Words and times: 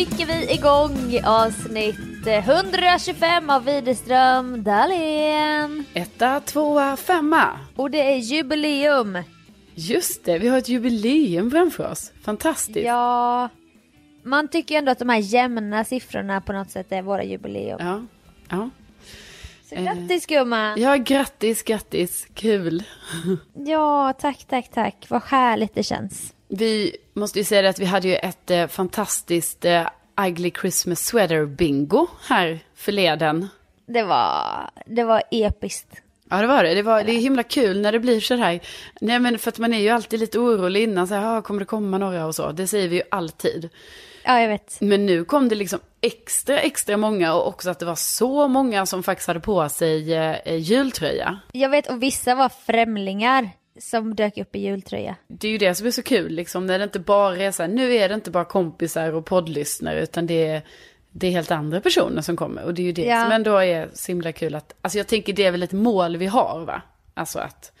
kickar 0.00 0.26
vi 0.26 0.52
igång 0.52 1.20
avsnitt 1.24 2.26
125 2.26 3.50
av 3.50 3.64
Widerström 3.64 4.62
Dahlén. 4.62 5.84
Etta, 5.94 6.40
tvåa, 6.40 6.96
femma. 6.96 7.58
Och 7.76 7.90
det 7.90 8.12
är 8.12 8.16
jubileum. 8.16 9.18
Just 9.74 10.24
det, 10.24 10.38
vi 10.38 10.48
har 10.48 10.58
ett 10.58 10.68
jubileum 10.68 11.50
framför 11.50 11.90
oss. 11.90 12.12
Fantastiskt. 12.22 12.86
Ja, 12.86 13.48
man 14.22 14.48
tycker 14.48 14.74
ju 14.74 14.78
ändå 14.78 14.92
att 14.92 14.98
de 14.98 15.08
här 15.08 15.18
jämna 15.18 15.84
siffrorna 15.84 16.40
på 16.40 16.52
något 16.52 16.70
sätt 16.70 16.92
är 16.92 17.02
våra 17.02 17.24
jubileum. 17.24 17.78
Ja. 17.80 18.02
ja. 18.50 18.70
Så 19.68 19.74
grattis 19.74 20.26
gumman! 20.26 20.80
Ja, 20.80 20.96
grattis, 20.96 21.62
grattis. 21.62 22.26
Kul. 22.34 22.82
Ja, 23.54 24.12
tack, 24.20 24.44
tack, 24.48 24.70
tack. 24.74 25.06
Vad 25.08 25.22
härligt 25.22 25.74
det 25.74 25.82
känns. 25.82 26.34
Vi 26.48 26.96
måste 27.14 27.38
ju 27.38 27.44
säga 27.44 27.62
det 27.62 27.68
att 27.68 27.78
vi 27.78 27.84
hade 27.84 28.08
ju 28.08 28.14
ett 28.14 28.50
eh, 28.50 28.66
fantastiskt 28.66 29.64
eh, 29.64 29.86
Ugly 30.28 30.52
Christmas 30.60 31.06
Sweater 31.06 31.46
bingo 31.46 32.06
här 32.28 32.58
förleden. 32.74 33.48
Det 33.86 34.02
var, 34.02 34.70
det 34.86 35.04
var 35.04 35.22
episkt. 35.30 36.02
Ja, 36.30 36.40
det 36.40 36.46
var 36.46 36.64
det. 36.64 36.74
Det, 36.74 36.82
var, 36.82 37.04
det 37.04 37.12
är 37.12 37.20
himla 37.20 37.42
kul 37.42 37.80
när 37.80 37.92
det 37.92 37.98
blir 37.98 38.20
så 38.20 38.34
här. 38.34 38.60
Nej, 39.00 39.18
men 39.18 39.38
för 39.38 39.48
att 39.48 39.58
man 39.58 39.74
är 39.74 39.78
ju 39.78 39.88
alltid 39.88 40.20
lite 40.20 40.38
orolig 40.38 40.82
innan. 40.82 41.08
Så 41.08 41.14
här, 41.14 41.38
ah, 41.38 41.42
kommer 41.42 41.60
det 41.60 41.66
komma 41.66 41.98
några 41.98 42.26
och 42.26 42.34
så. 42.34 42.52
Det 42.52 42.66
säger 42.66 42.88
vi 42.88 42.96
ju 42.96 43.02
alltid. 43.10 43.68
Ja, 44.24 44.40
jag 44.40 44.48
vet. 44.48 44.80
Men 44.80 45.06
nu 45.06 45.24
kom 45.24 45.48
det 45.48 45.54
liksom 45.54 45.80
extra, 46.00 46.60
extra 46.60 46.96
många 46.96 47.34
och 47.34 47.48
också 47.48 47.70
att 47.70 47.78
det 47.78 47.86
var 47.86 47.94
så 47.94 48.48
många 48.48 48.86
som 48.86 49.02
faktiskt 49.02 49.28
hade 49.28 49.40
på 49.40 49.68
sig 49.68 50.14
eh, 50.14 50.56
jultröja. 50.56 51.38
Jag 51.52 51.68
vet, 51.70 51.90
och 51.90 52.02
vissa 52.02 52.34
var 52.34 52.48
främlingar 52.48 53.50
som 53.80 54.14
dök 54.14 54.38
upp 54.38 54.56
i 54.56 54.58
jultröja. 54.58 55.16
Det 55.28 55.48
är 55.48 55.52
ju 55.52 55.58
det 55.58 55.74
som 55.74 55.86
är 55.86 55.90
så 55.90 56.02
kul, 56.02 56.32
liksom, 56.32 56.66
när 56.66 56.78
det 56.78 56.84
inte 56.84 57.00
bara 57.00 57.36
är 57.36 57.50
så 57.52 57.62
här, 57.62 57.70
nu 57.70 57.94
är 57.94 58.08
det 58.08 58.14
inte 58.14 58.30
bara 58.30 58.44
kompisar 58.44 59.12
och 59.12 59.26
poddlyssnare, 59.26 60.02
utan 60.02 60.26
det 60.26 60.46
är, 60.46 60.62
det 61.12 61.26
är 61.26 61.30
helt 61.30 61.50
andra 61.50 61.80
personer 61.80 62.22
som 62.22 62.36
kommer. 62.36 62.64
Och 62.64 62.74
det 62.74 62.82
är 62.82 62.86
ju 62.86 62.92
det 62.92 63.04
Ja. 63.04 63.22
som 63.22 63.32
ändå 63.32 63.56
är 63.58 63.90
så 63.94 64.12
himla 64.12 64.32
kul 64.32 64.54
att, 64.54 64.74
alltså 64.82 64.98
jag 64.98 65.06
tänker 65.06 65.32
det 65.32 65.44
är 65.44 65.50
väl 65.50 65.62
ett 65.62 65.72
mål 65.72 66.16
vi 66.16 66.26
har 66.26 66.64
va? 66.66 66.82
Alltså 67.14 67.38
att 67.38 67.72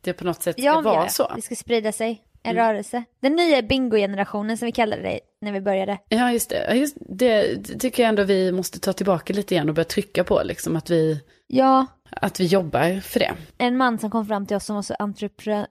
det 0.00 0.12
på 0.12 0.24
något 0.24 0.42
sätt 0.42 0.56
ska 0.56 0.62
Ja, 0.66 0.80
vara 0.80 1.04
det. 1.04 1.10
så. 1.10 1.32
Det 1.36 1.42
ska 1.42 1.54
sprida 1.54 1.92
sig. 1.92 2.22
En 2.42 2.54
rörelse. 2.56 3.04
Den 3.20 3.36
nya 3.36 3.62
bingo-generationen 3.62 4.58
som 4.58 4.66
vi 4.66 4.72
kallade 4.72 5.02
det 5.02 5.20
när 5.40 5.52
vi 5.52 5.60
började. 5.60 5.98
Ja, 6.08 6.32
just 6.32 6.50
det. 6.50 6.74
Just 6.74 6.96
det, 7.00 7.54
det 7.54 7.78
tycker 7.78 8.02
jag 8.02 8.08
ändå 8.08 8.22
vi 8.22 8.52
måste 8.52 8.80
ta 8.80 8.92
tillbaka 8.92 9.32
lite 9.32 9.54
igen 9.54 9.68
och 9.68 9.74
börja 9.74 9.84
trycka 9.84 10.24
på, 10.24 10.42
liksom 10.44 10.76
att 10.76 10.90
vi, 10.90 11.20
Ja, 11.46 11.86
att 12.10 12.40
vi 12.40 12.46
jobbar 12.46 13.00
för 13.00 13.20
det. 13.20 13.34
en 13.58 13.76
man 13.76 13.98
som 13.98 14.10
kom 14.10 14.26
fram 14.26 14.46
till 14.46 14.56
oss 14.56 14.64
som 14.64 14.76
var 14.76 14.82
så 14.82 14.94
entrepre 14.98 15.66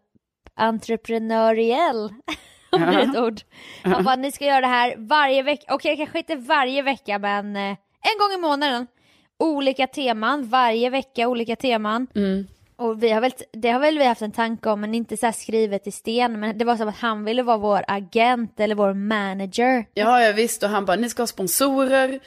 entreprenöriell. 0.55 2.13
Om 2.71 2.81
det 2.81 2.87
är 2.87 3.09
ett 3.09 3.17
ord. 3.17 3.41
Han 3.83 4.03
bara, 4.03 4.15
ni 4.15 4.31
ska 4.31 4.45
göra 4.45 4.61
det 4.61 4.67
här 4.67 4.95
varje 4.97 5.43
vecka. 5.43 5.73
Okej, 5.73 5.97
kanske 5.97 6.17
inte 6.17 6.35
varje 6.35 6.81
vecka, 6.81 7.19
men 7.19 7.55
eh, 7.55 7.61
en 7.61 8.17
gång 8.19 8.31
i 8.35 8.41
månaden. 8.41 8.87
Olika 9.39 9.87
teman, 9.87 10.49
varje 10.49 10.89
vecka 10.89 11.27
olika 11.27 11.55
teman. 11.55 12.07
Mm. 12.15 12.47
Och 12.75 13.03
vi 13.03 13.09
har 13.09 13.21
väl, 13.21 13.31
det 13.53 13.69
har 13.69 13.79
väl 13.79 13.97
vi 13.97 14.05
haft 14.05 14.21
en 14.21 14.31
tanke 14.31 14.69
om, 14.69 14.81
men 14.81 14.95
inte 14.95 15.17
så 15.17 15.25
här 15.25 15.33
skrivet 15.33 15.87
i 15.87 15.91
sten. 15.91 16.39
Men 16.39 16.57
det 16.57 16.65
var 16.65 16.75
som 16.75 16.87
att 16.87 16.97
han 16.97 17.25
ville 17.25 17.43
vara 17.43 17.57
vår 17.57 17.83
agent 17.87 18.59
eller 18.59 18.75
vår 18.75 18.93
manager. 18.93 19.85
Ja, 19.93 20.21
ja 20.23 20.31
visst. 20.31 20.63
Och 20.63 20.69
han 20.69 20.85
bara, 20.85 20.97
ni 20.97 21.09
ska 21.09 21.21
ha 21.21 21.27
sponsorer, 21.27 22.19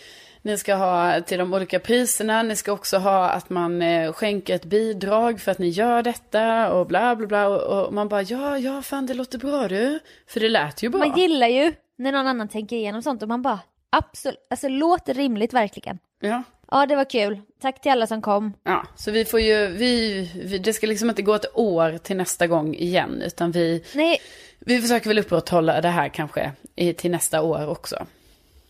ni 0.43 0.59
ska 0.59 0.75
ha 0.75 1.21
till 1.21 1.39
de 1.39 1.55
olika 1.55 1.79
priserna, 1.79 2.43
ni 2.43 2.57
ska 2.57 2.73
också 2.73 2.99
ha 2.99 3.29
att 3.29 3.51
man 3.51 3.83
eh, 3.83 4.13
skänker 4.13 4.55
ett 4.55 4.65
bidrag 4.65 5.41
för 5.41 5.53
att 5.53 5.59
ni 5.59 5.69
gör 5.69 6.03
detta 6.03 6.73
och 6.73 6.87
bla 6.87 7.17
bla 7.17 7.27
bla. 7.27 7.49
Och, 7.49 7.87
och 7.87 7.95
man 7.95 8.09
bara, 8.09 8.23
ja, 8.23 8.59
ja, 8.59 8.83
fan 8.83 9.07
det 9.07 9.15
låter 9.15 9.39
bra 9.39 9.69
du. 9.69 10.01
För 10.27 10.41
det 10.41 10.49
lät 10.49 10.83
ju 10.83 10.89
bra. 10.89 10.99
Man 10.99 11.19
gillar 11.19 11.47
ju 11.49 11.73
när 11.97 12.13
någon 12.13 12.27
annan 12.27 12.49
tänker 12.49 12.77
igenom 12.77 13.03
sånt 13.03 13.23
och 13.23 13.29
man 13.29 13.43
bara, 13.43 13.59
absolut, 13.91 14.47
alltså 14.51 14.69
låter 14.69 15.15
rimligt 15.15 15.53
verkligen. 15.53 15.99
Ja. 16.21 16.43
Ja, 16.73 16.87
det 16.87 16.97
var 16.97 17.11
kul. 17.11 17.41
Tack 17.63 17.81
till 17.81 17.93
alla 17.93 18.07
som 18.07 18.23
kom. 18.23 18.53
Ja, 18.65 18.87
så 18.97 19.11
vi 19.11 19.25
får 19.25 19.41
ju, 19.41 19.67
vi, 19.67 20.21
vi, 20.45 20.59
det 20.59 20.73
ska 20.73 20.87
liksom 20.87 21.09
inte 21.09 21.23
gå 21.23 21.35
ett 21.35 21.57
år 21.59 21.99
till 21.99 22.17
nästa 22.17 22.47
gång 22.47 22.75
igen, 22.75 23.23
utan 23.27 23.53
vi, 23.53 23.85
Nej, 23.95 24.19
vi 24.59 24.81
försöker 24.81 25.09
väl 25.09 25.19
upprätthålla 25.19 25.81
det 25.81 25.89
här 25.89 26.09
kanske 26.09 26.53
i, 26.77 26.93
till 26.93 27.11
nästa 27.11 27.43
år 27.43 27.69
också. 27.69 28.07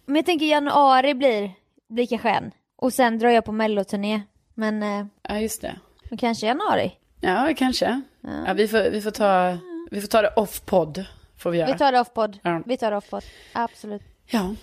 men 0.07 0.17
jag 0.17 0.27
tänker 0.27 0.47
januari 0.47 1.15
blir, 1.15 1.51
blir 1.91 2.07
kanske 2.07 2.31
en. 2.31 2.51
Och 2.77 2.93
sen 2.93 3.19
drar 3.19 3.31
jag 3.31 3.45
på 3.45 3.53
melloturné. 3.53 4.23
Men, 4.55 4.83
eh, 4.83 5.07
Ja, 5.29 5.39
just 5.39 5.61
det. 5.63 5.79
men 6.11 6.19
kanske 6.19 6.47
januari. 6.47 6.93
Ja, 7.21 7.55
kanske. 7.57 8.01
Ja. 8.47 8.53
vi, 8.53 8.69
får, 8.69 8.91
vi, 8.91 9.01
får 9.03 9.11
ta, 9.11 9.59
vi 9.91 10.01
får 10.01 10.09
ta 10.09 10.23
det 10.23 10.29
off-podd, 10.37 11.05
får 11.39 11.51
vi 11.51 11.59
göra. 11.59 11.73
Vi 11.73 11.79
tar 11.79 11.93
det 11.93 12.01
off-podd. 12.01 12.39
Ja. 12.43 12.63
Vi 12.67 12.77
tar 12.77 12.91
det 12.91 12.97
off-podd. 12.97 13.25
Absolut. 13.53 14.03
Ja. 14.27 14.55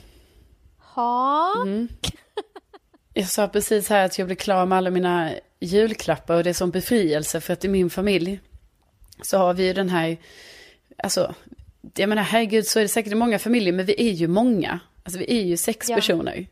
Ha. 0.95 1.53
Mm. 1.61 1.87
Jag 3.13 3.27
sa 3.27 3.47
precis 3.47 3.89
här 3.89 4.05
att 4.05 4.17
jag 4.19 4.27
blev 4.27 4.35
klar 4.35 4.66
med 4.66 4.78
alla 4.78 4.90
mina 4.90 5.31
julklappar 5.59 6.35
och 6.35 6.43
det 6.43 6.49
är 6.49 6.53
som 6.53 6.72
befrielse 6.72 7.41
för 7.41 7.53
att 7.53 7.66
i 7.66 7.67
min 7.67 7.90
familj 7.90 8.40
så 9.22 9.37
har 9.37 9.53
vi 9.53 9.67
ju 9.67 9.73
den 9.73 9.90
här, 9.90 10.17
alltså, 11.03 11.35
jag 11.96 12.09
menar 12.09 12.22
herregud 12.23 12.66
så 12.67 12.79
är 12.79 12.84
det 12.84 12.90
säkert 12.90 13.11
i 13.11 13.16
många 13.16 13.40
familjer 13.40 13.73
men 13.73 13.85
vi 13.85 14.09
är 14.09 14.13
ju 14.13 14.28
många. 14.28 14.79
Alltså 15.03 15.19
vi 15.19 15.40
är 15.41 15.43
ju 15.46 15.57
sex 15.57 15.90
Ja. 15.90 15.96
personer. 15.96 16.47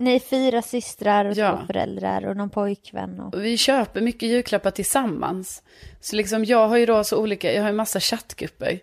Ni 0.00 0.14
är 0.14 0.20
fyra 0.20 0.62
systrar 0.62 1.24
och 1.24 1.34
Ja. 1.36 1.56
två 1.56 1.66
föräldrar 1.66 2.26
och 2.26 2.36
någon 2.36 2.50
pojkvän. 2.50 3.20
Och... 3.20 3.34
Och 3.34 3.44
vi 3.44 3.56
köper 3.56 4.00
mycket 4.00 4.28
julklappar 4.28 4.70
tillsammans. 4.70 5.62
Så 6.00 6.16
liksom 6.16 6.44
jag 6.44 6.68
har 6.68 6.76
ju 6.76 6.86
då 6.86 7.04
så 7.04 7.18
olika, 7.22 7.52
jag 7.52 7.62
har 7.62 7.68
en 7.68 7.76
massa 7.76 8.00
chattgrupper. 8.00 8.80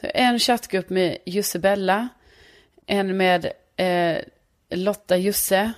Så 0.00 0.06
en 0.14 0.38
chattgrupp 0.38 0.90
med 0.90 1.18
Jussebella, 1.26 2.08
en 2.86 3.16
med 3.16 3.52
eh, 3.76 4.18
Lotta 4.70 5.16
Jusse, 5.16 5.72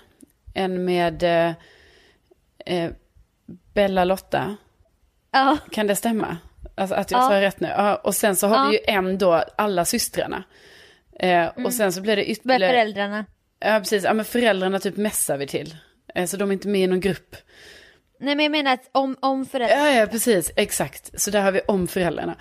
en 0.55 0.85
med 0.85 1.23
eh, 1.23 1.53
eh, 2.67 2.91
Bella 3.75 4.05
Lotta. 4.05 4.56
Ja. 5.31 5.59
Kan 5.71 5.87
det 5.87 5.97
stämma? 5.97 6.37
Alltså 6.75 6.94
att 6.97 7.11
jag 7.11 7.21
Ja. 7.23 7.29
sa 7.29 7.41
rätt 7.41 7.61
nu. 7.61 7.69
Ja, 7.69 7.97
och 7.97 8.15
sen 8.15 8.37
så 8.37 8.47
har 8.47 8.71
vi 8.71 8.77
ju 8.77 8.81
en 8.87 9.19
då, 9.19 9.44
alla 9.56 9.85
systrarna. 9.85 10.43
Eh, 11.19 11.29
Mm. 11.31 11.67
Och 11.67 11.73
sen 11.73 11.93
så 11.93 12.00
blir 12.00 12.17
det 12.17 12.23
Med 12.23 12.31
ytterligare... 12.31 12.73
föräldrarna. 12.73 13.25
Ja, 13.61 13.79
precis. 13.79 14.05
Ja, 14.05 14.12
men 14.15 14.25
föräldrarna 14.25 14.79
typ 14.79 14.97
mässar 14.97 15.37
vi 15.37 15.47
till. 15.47 15.77
Eh, 16.15 16.27
Så 16.27 16.37
de 16.37 16.49
är 16.49 16.53
inte 16.53 16.69
med 16.69 16.81
i 16.81 16.87
någon 16.87 17.01
grupp. 17.01 17.37
Nej 18.21 18.35
men 18.35 18.43
jag 18.45 18.51
menar 18.53 18.73
att 18.73 18.89
om, 18.93 19.17
om 19.21 19.47
föräldrar... 19.47 19.77
Ja, 19.77 19.91
ja, 20.01 20.07
precis. 20.07 20.53
Exakt. 20.57 21.21
Så 21.21 21.31
där 21.31 21.43
har 21.43 21.53
vi 21.53 21.61
om 21.69 21.87
föräldrarna. 21.89 22.35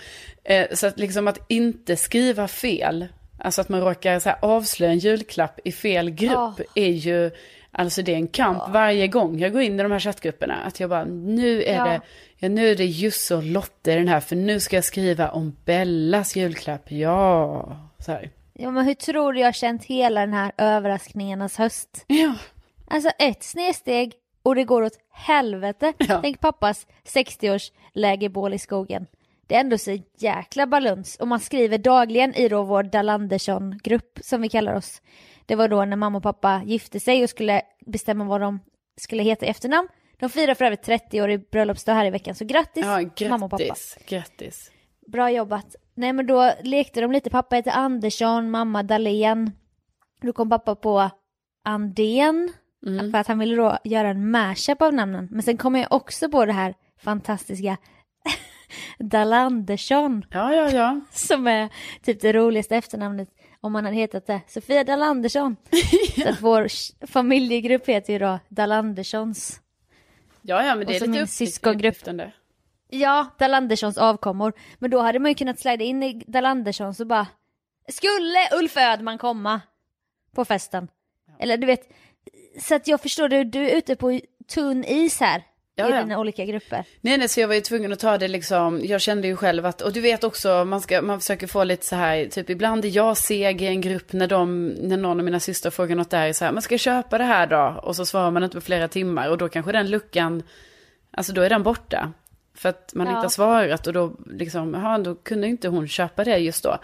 Eh, 0.43 0.67
så 0.73 0.87
att 0.87 0.99
liksom 0.99 1.27
att 1.27 1.39
inte 1.47 1.95
skriva 1.95 2.47
fel, 2.47 3.07
alltså 3.39 3.61
att 3.61 3.69
man 3.69 3.81
råkar 3.81 4.19
så 4.19 4.29
här 4.29 4.37
avslöja 4.41 4.91
en 4.91 4.99
julklapp 4.99 5.59
i 5.63 5.71
fel 5.71 6.09
grupp, 6.09 6.31
Ja. 6.33 6.55
är 6.75 6.89
ju, 6.89 7.31
alltså 7.71 8.01
det 8.01 8.11
är 8.11 8.15
en 8.15 8.27
kamp 8.27 8.63
varje 8.69 9.07
gång 9.07 9.39
jag 9.39 9.51
går 9.53 9.61
in 9.61 9.79
i 9.79 9.83
de 9.83 9.91
här 9.91 9.99
chattgrupperna. 9.99 10.55
Att 10.55 10.79
jag 10.79 10.89
bara, 10.89 11.05
nu 11.05 11.63
är 11.63 11.75
Ja. 11.75 11.83
det, 11.85 12.01
ja, 12.37 12.49
nu 12.49 12.69
är 12.71 12.75
det 12.75 12.85
Jusse 12.85 13.35
och 13.35 13.43
Lotte 13.43 13.91
i 13.91 13.95
den 13.95 14.07
här, 14.07 14.19
för 14.19 14.35
nu 14.35 14.59
ska 14.59 14.77
jag 14.77 14.83
skriva 14.85 15.29
om 15.29 15.55
Bellas 15.65 16.35
julklapp, 16.35 16.91
ja. 16.91 17.77
Så 17.99 18.11
här. 18.11 18.29
Ja 18.61 18.71
men 18.71 18.85
hur 18.85 18.93
tror 18.93 19.33
du 19.33 19.39
jag 19.39 19.47
har 19.47 19.51
känt 19.51 19.85
hela 19.85 20.19
den 20.19 20.33
här 20.33 20.51
överraskningarnas 20.57 21.57
höst? 21.57 22.05
Ja. 22.07 22.35
Alltså 22.87 23.09
ett 23.19 23.43
snedsteg 23.43 24.13
och 24.43 24.55
det 24.55 24.63
går 24.63 24.81
åt 24.81 24.99
helvete. 25.11 25.93
Ja. 25.97 26.19
Tänk 26.21 26.39
pappas 26.39 26.87
60-års 27.03 27.71
lägerbål 27.93 28.53
i 28.53 28.59
skogen. 28.59 29.07
Det 29.47 29.55
är 29.55 29.59
ändå 29.59 29.77
så 29.77 29.97
jäkla 30.17 30.67
baluns 30.67 31.15
och 31.15 31.27
man 31.27 31.39
skriver 31.39 31.77
dagligen 31.77 32.35
i 32.35 32.49
då 32.49 32.63
vår 32.63 32.83
Dalandersson-grupp 32.83 34.19
som 34.23 34.41
vi 34.41 34.49
kallar 34.49 34.73
oss. 34.73 35.01
Det 35.45 35.55
var 35.55 35.67
då 35.67 35.85
när 35.85 35.97
mamma 35.97 36.17
och 36.17 36.23
pappa 36.23 36.61
gifte 36.65 36.99
sig 36.99 37.23
och 37.23 37.29
skulle 37.29 37.61
bestämma 37.85 38.23
vad 38.25 38.41
de 38.41 38.59
skulle 38.97 39.23
heta 39.23 39.45
i 39.45 39.49
efternamn. 39.49 39.87
De 40.19 40.29
firar 40.29 40.53
för 40.53 40.65
övrigt 40.65 40.83
30 40.83 41.21
år 41.21 41.29
i 41.29 41.37
bröllopsdag 41.37 41.93
här 41.93 42.05
i 42.05 42.09
veckan 42.09 42.35
så 42.35 42.45
grattis, 42.45 42.85
Ja, 42.85 43.29
mamma 43.29 43.45
och 43.45 43.51
pappa. 43.51 43.63
grattis, 43.63 43.97
grattis. 44.07 44.71
Bra 45.07 45.31
jobbat. 45.31 45.75
Nej 45.99 46.13
men 46.13 46.27
då 46.27 46.53
lekte 46.63 47.01
de 47.01 47.11
lite, 47.11 47.29
pappa 47.29 47.55
heter 47.55 47.71
Andersson, 47.71 48.51
mamma 48.51 48.83
Dahlén. 48.83 49.51
Då 50.21 50.33
kom 50.33 50.49
pappa 50.49 50.75
på 50.75 51.09
Andén, 51.65 52.51
för 53.11 53.15
att 53.17 53.27
han 53.27 53.39
ville 53.39 53.55
då 53.55 53.77
göra 53.83 54.09
en 54.09 54.31
mashup 54.31 54.81
av 54.81 54.93
namnen. 54.93 55.27
Men 55.31 55.43
sen 55.43 55.57
kom 55.57 55.75
jag 55.75 55.91
också 55.91 56.29
på 56.29 56.45
det 56.45 56.53
här 56.53 56.73
fantastiska 57.03 57.77
Dalandersson, 58.99 60.25
Ja, 60.31 60.53
ja, 60.55 60.69
ja. 60.69 60.99
som 61.11 61.47
är 61.47 61.69
typ 62.03 62.21
det 62.21 62.33
roligaste 62.33 62.75
efternamnet 62.75 63.29
om 63.61 63.71
man 63.71 63.85
hade 63.85 63.97
hetat 63.97 64.27
det. 64.27 64.41
Sofia 64.47 64.83
Dalandersson. 64.83 65.55
Så 66.23 66.29
att 66.29 66.41
vår 66.41 66.67
familjegrupp 67.07 67.87
heter 67.89 68.13
ju 68.13 68.19
då 68.19 68.39
Dalanderssons. 68.49 69.61
Ja, 70.41 70.65
ja, 70.65 70.75
men 70.75 70.79
det 70.79 70.85
Och 70.85 70.91
är 70.95 70.99
så 70.99 71.05
lite 71.05 71.11
min 71.11 71.21
upp- 71.23 71.29
syskongrupp. 71.29 71.95
Ja, 72.89 73.27
Dalanderssons 73.39 73.97
avkommor. 73.97 74.53
Men 74.79 74.91
då 74.91 74.99
hade 74.99 75.19
man 75.19 75.31
ju 75.31 75.35
kunnat 75.35 75.59
slida 75.59 75.83
in 75.83 76.03
i 76.03 76.23
Dalanderssons 76.27 76.99
och 76.99 77.07
bara 77.07 77.27
Skulle 77.87 78.39
Ulf 78.59 78.77
Ödman 78.77 79.17
komma 79.17 79.61
på 80.35 80.45
festen? 80.45 80.87
Eller 81.39 81.57
du 81.57 81.67
vet, 81.67 81.91
så 82.61 82.75
att 82.75 82.87
jag 82.87 83.01
förstår 83.01 83.29
du, 83.29 83.43
du 83.43 83.69
är 83.69 83.77
ute 83.77 83.95
på 83.95 84.19
tunn 84.47 84.83
is 84.83 85.19
här 85.19 85.43
Ja, 85.79 85.89
i 85.89 85.91
ja. 85.91 86.01
dina 86.01 86.19
olika 86.19 86.45
grupper. 86.45 86.85
Nej, 87.01 87.17
nej, 87.17 87.29
så 87.29 87.39
jag 87.39 87.47
var 87.47 87.55
ju 87.55 87.61
tvungen 87.61 87.93
att 87.93 87.99
ta 87.99 88.17
det 88.17 88.27
liksom, 88.27 88.81
jag 88.83 89.01
kände 89.01 89.27
ju 89.27 89.35
själv 89.35 89.65
att, 89.65 89.81
och 89.81 89.93
du 89.93 90.01
vet 90.01 90.23
också, 90.23 90.65
man, 90.65 90.81
ska, 90.81 91.01
man 91.01 91.19
försöker 91.19 91.47
få 91.47 91.63
lite 91.63 91.85
så 91.85 91.95
här, 91.95 92.25
typ 92.25 92.49
ibland 92.49 92.85
är 92.85 92.89
jag 92.89 93.17
seg 93.17 93.61
i 93.61 93.65
en 93.65 93.81
grupp 93.81 94.13
när, 94.13 94.27
de, 94.27 94.67
när 94.67 94.97
någon 94.97 95.19
av 95.19 95.25
mina 95.25 95.39
systrar 95.39 95.71
frågar 95.71 95.95
något 95.95 96.09
där, 96.09 96.33
så 96.33 96.45
här, 96.45 96.51
man 96.51 96.61
ska 96.61 96.77
köpa 96.77 97.17
det 97.17 97.23
här 97.23 97.47
då? 97.47 97.79
Och 97.83 97.95
så 97.95 98.05
svarar 98.05 98.31
man 98.31 98.43
inte 98.43 98.57
på 98.57 98.61
flera 98.61 98.87
timmar 98.87 99.29
och 99.29 99.37
då 99.37 99.49
kanske 99.49 99.71
den 99.71 99.89
luckan, 99.89 100.43
alltså 101.11 101.33
då 101.33 101.41
är 101.41 101.49
den 101.49 101.63
borta. 101.63 102.13
För 102.59 102.69
att 102.69 102.91
man 102.95 103.07
Ja. 103.07 103.13
inte 103.13 103.25
har 103.25 103.29
svarat 103.29 103.87
och 103.87 103.93
då 103.93 104.15
liksom, 104.25 104.73
jaha, 104.73 104.97
då 104.97 105.15
kunde 105.15 105.47
inte 105.47 105.67
hon 105.67 105.87
köpa 105.87 106.23
det 106.23 106.37
just 106.37 106.63
då. 106.63 106.77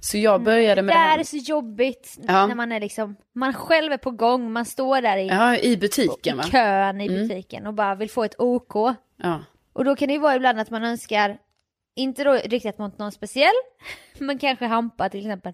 Så 0.00 0.18
jag 0.18 0.42
började 0.42 0.82
med 0.82 0.94
Det 0.94 0.98
det 0.98 1.02
här, 1.02 1.18
är 1.18 1.24
så 1.24 1.36
jobbigt 1.36 2.16
Ja. 2.28 2.46
när 2.46 2.54
man 2.54 2.72
är 2.72 2.80
liksom, 2.80 3.16
man 3.34 3.54
själv 3.54 3.92
är 3.92 3.96
på 3.96 4.10
gång, 4.10 4.52
man 4.52 4.64
står 4.64 5.00
där 5.02 5.16
i, 5.16 5.26
ja, 5.26 5.56
i 5.56 5.72
i 5.72 5.76
butiken 5.76 6.36
va? 6.36 6.42
kön 6.42 7.00
i 7.00 7.08
butiken 7.08 7.66
och 7.66 7.74
bara 7.74 7.94
vill 7.94 8.10
få 8.10 8.24
ett 8.24 8.34
OK. 8.40 8.74
Ja. 9.16 9.40
Och 9.72 9.84
då 9.84 9.96
kan 9.96 10.08
det 10.08 10.14
ju 10.14 10.20
vara 10.20 10.36
ibland 10.36 10.60
att 10.60 10.70
man 10.70 10.84
önskar, 10.84 11.38
inte 11.96 12.24
då 12.24 12.32
riktat 12.32 12.78
mot 12.78 12.98
någon 12.98 13.12
speciell, 13.12 13.54
men 14.18 14.38
kanske 14.38 14.66
Hampa 14.66 15.08
till 15.08 15.20
exempel. 15.20 15.52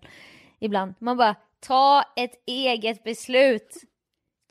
Ibland. 0.61 0.95
Man 0.99 1.17
bara, 1.17 1.35
ta 1.67 2.03
ett 2.17 2.33
eget 2.47 3.05
beslut. 3.05 3.75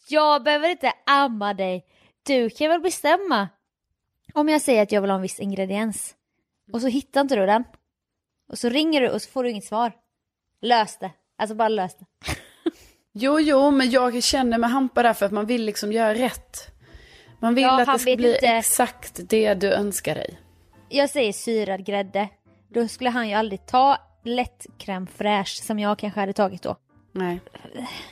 Jag 0.09 0.43
behöver 0.43 0.69
inte 0.69 0.91
amma 1.05 1.53
dig. 1.53 1.85
Du 2.27 2.49
kan 2.49 2.69
väl 2.69 2.81
bestämma. 2.81 3.47
Om 4.33 4.49
jag 4.49 4.61
säger 4.61 4.83
att 4.83 4.91
jag 4.91 5.01
vill 5.01 5.09
ha 5.09 5.15
en 5.15 5.21
viss 5.21 5.39
ingrediens. 5.39 6.15
Och 6.73 6.81
så 6.81 6.87
hittar 6.87 7.21
inte 7.21 7.35
du 7.35 7.45
den. 7.45 7.63
Och 8.51 8.57
så 8.59 8.69
ringer 8.69 9.01
du 9.01 9.09
och 9.09 9.21
så 9.21 9.29
får 9.31 9.43
du 9.43 9.49
inget 9.49 9.63
svar. 9.63 9.91
Lös 10.61 10.97
det. 10.97 11.11
Alltså 11.37 11.55
bara 11.55 11.69
lös 11.69 11.95
det. 11.97 12.05
Jo, 13.15 13.39
jo, 13.39 13.71
men 13.71 13.89
jag 13.91 14.23
känner 14.23 14.57
med 14.57 14.69
Hampa 14.69 15.03
där 15.03 15.13
för 15.13 15.25
att 15.25 15.31
man 15.31 15.45
vill 15.45 15.65
liksom 15.65 15.91
göra 15.91 16.13
rätt. 16.13 16.67
Man 17.39 17.55
vill 17.55 17.63
Ja, 17.63 17.81
att 17.81 17.93
det 17.93 17.99
ska 17.99 18.15
bli 18.15 18.33
inte- 18.35 18.47
exakt 18.47 19.19
det 19.29 19.53
du 19.53 19.73
önskar 19.73 20.15
dig. 20.15 20.39
Jag 20.89 21.09
säger 21.09 21.33
syrad 21.33 21.85
grädde. 21.85 22.29
Då 22.69 22.87
skulle 22.87 23.09
han 23.09 23.27
ju 23.29 23.33
aldrig 23.35 23.65
ta 23.65 23.97
lätt 24.23 24.65
crème 24.77 25.07
fraîche 25.17 25.63
som 25.63 25.79
jag 25.79 25.99
kanske 25.99 26.19
hade 26.19 26.33
tagit 26.33 26.61
då. 26.61 26.77
Nej. 27.11 27.39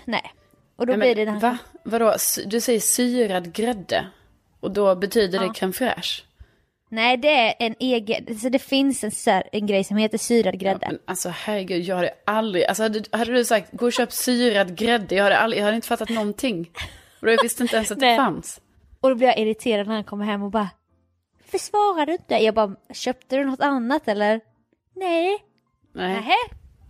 Nej. 0.06 0.31
Och 0.75 0.88
då 0.88 0.94
Nej, 0.94 1.15
blir 1.15 1.25
men, 1.25 1.25
det 1.25 1.31
den 1.31 1.39
Va? 1.51 1.57
Vadå? 1.83 2.15
Du 2.45 2.62
säger 2.62 2.79
syrad 2.79 3.53
grädde. 3.53 4.07
Och 4.61 4.71
då 4.71 4.95
betyder 4.95 5.39
det 5.39 5.45
Ja. 5.45 5.51
crème 5.51 5.71
fraîche? 5.73 6.21
Nej, 6.89 7.17
det 7.17 7.27
är 7.29 7.53
en 7.59 7.75
egen, 7.79 8.39
så 8.39 8.49
det 8.49 8.59
finns 8.59 9.03
en, 9.03 9.11
sär, 9.11 9.43
en 9.51 9.67
grej 9.67 9.83
som 9.83 9.97
heter 9.97 10.17
syrad 10.17 10.59
grädde. 10.59 10.87
Men 10.87 10.99
alltså 11.05 11.29
herregud, 11.29 11.83
jag 11.83 11.95
hade 11.95 12.13
aldrig, 12.25 12.65
alltså 12.65 12.83
hade, 12.83 13.03
hade 13.11 13.31
du 13.33 13.45
sagt 13.45 13.71
gå 13.71 13.85
och 13.85 13.93
köp 13.93 14.11
syrad 14.11 14.75
grädde, 14.77 15.15
jag 15.15 15.23
hade, 15.23 15.37
aldrig, 15.37 15.59
jag 15.61 15.65
hade 15.65 15.75
inte 15.75 15.87
fattat 15.87 16.09
någonting. 16.09 16.69
Och 17.21 17.31
jag 17.31 17.43
visste 17.43 17.63
inte 17.63 17.75
ens 17.75 17.91
att 17.91 17.99
det 17.99 18.15
fanns. 18.15 18.61
Och 19.01 19.09
då 19.09 19.15
blir 19.15 19.27
jag 19.27 19.37
irriterad 19.39 19.87
när 19.87 19.95
han 19.95 20.03
kommer 20.03 20.25
hem 20.25 20.43
och 20.43 20.51
bara 20.51 20.69
Varför 21.39 21.57
svarar 21.57 22.05
du 22.05 22.11
inte? 22.11 22.35
Jag 22.35 22.53
bara, 22.55 22.75
köpte 22.93 23.35
du 23.37 23.45
något 23.45 23.61
annat 23.61 24.07
eller? 24.07 24.41
Nej. 24.95 25.37
Nej. 25.93 26.13
Nähä? 26.15 26.33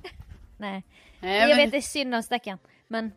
Nej. 0.57 0.83
Nej, 1.19 1.39
jag 1.39 1.47
men- 1.47 1.57
vet 1.57 1.71
det 1.71 1.77
är 1.77 1.81
synd 1.81 2.15
om 2.15 2.23
stackaren. 2.23 2.57
Men 2.87 3.11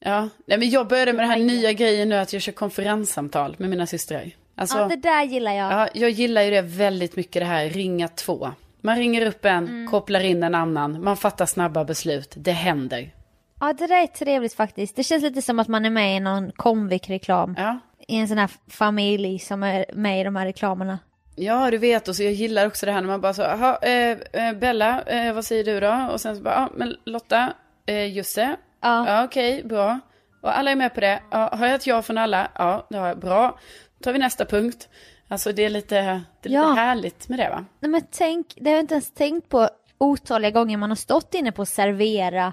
Ja, 0.00 0.28
nej 0.46 0.58
men 0.58 0.70
jag 0.70 0.88
började 0.88 1.12
med 1.12 1.22
den 1.22 1.30
här 1.30 1.38
nya 1.38 1.72
grejen 1.72 2.08
nu 2.08 2.14
att 2.14 2.32
jag 2.32 2.42
kör 2.42 2.52
konferenssamtal 2.52 3.54
med 3.58 3.70
mina 3.70 3.86
systrar. 3.86 4.30
Alltså, 4.54 4.78
ja, 4.78 4.88
det 4.88 4.96
där 4.96 5.22
gillar 5.24 5.52
jag. 5.52 5.72
Ja, 5.72 5.88
jag 5.94 6.10
gillar 6.10 6.42
ju 6.42 6.50
det 6.50 6.62
väldigt 6.62 7.16
mycket 7.16 7.42
det 7.42 7.46
här 7.46 7.68
ringa 7.68 8.08
två. 8.08 8.50
Man 8.80 8.96
ringer 8.98 9.26
upp 9.26 9.44
en, 9.44 9.68
Mm. 9.68 9.88
kopplar 9.90 10.20
in 10.20 10.42
en 10.42 10.54
annan, 10.54 11.04
man 11.04 11.16
fattar 11.16 11.46
snabba 11.46 11.84
beslut, 11.84 12.32
det 12.36 12.52
händer. 12.52 13.14
Ja, 13.60 13.72
det 13.72 13.86
där 13.86 14.02
är 14.02 14.06
trevligt 14.06 14.54
faktiskt. 14.54 14.96
Det 14.96 15.02
känns 15.04 15.22
lite 15.22 15.42
som 15.42 15.58
att 15.58 15.68
man 15.68 15.84
är 15.84 15.90
med 15.90 16.16
i 16.16 16.20
någon 16.20 16.52
Comvik-reklam. 16.52 17.54
Ja. 17.58 17.78
I 18.08 18.16
en 18.16 18.28
sån 18.28 18.38
här 18.38 18.50
familj 18.70 19.38
som 19.38 19.62
är 19.62 19.84
med 19.94 20.20
i 20.20 20.24
de 20.24 20.36
här 20.36 20.46
reklamerna. 20.46 20.98
Ja, 21.36 21.70
du 21.70 21.78
vet, 21.78 22.08
och 22.08 22.16
så 22.16 22.22
jag 22.22 22.32
gillar 22.32 22.66
också 22.66 22.86
det 22.86 22.92
här 22.92 23.00
när 23.00 23.08
man 23.08 23.20
bara 23.20 23.34
så, 23.34 23.42
jaha, 23.42 23.76
eh, 23.82 24.16
eh, 24.32 24.52
Bella, 24.56 25.02
eh, 25.02 25.32
vad 25.34 25.44
säger 25.44 25.64
du 25.64 25.80
då? 25.80 26.08
Och 26.12 26.20
sen 26.20 26.36
så 26.36 26.42
bara, 26.42 26.54
ja, 26.54 26.68
men 26.76 26.96
Lotta, 27.04 27.52
eh, 27.86 28.04
Jusse, 28.06 28.56
Ja. 28.80 29.08
ja 29.08 29.24
okej, 29.24 29.64
bra. 29.64 30.00
Och 30.42 30.58
alla 30.58 30.70
är 30.70 30.76
med 30.76 30.94
på 30.94 31.00
det, 31.00 31.22
ja, 31.30 31.50
har 31.58 31.66
jag 31.66 31.74
ett 31.74 31.86
ja 31.86 32.02
från 32.02 32.18
alla? 32.18 32.50
Ja, 32.54 32.86
det 32.90 32.96
har 32.98 33.08
jag, 33.08 33.18
bra. 33.18 33.58
Då 33.98 34.02
tar 34.04 34.12
vi 34.12 34.18
nästa 34.18 34.44
punkt. 34.44 34.88
Alltså 35.28 35.52
det 35.52 35.64
är 35.64 35.70
lite, 35.70 35.94
det 36.42 36.48
är 36.48 36.52
Ja. 36.52 36.68
lite 36.68 36.80
härligt 36.80 37.28
med 37.28 37.38
det 37.38 37.48
va? 37.50 37.64
Nej 37.80 37.90
men 37.90 38.02
tänk, 38.10 38.46
det 38.56 38.70
har 38.70 38.76
jag 38.76 38.82
inte 38.82 38.94
ens 38.94 39.12
tänkt 39.14 39.48
på 39.48 39.68
otaliga 39.98 40.50
gånger 40.50 40.76
man 40.76 40.90
har 40.90 40.96
stått 40.96 41.34
inne 41.34 41.52
på 41.52 41.66
Servera 41.66 42.52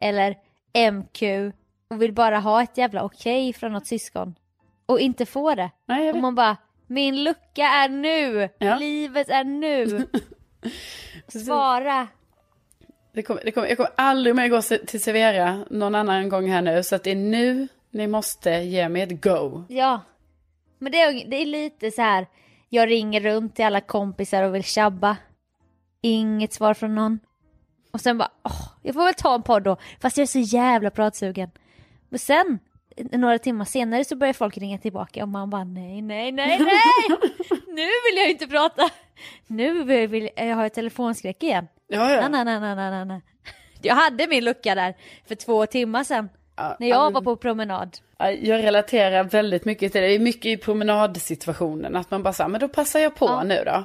eller 0.00 0.34
MQ 0.92 1.22
och 1.90 2.02
vill 2.02 2.12
bara 2.12 2.38
ha 2.38 2.62
ett 2.62 2.78
jävla 2.78 3.02
okej 3.04 3.52
från 3.52 3.72
något 3.72 3.86
syskon 3.86 4.34
och 4.86 5.00
inte 5.00 5.26
få 5.26 5.54
det. 5.54 5.70
Nej, 5.86 6.10
Och 6.12 6.16
man 6.18 6.34
bara, 6.34 6.56
min 6.86 7.24
lucka 7.24 7.62
är 7.64 7.88
nu, 7.88 8.48
Ja. 8.58 8.76
livet 8.76 9.28
är 9.28 9.44
nu. 9.44 10.06
Svara. 11.28 12.08
Det 13.12 13.22
kommer, 13.22 13.44
det 13.44 13.50
kommer, 13.50 13.68
jag 13.68 13.76
kommer 13.76 13.92
aldrig 13.96 14.36
mer 14.36 14.48
gå 14.48 14.62
till 14.62 15.02
Servera 15.02 15.64
någon 15.70 15.94
annan 15.94 16.28
gång 16.28 16.50
här 16.50 16.62
nu, 16.62 16.82
så 16.82 16.94
att 16.94 17.04
det 17.04 17.10
är 17.10 17.16
nu 17.16 17.68
ni 17.90 18.06
måste 18.06 18.50
ge 18.50 18.88
mig 18.88 19.02
ett 19.02 19.22
go. 19.22 19.64
Ja. 19.68 20.00
Men 20.78 20.92
det 20.92 21.00
är, 21.00 21.30
det 21.30 21.36
är 21.36 21.46
lite 21.46 21.90
så 21.90 22.02
här, 22.02 22.26
jag 22.68 22.90
ringer 22.90 23.20
runt 23.20 23.56
till 23.56 23.64
alla 23.64 23.80
kompisar 23.80 24.42
och 24.42 24.54
vill 24.54 24.64
tjabba. 24.64 25.16
Inget 26.02 26.52
svar 26.52 26.74
från 26.74 26.94
någon. 26.94 27.20
Och 27.90 28.00
sen 28.00 28.18
bara, 28.18 28.30
åh, 28.42 28.68
jag 28.82 28.94
får 28.94 29.04
väl 29.04 29.14
ta 29.14 29.34
en 29.34 29.42
podd 29.42 29.62
då, 29.62 29.76
fast 30.00 30.16
jag 30.16 30.22
är 30.22 30.26
så 30.26 30.38
jävla 30.38 30.90
pratsugen. 30.90 31.50
Men 32.08 32.18
sen, 32.18 32.58
några 32.96 33.38
timmar 33.38 33.64
senare 33.64 34.04
så 34.04 34.16
börjar 34.16 34.32
folk 34.32 34.58
ringa 34.58 34.78
tillbaka 34.78 35.22
och 35.22 35.28
man 35.28 35.50
bara 35.50 35.64
nej, 35.64 36.02
nej, 36.02 36.32
nej, 36.32 36.58
nej! 36.58 37.18
nu 37.66 37.82
vill 37.82 38.16
jag 38.16 38.30
inte 38.30 38.46
prata! 38.46 38.90
Nu 39.46 39.84
vill 39.84 40.30
jag 40.36 40.56
ha 40.56 40.66
ett 40.66 40.74
telefonskräck 40.74 41.42
igen. 41.42 41.66
Ja, 41.88 42.06
Nej, 42.08 42.28
nej, 42.30 42.44
nej, 42.44 42.60
nej, 42.60 42.76
nej, 42.76 42.90
nej, 42.90 43.04
nej. 43.04 43.20
Jag 43.82 43.94
hade 43.94 44.26
min 44.26 44.44
lucka 44.44 44.74
där 44.74 44.94
för 45.28 45.34
två 45.34 45.66
timmar 45.66 46.04
sedan. 46.04 46.28
Ja, 46.56 46.76
När 46.80 46.88
jag 46.88 47.04
men- 47.04 47.12
var 47.12 47.22
på 47.22 47.36
promenad. 47.36 47.98
Ja, 48.18 48.30
Jag 48.30 48.64
relaterar 48.64 49.24
väldigt 49.24 49.64
mycket 49.64 49.92
till 49.92 50.00
det. 50.00 50.06
Det 50.08 50.14
är 50.14 50.18
mycket 50.18 50.46
i 50.46 50.56
promenadsituationen. 50.56 51.96
Att 51.96 52.10
man 52.10 52.22
bara 52.22 52.32
säger, 52.32 52.48
men 52.48 52.60
då 52.60 52.68
passar 52.68 53.00
jag 53.00 53.14
på 53.14 53.26
Ja. 53.26 53.42
nu 53.42 53.62
då. 53.66 53.84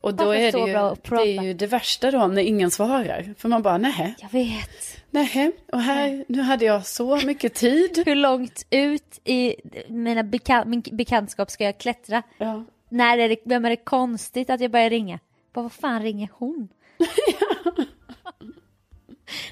Och 0.00 0.14
då 0.14 0.30
är 0.34 0.52
det, 0.52 0.58
ju, 0.58 0.94
det 1.24 1.38
är 1.38 1.42
ju 1.42 1.54
det 1.54 1.66
värsta 1.66 2.10
då 2.10 2.26
när 2.26 2.42
ingen 2.42 2.70
svarar. 2.70 3.34
För 3.38 3.48
man 3.48 3.62
bara, 3.62 3.78
nej, 3.78 4.14
Jag 4.18 4.30
vet. 4.30 5.02
nej, 5.10 5.52
och 5.72 5.80
här, 5.80 6.24
nu 6.28 6.42
hade 6.42 6.64
jag 6.64 6.86
så 6.86 7.16
mycket 7.16 7.54
tid. 7.54 8.02
Hur 8.06 8.14
långt 8.14 8.66
ut 8.70 9.20
i 9.24 9.56
mina 9.88 10.22
bekan- 10.22 10.66
min 10.66 10.82
bekantskap 10.92 11.50
ska 11.50 11.64
jag 11.64 11.78
klättra? 11.78 12.22
Ja. 12.38 12.64
När 12.88 13.18
är 13.18 13.28
det, 13.28 13.36
vem 13.44 13.64
är 13.64 13.70
det 13.70 13.76
konstigt 13.76 14.50
att 14.50 14.60
jag 14.60 14.70
börjar 14.70 14.90
ringa? 14.90 15.18
Bara, 15.52 15.62
vad 15.62 15.72
fan 15.72 16.02
ringer 16.02 16.28
hon? 16.32 16.68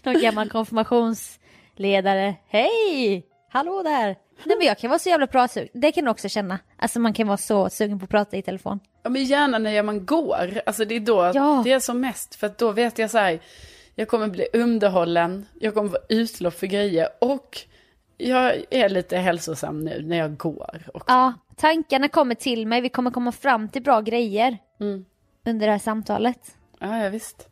Någon 0.02 0.20
gammal 0.22 0.50
konfirmationsledare. 0.50 2.34
Hej! 2.48 3.26
Hallå 3.50 3.82
där! 3.82 4.16
Nej 4.44 4.56
men 4.58 4.66
jag 4.66 4.78
kan 4.78 4.90
vara 4.90 4.98
så 4.98 5.08
jävla 5.08 5.26
pratsugen. 5.26 5.68
Det 5.72 5.92
kan 5.92 6.04
du 6.04 6.10
också 6.10 6.28
känna. 6.28 6.58
Alltså 6.76 7.00
man 7.00 7.12
kan 7.12 7.26
vara 7.26 7.36
så 7.36 7.70
sugen 7.70 7.98
på 7.98 8.04
att 8.04 8.10
prata 8.10 8.36
i 8.36 8.42
telefon. 8.42 8.80
Ja, 9.02 9.10
men 9.10 9.24
gärna 9.24 9.58
när 9.58 9.82
man 9.82 10.06
går. 10.06 10.60
Alltså 10.66 10.84
det 10.84 10.94
är 10.96 11.00
då 11.00 11.30
Ja. 11.34 11.60
det 11.64 11.72
är 11.72 11.80
som 11.80 12.00
mest. 12.00 12.34
För 12.34 12.50
då 12.58 12.72
vet 12.72 12.98
jag 12.98 13.10
så 13.10 13.18
här, 13.18 13.40
jag 13.94 14.08
kommer 14.08 14.28
bli 14.28 14.46
underhållen, 14.52 15.46
jag 15.60 15.74
kommer 15.74 15.88
vara 15.90 16.02
utlopp 16.08 16.54
för 16.54 16.66
grejer 16.66 17.08
och 17.20 17.58
jag 18.16 18.62
är 18.70 18.88
lite 18.88 19.16
hälsosam 19.16 19.80
nu 19.84 20.02
när 20.02 20.16
jag 20.16 20.36
går 20.36 20.82
också. 20.94 21.04
Ja, 21.12 21.32
tankarna 21.56 22.08
kommer 22.08 22.34
till 22.34 22.66
mig. 22.66 22.80
Vi 22.80 22.88
kommer 22.88 23.10
komma 23.10 23.32
fram 23.32 23.68
till 23.68 23.82
bra 23.82 24.00
grejer 24.00 24.58
Mm. 24.80 25.04
under 25.46 25.66
det 25.66 25.72
här 25.72 25.78
samtalet. 25.78 26.54
Ja, 26.80 27.02
ja 27.02 27.08
visst. 27.08 27.48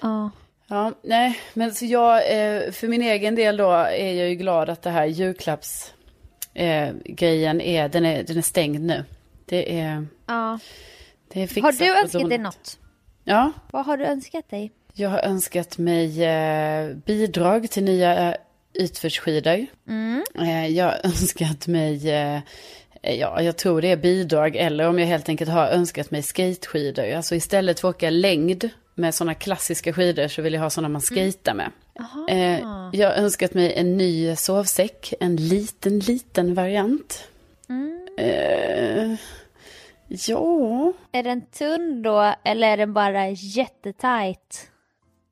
Ja. 0.00 0.30
Ja, 0.68 0.92
nej, 1.02 1.40
men 1.54 1.74
så 1.74 1.84
jag, 1.84 2.16
eh, 2.16 2.70
för 2.70 2.88
min 2.88 3.02
egen 3.02 3.34
del 3.34 3.56
då 3.56 3.70
är 3.70 4.12
jag 4.12 4.28
ju 4.28 4.34
glad 4.34 4.70
att 4.70 4.82
det 4.82 4.90
här 4.90 5.06
julklappsgrejen 5.06 7.60
eh, 7.60 7.74
är, 7.74 7.88
den 7.88 8.04
är, 8.04 8.22
den 8.22 8.38
är 8.38 8.42
stängd 8.42 8.80
nu. 8.80 9.04
Det 9.44 9.80
är, 9.80 10.06
ja. 10.26 10.58
det 11.28 11.42
är 11.42 11.46
fixat. 11.46 11.64
Har 11.64 11.72
du 11.86 12.00
önskat 12.00 12.28
dig 12.28 12.38
något? 12.38 12.78
Ja, 13.24 13.52
Vad 13.70 13.86
har 13.86 13.96
du 13.96 14.04
önskat 14.04 14.50
dig? 14.50 14.72
jag 14.94 15.10
har 15.10 15.18
önskat 15.18 15.78
mig 15.78 16.24
eh, 16.24 16.94
bidrag 16.94 17.70
till 17.70 17.84
nya 17.84 18.36
ytfärdsskidor. 18.74 19.66
Mm. 19.88 20.24
Jag 20.74 20.84
har 20.84 21.00
önskat 21.04 21.66
mig, 21.66 22.08
ja, 23.02 23.42
jag 23.42 23.56
tror 23.56 23.82
det 23.82 23.88
är 23.90 23.96
bidrag 23.96 24.56
eller 24.56 24.88
om 24.88 24.98
jag 24.98 25.06
helt 25.06 25.28
enkelt 25.28 25.50
har 25.50 25.66
önskat 25.68 26.10
mig 26.10 26.22
skateskidor. 26.22 27.12
Alltså 27.12 27.34
istället 27.34 27.80
för 27.80 27.88
att 27.88 27.94
åka 27.94 28.10
längd 28.10 28.70
med 28.94 29.14
sådana 29.14 29.34
klassiska 29.34 29.92
skidor 29.92 30.28
så 30.28 30.42
vill 30.42 30.54
jag 30.54 30.60
ha 30.60 30.70
sådana 30.70 30.88
man 30.88 31.00
skejtar 31.00 31.54
med. 31.54 31.70
Eh, 32.28 32.60
jag 32.92 33.08
har 33.08 33.14
önskat 33.14 33.54
mig 33.54 33.72
en 33.74 33.96
ny 33.96 34.36
sovsäck, 34.36 35.14
en 35.20 35.36
liten, 35.36 35.98
liten 35.98 36.54
variant. 36.54 37.28
Eh, 38.18 39.14
ja, 40.08 40.92
Är 41.12 41.22
den 41.22 41.42
tunn 41.46 42.02
då 42.02 42.34
eller 42.44 42.68
är 42.68 42.76
den 42.76 42.92
bara 42.92 43.28
jättetajt? 43.28 44.66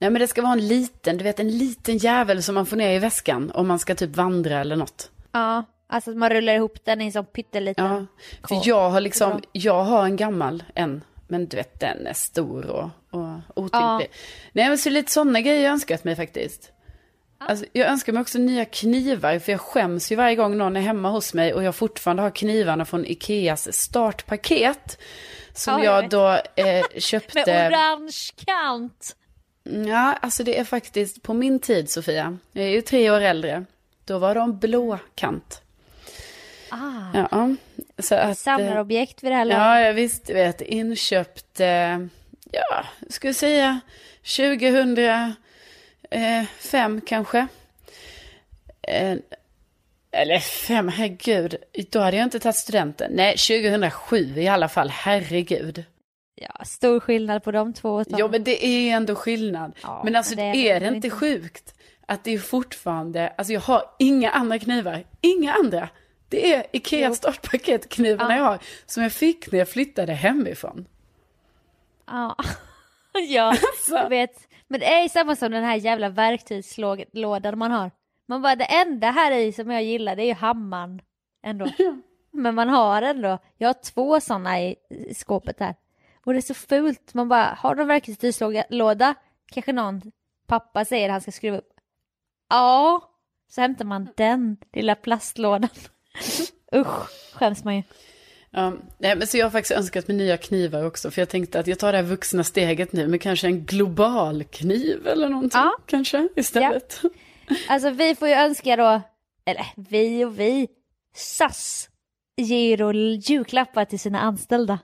nej 0.00 0.10
men 0.10 0.20
det 0.20 0.28
ska 0.28 0.42
vara 0.42 0.52
en 0.52 0.68
liten, 0.68 1.18
du 1.18 1.24
vet 1.24 1.40
en 1.40 1.58
liten 1.58 1.98
jävel 1.98 2.42
som 2.42 2.54
man 2.54 2.66
får 2.66 2.76
ner 2.76 2.96
i 2.96 2.98
väskan 2.98 3.50
om 3.54 3.68
man 3.68 3.78
ska 3.78 3.94
typ 3.94 4.16
vandra 4.16 4.60
eller 4.60 4.76
något. 4.76 5.10
Ja, 5.32 5.64
alltså 5.88 6.10
att 6.10 6.16
man 6.16 6.30
rullar 6.30 6.54
ihop 6.54 6.84
den 6.84 7.00
i 7.00 7.04
en 7.04 7.12
sån 7.12 7.24
pytteliten. 7.26 8.06
Ja, 8.42 8.48
för 8.48 8.68
jag 8.68 8.90
har 8.90 9.00
liksom, 9.00 9.42
jag 9.52 9.84
har 9.84 10.04
en 10.04 10.16
gammal 10.16 10.62
en, 10.74 11.04
men 11.28 11.46
du 11.46 11.56
vet 11.56 11.80
den 11.80 12.06
är 12.06 12.12
stor 12.12 12.66
och, 12.66 12.90
och 13.10 13.28
otymplig. 13.54 14.10
Nej 14.52 14.68
men 14.68 14.78
så 14.78 14.90
lite 14.90 15.12
sådana 15.12 15.40
grejer 15.40 15.62
jag 15.64 15.72
önskat 15.72 16.04
mig 16.04 16.16
faktiskt. 16.16 16.72
Alltså, 17.40 17.64
jag 17.72 17.88
önskar 17.88 18.12
mig 18.12 18.20
också 18.20 18.38
nya 18.38 18.64
knivar, 18.64 19.38
för 19.38 19.52
jag 19.52 19.60
skäms 19.60 20.12
ju 20.12 20.16
varje 20.16 20.36
gång 20.36 20.58
någon 20.58 20.76
är 20.76 20.80
hemma 20.80 21.10
hos 21.10 21.34
mig 21.34 21.54
och 21.54 21.62
jag 21.62 21.74
fortfarande 21.74 22.22
har 22.22 22.30
knivarna 22.30 22.84
från 22.84 23.04
Ikeas 23.06 23.72
startpaket. 23.72 24.98
Som 25.52 25.82
Ja, 25.82 25.84
jag 25.84 26.10
då 26.10 26.28
eh, 26.30 26.64
Med 26.94 27.02
köpte. 27.02 27.68
orange 27.68 28.30
kant. 28.46 29.16
Ja, 29.88 30.18
alltså 30.20 30.44
det 30.44 30.58
är 30.58 30.64
faktiskt 30.64 31.22
på 31.22 31.34
min 31.34 31.58
tid 31.58 31.90
Sofia. 31.90 32.38
Jag 32.52 32.64
är 32.64 32.68
ju 32.68 32.80
tre 32.82 33.10
år 33.10 33.20
äldre. 33.20 33.64
Då 34.04 34.18
var 34.18 34.34
de 34.34 34.58
blå 34.58 34.98
kant. 35.14 35.62
Ah, 36.70 37.26
Ja, 37.30 37.54
så 37.98 38.14
att, 38.14 38.28
eh, 38.28 38.34
samlarobjekt 38.34 39.22
vid 39.22 39.30
det 39.30 39.34
här 39.36 39.44
laget. 39.44 39.58
Ja, 39.62 39.80
jag 39.80 39.94
visst, 39.94 40.26
du 40.26 40.34
vet, 40.34 40.60
inköpt, 40.60 41.60
eh, 41.60 41.66
ja, 42.52 42.84
jag 43.22 43.34
säga 43.34 43.80
2005 44.22 47.00
kanske. 47.06 47.46
Eh, 48.82 49.16
eller 50.10 50.38
fem, 50.38 50.88
herregud, 50.88 51.56
då 51.90 52.00
hade 52.00 52.16
jag 52.16 52.24
inte 52.24 52.40
tagit 52.40 52.56
studenten. 52.56 53.12
Nej, 53.14 53.36
2007 53.36 54.34
i 54.36 54.48
alla 54.48 54.68
fall, 54.68 54.88
herregud. 54.90 55.84
Ja, 56.34 56.64
stor 56.64 57.00
skillnad 57.00 57.44
på 57.44 57.50
de 57.52 57.72
två. 57.72 57.90
årtalen. 57.94 58.18
Ja, 58.18 58.28
men 58.28 58.44
det 58.44 58.66
är 58.66 58.96
ändå 58.96 59.14
skillnad. 59.14 59.72
Ja, 59.82 60.02
men 60.04 60.16
alltså, 60.16 60.34
det 60.34 60.42
är, 60.42 60.54
är 60.76 60.80
det 60.80 60.86
inte- 60.96 61.10
sjukt 61.10 61.74
att 62.06 62.24
det 62.24 62.34
är 62.34 62.38
fortfarande, 62.38 63.28
alltså 63.36 63.52
jag 63.52 63.60
har 63.60 63.82
inga 63.98 64.30
andra 64.30 64.58
knivar, 64.58 65.04
inga 65.20 65.52
andra. 65.52 65.88
Det 66.28 66.54
är 66.54 66.66
Ikea 66.72 67.08
Jo. 67.08 67.14
startpaketknivarna 67.14 68.30
Ja. 68.36 68.36
jag 68.36 68.44
har, 68.44 68.58
som 68.86 69.02
jag 69.02 69.12
fick 69.12 69.52
när 69.52 69.58
jag 69.58 69.68
flyttade 69.68 70.12
hemifrån. 70.12 70.88
Ja, 72.06 72.36
ja 73.28 73.54
jag 73.88 74.08
vet. 74.08 74.48
Men 74.68 74.80
det 74.80 74.86
är 74.86 75.08
samma 75.08 75.36
som 75.36 75.50
den 75.52 75.64
här 75.64 75.76
jävla 75.76 76.08
verktygslådan 76.08 77.58
man 77.58 77.70
har. 77.70 77.90
Man 78.26 78.42
bara, 78.42 78.56
det 78.56 78.64
enda 78.64 79.10
här 79.10 79.32
i 79.32 79.52
som 79.52 79.70
jag 79.70 79.82
gillar 79.82 80.16
det 80.16 80.22
är 80.22 80.26
ju 80.26 80.34
hammaren 80.34 81.00
ändå. 81.42 81.66
Men 82.30 82.54
man 82.54 82.68
har 82.68 83.02
ändå, 83.02 83.38
jag 83.56 83.68
har 83.68 83.74
två 83.92 84.20
sådana 84.20 84.60
i 84.60 84.76
i 84.90 85.14
skåpet 85.14 85.60
här. 85.60 85.74
Och 86.24 86.32
det 86.32 86.38
är 86.38 86.42
så 86.42 86.54
fult, 86.54 87.14
man 87.14 87.28
bara, 87.28 87.44
har 87.58 87.74
du 87.74 87.82
en 87.82 87.88
verktygslåda? 87.88 89.14
Kanske 89.52 89.72
någon 89.72 90.02
pappa 90.46 90.84
säger 90.84 91.08
att 91.08 91.12
han 91.12 91.20
ska 91.20 91.30
skruva 91.32 91.58
upp. 91.58 91.72
Ja, 92.48 93.02
så 93.48 93.60
hämtar 93.60 93.84
man 93.84 94.08
den 94.16 94.56
lilla 94.72 94.94
plastlådan. 94.94 95.68
Usch, 96.74 97.08
skäms 97.34 97.64
man 97.64 97.76
ju. 97.76 97.82
Ja, 98.50 98.72
nej, 98.98 99.16
men 99.16 99.26
så 99.26 99.36
jag 99.38 99.46
har 99.46 99.50
faktiskt 99.50 99.78
önskat 99.78 100.08
mig 100.08 100.16
nya 100.16 100.36
knivar 100.36 100.84
också, 100.86 101.10
för 101.10 101.20
jag 101.22 101.28
tänkte 101.28 101.60
att 101.60 101.66
jag 101.66 101.78
tar 101.78 101.92
det 101.92 101.98
här 101.98 102.04
vuxna 102.04 102.44
steget 102.44 102.92
nu, 102.92 103.08
med 103.08 103.20
kanske 103.22 103.46
en 103.46 103.64
global 103.64 104.44
kniv 104.44 105.06
eller 105.06 105.28
någonting, 105.28 105.60
Ja. 105.60 105.76
kanske, 105.86 106.28
istället. 106.36 107.00
Alltså 107.68 107.90
vi 107.90 108.14
får 108.14 108.28
ju 108.28 108.34
önska 108.34 108.76
då, 108.76 109.00
eller 109.46 109.66
vi 109.76 110.24
och 110.24 110.40
vi, 110.40 110.68
SAS 111.14 111.88
ger 112.36 112.76
då 112.76 112.92
julklappar 112.92 113.84
till 113.84 114.00
sina 114.00 114.20
anställda. 114.20 114.78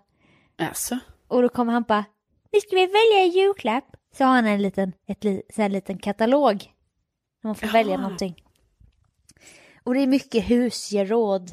Alltså, 0.58 0.98
Och 1.28 1.42
då 1.42 1.48
kommer 1.48 1.72
han 1.72 1.82
bara, 1.88 2.04
nu 2.52 2.60
ska 2.60 2.76
vi 2.76 2.86
välja 2.86 3.22
en 3.24 3.30
julklapp. 3.30 3.84
Så 4.18 4.24
har 4.24 4.30
han 4.32 4.46
en 4.46 4.62
liten, 4.62 4.92
ett, 5.08 5.22
så 5.54 5.62
här 5.62 5.68
liten 5.68 5.98
katalog. 5.98 6.56
Där 7.42 7.48
man 7.48 7.54
får 7.54 7.66
välja 7.66 7.96
någonting. 7.96 8.43
Och 9.84 9.94
det 9.94 10.00
är 10.00 10.06
mycket 10.06 10.50
husgeråd. 10.50 11.50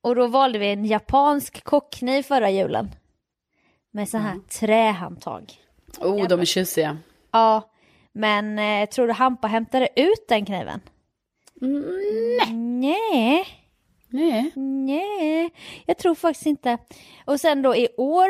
Och 0.00 0.14
då 0.14 0.26
valde 0.26 0.58
vi 0.58 0.72
en 0.72 0.84
japansk 0.84 1.64
kockkniv 1.64 2.22
förra 2.22 2.50
julen. 2.50 2.90
Med 3.90 4.08
så 4.08 4.18
här 4.18 4.38
trähandtag. 4.48 5.52
oh, 6.00 6.28
de 6.28 6.40
är 6.40 6.44
tjusiga. 6.44 6.98
Ja, 7.30 7.70
men 8.12 8.58
eh, 8.58 8.88
tror 8.88 9.06
du 9.06 9.12
Hampa 9.12 9.48
hämtade 9.48 9.88
ut 9.96 10.28
den 10.28 10.46
kniven? 10.46 10.80
nej. 11.60 12.40
Nej. 12.52 13.46
Nej. 14.08 14.52
Nej, 14.56 15.50
jag 15.86 15.98
tror 15.98 16.14
faktiskt 16.14 16.46
inte. 16.46 16.78
Och 17.24 17.40
sen 17.40 17.62
då 17.62 17.76
i 17.76 17.88
år, 17.96 18.28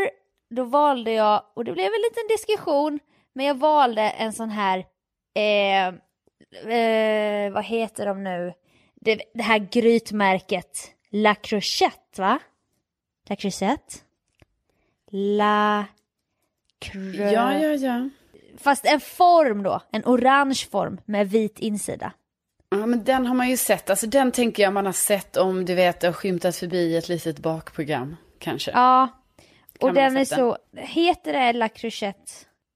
då 0.50 0.64
valde 0.64 1.12
jag, 1.12 1.42
och 1.54 1.64
det 1.64 1.72
blev 1.72 1.86
en 1.86 2.02
liten 2.10 2.28
diskussion, 2.28 3.00
men 3.32 3.46
jag 3.46 3.54
valde 3.54 4.02
en 4.02 4.32
sån 4.32 4.50
här, 4.50 4.84
eh, 5.34 5.86
eh, 6.74 7.52
vad 7.52 7.64
heter 7.64 8.06
de 8.06 8.24
nu? 8.24 8.52
Det, 9.04 9.22
det 9.34 9.42
här 9.42 9.58
grytmärket 9.72 10.90
La 11.10 11.34
Crochette, 11.34 12.20
va? 12.22 12.38
La 13.28 13.36
Crochette? 13.36 13.94
La 15.10 15.84
Cro... 16.78 17.00
Ja, 17.00 17.58
ja, 17.58 17.74
ja. 17.74 18.08
Fast 18.58 18.86
en 18.86 19.00
form 19.00 19.62
då, 19.62 19.80
en 19.92 20.02
orange 20.04 20.66
form 20.70 21.00
med 21.04 21.30
vit 21.30 21.58
insida. 21.58 22.12
Ja, 22.68 22.86
men 22.86 23.04
den 23.04 23.26
har 23.26 23.34
man 23.34 23.48
ju 23.50 23.56
sett. 23.56 23.90
Alltså 23.90 24.06
den 24.06 24.32
tänker 24.32 24.62
jag 24.62 24.72
man 24.72 24.86
har 24.86 24.92
sett 24.92 25.36
om 25.36 25.64
du 25.64 25.74
vet, 25.74 26.02
har 26.02 26.12
skymtat 26.12 26.56
förbi 26.56 26.96
ett 26.96 27.08
litet 27.08 27.38
bakprogram, 27.38 28.16
kanske. 28.38 28.70
Ja, 28.70 29.08
och 29.80 29.88
ha 29.88 29.94
den 29.94 30.16
är 30.16 30.24
så, 30.24 30.58
heter 30.76 31.32
det 31.32 31.52
La 31.52 31.68
Crochette? 31.68 32.32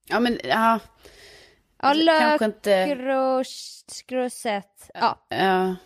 Ja, 0.08 0.20
men 0.20 0.38
ja. 0.44 0.48
Ja, 0.48 1.88
Alltså, 1.88 2.04
Le 2.04 2.18
kanske 2.20 2.44
inte- 2.44 2.86
Croch- 2.86 4.04
Crocette. 4.06 4.84
Ja, 4.94 5.26
Ja, 5.28 5.76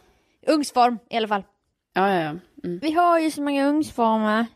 ugnsform 0.47 0.99
i 1.11 1.17
alla 1.17 1.29
fall. 1.29 1.45
ja, 1.93 2.15
ja. 2.15 2.21
ja. 2.21 2.37
Mm. 2.65 2.79
Vi 2.79 2.93
har 2.93 3.19
ju 3.19 3.31
så 3.31 3.43
många 3.43 3.67
ugnsformer, 3.67 4.47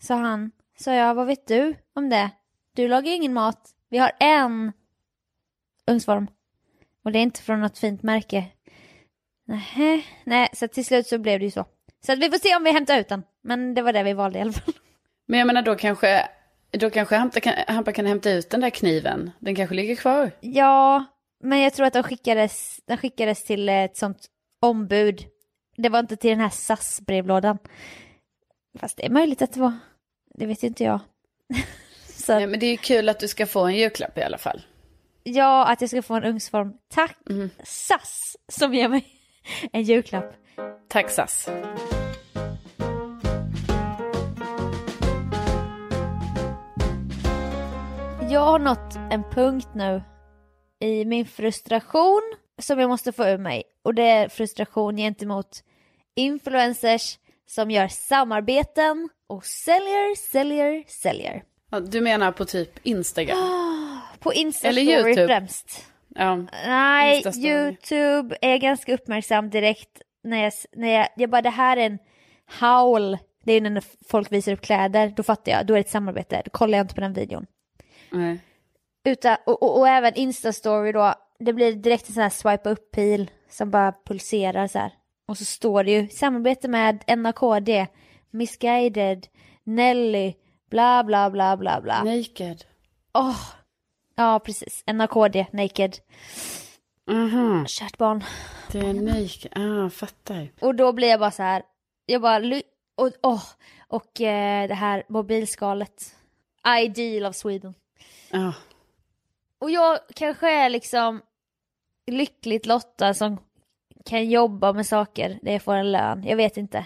sa 0.00 0.14
han. 0.14 0.50
Sa 0.78 0.94
jag, 0.94 1.14
vad 1.14 1.26
vet 1.26 1.46
du 1.46 1.74
om 1.94 2.08
det? 2.10 2.30
Du 2.76 2.88
lagar 2.88 3.08
ju 3.08 3.14
ingen 3.14 3.32
mat. 3.32 3.70
Vi 3.90 3.98
har 3.98 4.12
en 4.20 4.72
ugnsform. 5.90 6.26
Och 7.04 7.12
det 7.12 7.18
är 7.18 7.22
inte 7.22 7.42
från 7.42 7.60
något 7.60 7.78
fint 7.78 8.02
märke. 8.02 8.44
Nähä. 9.46 10.02
Nej, 10.24 10.48
så 10.52 10.68
till 10.68 10.84
slut 10.84 11.06
så 11.06 11.18
blev 11.18 11.38
det 11.38 11.44
ju 11.44 11.50
så. 11.50 11.64
Så 12.06 12.12
att 12.12 12.18
vi 12.18 12.30
får 12.30 12.38
se 12.38 12.56
om 12.56 12.64
vi 12.64 12.72
hämtar 12.72 12.98
ut 12.98 13.08
den. 13.08 13.22
Men 13.42 13.74
det 13.74 13.82
var 13.82 13.92
det 13.92 14.02
vi 14.02 14.12
valde 14.12 14.38
i 14.38 14.42
alla 14.42 14.52
fall. 14.52 14.74
Men 15.26 15.38
jag 15.38 15.46
menar 15.46 15.62
då 15.62 15.74
kanske, 15.74 16.28
Då 16.70 16.90
kanske 16.90 17.16
Hampa 17.16 17.40
kan, 17.40 17.54
Hampa 17.74 17.92
kan 17.92 18.06
hämta 18.06 18.30
ut 18.30 18.50
den 18.50 18.60
där 18.60 18.70
kniven. 18.70 19.30
Den 19.38 19.54
kanske 19.54 19.74
ligger 19.74 19.96
kvar. 19.96 20.30
Ja, 20.40 21.04
men 21.42 21.60
jag 21.60 21.74
tror 21.74 21.86
att 21.86 21.92
de 21.92 22.02
skickades, 22.02 22.80
de 22.86 22.96
skickades 22.96 23.44
till 23.44 23.68
ett 23.68 23.96
sånt 23.96 24.26
ombud. 24.60 25.24
Det 25.76 25.88
var 25.88 25.98
inte 25.98 26.16
till 26.16 26.30
den 26.30 26.40
här 26.40 26.50
SAS-brevlådan. 26.50 27.58
Fast 28.78 28.96
det 28.96 29.06
är 29.06 29.10
möjligt 29.10 29.42
att 29.42 29.52
det 29.52 29.60
var. 29.60 29.72
Det 30.34 30.46
vet 30.46 30.62
inte 30.62 30.84
jag. 30.84 31.00
Så, 32.08 32.34
Nej, 32.34 32.46
men 32.46 32.60
det 32.60 32.66
är 32.66 32.70
ju 32.70 32.76
kul 32.76 33.08
att 33.08 33.20
du 33.20 33.28
ska 33.28 33.46
få 33.46 33.64
en 33.64 33.74
julklapp 33.76 34.18
i 34.18 34.22
alla 34.22 34.38
fall. 34.38 34.62
ja, 35.22 35.66
att 35.66 35.80
jag 35.80 35.90
ska 35.90 36.02
få 36.02 36.14
en 36.14 36.24
ugnsform. 36.24 36.72
Tack 36.94 37.16
SAS 37.64 38.36
som 38.48 38.74
ger 38.74 38.88
mig 38.88 39.06
en 39.72 39.82
julklapp. 39.82 40.34
Tack 40.88 41.10
SAS. 41.10 41.48
Jag 48.30 48.40
har 48.40 48.58
nått 48.58 48.96
en 49.10 49.22
punkt 49.30 49.68
nu 49.74 50.02
i 50.80 51.04
min 51.04 51.26
frustration 51.26 52.22
som 52.62 52.78
jag 52.80 52.88
måste 52.90 53.12
få 53.12 53.24
ur 53.24 53.38
mig. 53.38 53.62
Och 53.84 53.94
det 53.94 54.02
är 54.02 54.28
frustration 54.28 54.96
gentemot 54.96 55.64
influencers 56.16 57.18
som 57.46 57.70
gör 57.70 57.88
samarbeten 57.88 59.08
och 59.26 59.44
säljer, 59.44 60.16
säljer, 60.30 60.84
säljer. 60.86 61.42
Ja, 61.70 61.80
Du 61.80 62.00
menar 62.00 62.32
på 62.32 62.44
typ 62.44 62.70
Instagram? 62.82 63.38
På 64.18 64.32
Insta 64.34 64.68
Eller 64.68 64.82
YouTube. 64.82 65.26
främst. 65.26 65.84
Ja. 66.08 66.36
Nej, 66.66 67.22
Insta-story. 67.22 67.46
YouTube 67.46 68.36
är 68.40 68.56
ganska 68.56 68.94
uppmärksam 68.94 69.50
direkt 69.50 70.02
när 70.24 70.42
jag, 70.44 70.52
när 70.72 70.88
jag, 70.88 71.08
jag 71.16 71.30
bara 71.30 71.42
det 71.42 71.50
här 71.50 71.76
är 71.76 71.86
en 71.86 71.98
howl. 72.60 73.18
Det 73.44 73.52
är 73.52 73.60
när 73.60 73.84
folk 74.08 74.32
visar 74.32 74.52
upp 74.52 74.60
kläder, 74.60 75.12
då 75.16 75.22
fattar 75.22 75.52
jag, 75.52 75.66
då 75.66 75.74
är 75.74 75.76
det 75.76 75.80
ett 75.80 75.90
samarbete, 75.90 76.42
då 76.44 76.50
kollar 76.50 76.78
jag 76.78 76.84
inte 76.84 76.94
på 76.94 77.00
den 77.00 77.12
videon. 77.12 77.46
Nej. 78.10 78.38
Utan, 79.04 79.36
och, 79.46 79.62
och, 79.62 79.78
och 79.78 79.88
även 79.88 80.14
Insta-story 80.14 80.92
då, 80.92 81.14
det 81.38 81.52
blir 81.52 81.72
direkt 81.72 82.08
en 82.08 82.14
sån 82.14 82.22
här 82.22 82.30
swipa 82.30 82.70
upp-pil 82.70 83.30
som 83.54 83.70
bara 83.70 83.92
pulserar 84.04 84.66
så 84.66 84.78
här. 84.78 84.92
Och 85.26 85.38
så 85.38 85.44
står 85.44 85.84
det 85.84 85.90
ju 85.90 86.08
samarbete 86.08 86.68
med 86.68 87.04
NAKD, 87.18 87.86
Misguided, 88.30 89.26
Nelly, 89.64 90.34
bla 90.70 91.04
bla 91.04 91.30
bla 91.30 91.56
bla 91.56 91.80
bla. 91.80 92.04
Naked. 92.04 92.64
Åh! 93.14 93.40
Ja, 94.14 94.40
precis. 94.44 94.84
NAKD, 94.86 95.46
Naked. 95.52 95.96
Mhm. 97.06 97.66
Kärt 97.66 97.98
barn. 97.98 98.24
Det 98.72 98.78
är 98.78 98.94
naked. 98.94 99.52
Ah, 99.56 99.90
fattar. 99.90 100.48
Och 100.60 100.74
då 100.74 100.92
blir 100.92 101.08
jag 101.08 101.20
bara 101.20 101.30
så 101.30 101.42
här, 101.42 101.62
jag 102.06 102.22
bara, 102.22 102.60
och, 102.96 103.10
åh, 103.22 103.42
och 103.88 104.20
eh, 104.20 104.68
det 104.68 104.74
här 104.74 105.02
mobilskalet. 105.08 106.16
Ideal 106.80 107.26
of 107.30 107.36
Sweden. 107.36 107.74
Ja. 108.30 108.54
Och 109.58 109.70
jag 109.70 109.98
kanske 110.14 110.50
är 110.50 110.70
liksom 110.70 111.22
lyckligt 112.06 112.66
lottad 112.66 113.14
som 113.14 113.38
kan 114.04 114.30
jobba 114.30 114.72
med 114.72 114.86
saker 114.86 115.38
där 115.42 115.52
jag 115.52 115.62
får 115.62 115.74
en 115.74 115.92
lön. 115.92 116.24
Jag 116.24 116.36
vet 116.36 116.56
inte. 116.56 116.84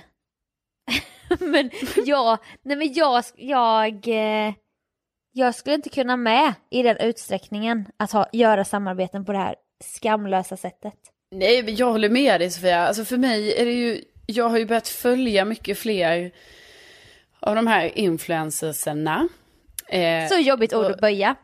men 1.41 1.71
jag, 2.07 2.39
nej 2.63 2.77
men 2.77 2.93
jag, 2.93 3.25
jag, 3.37 4.09
eh, 4.09 4.55
jag 5.33 5.55
skulle 5.55 5.75
inte 5.75 5.89
kunna 5.91 6.17
med 6.17 6.55
i 6.71 6.83
den 6.83 6.97
utsträckningen 6.97 7.87
att 7.97 8.13
ha, 8.13 8.27
göra 8.33 8.65
samarbeten 8.65 9.25
på 9.25 9.33
det 9.33 9.39
här 9.39 9.55
skamlösa 9.85 10.57
sättet. 10.57 10.95
Nej, 11.31 11.63
men 11.63 11.77
jag 11.77 11.93
håller 11.93 12.09
med 12.11 12.41
dig 12.41 12.51
Sofia. 12.51 12.87
Alltså 12.89 13.05
för 13.05 13.17
mig 13.17 13.55
är 13.61 13.65
det 13.65 13.73
ju, 13.73 14.05
jag 14.27 14.49
har 14.49 14.59
ju 14.59 14.67
börjat 14.67 14.89
följa 14.89 15.45
mycket 15.45 15.79
fler 15.79 16.31
av 17.41 17.55
de 17.55 17.67
här 17.67 17.99
influencerserna. 17.99 19.29
Eh, 19.89 20.29
Så 20.29 20.35
jobbigt 20.39 20.75
ord 20.75 20.85
och- 20.85 20.91
att 20.91 21.01
böja. 21.01 21.35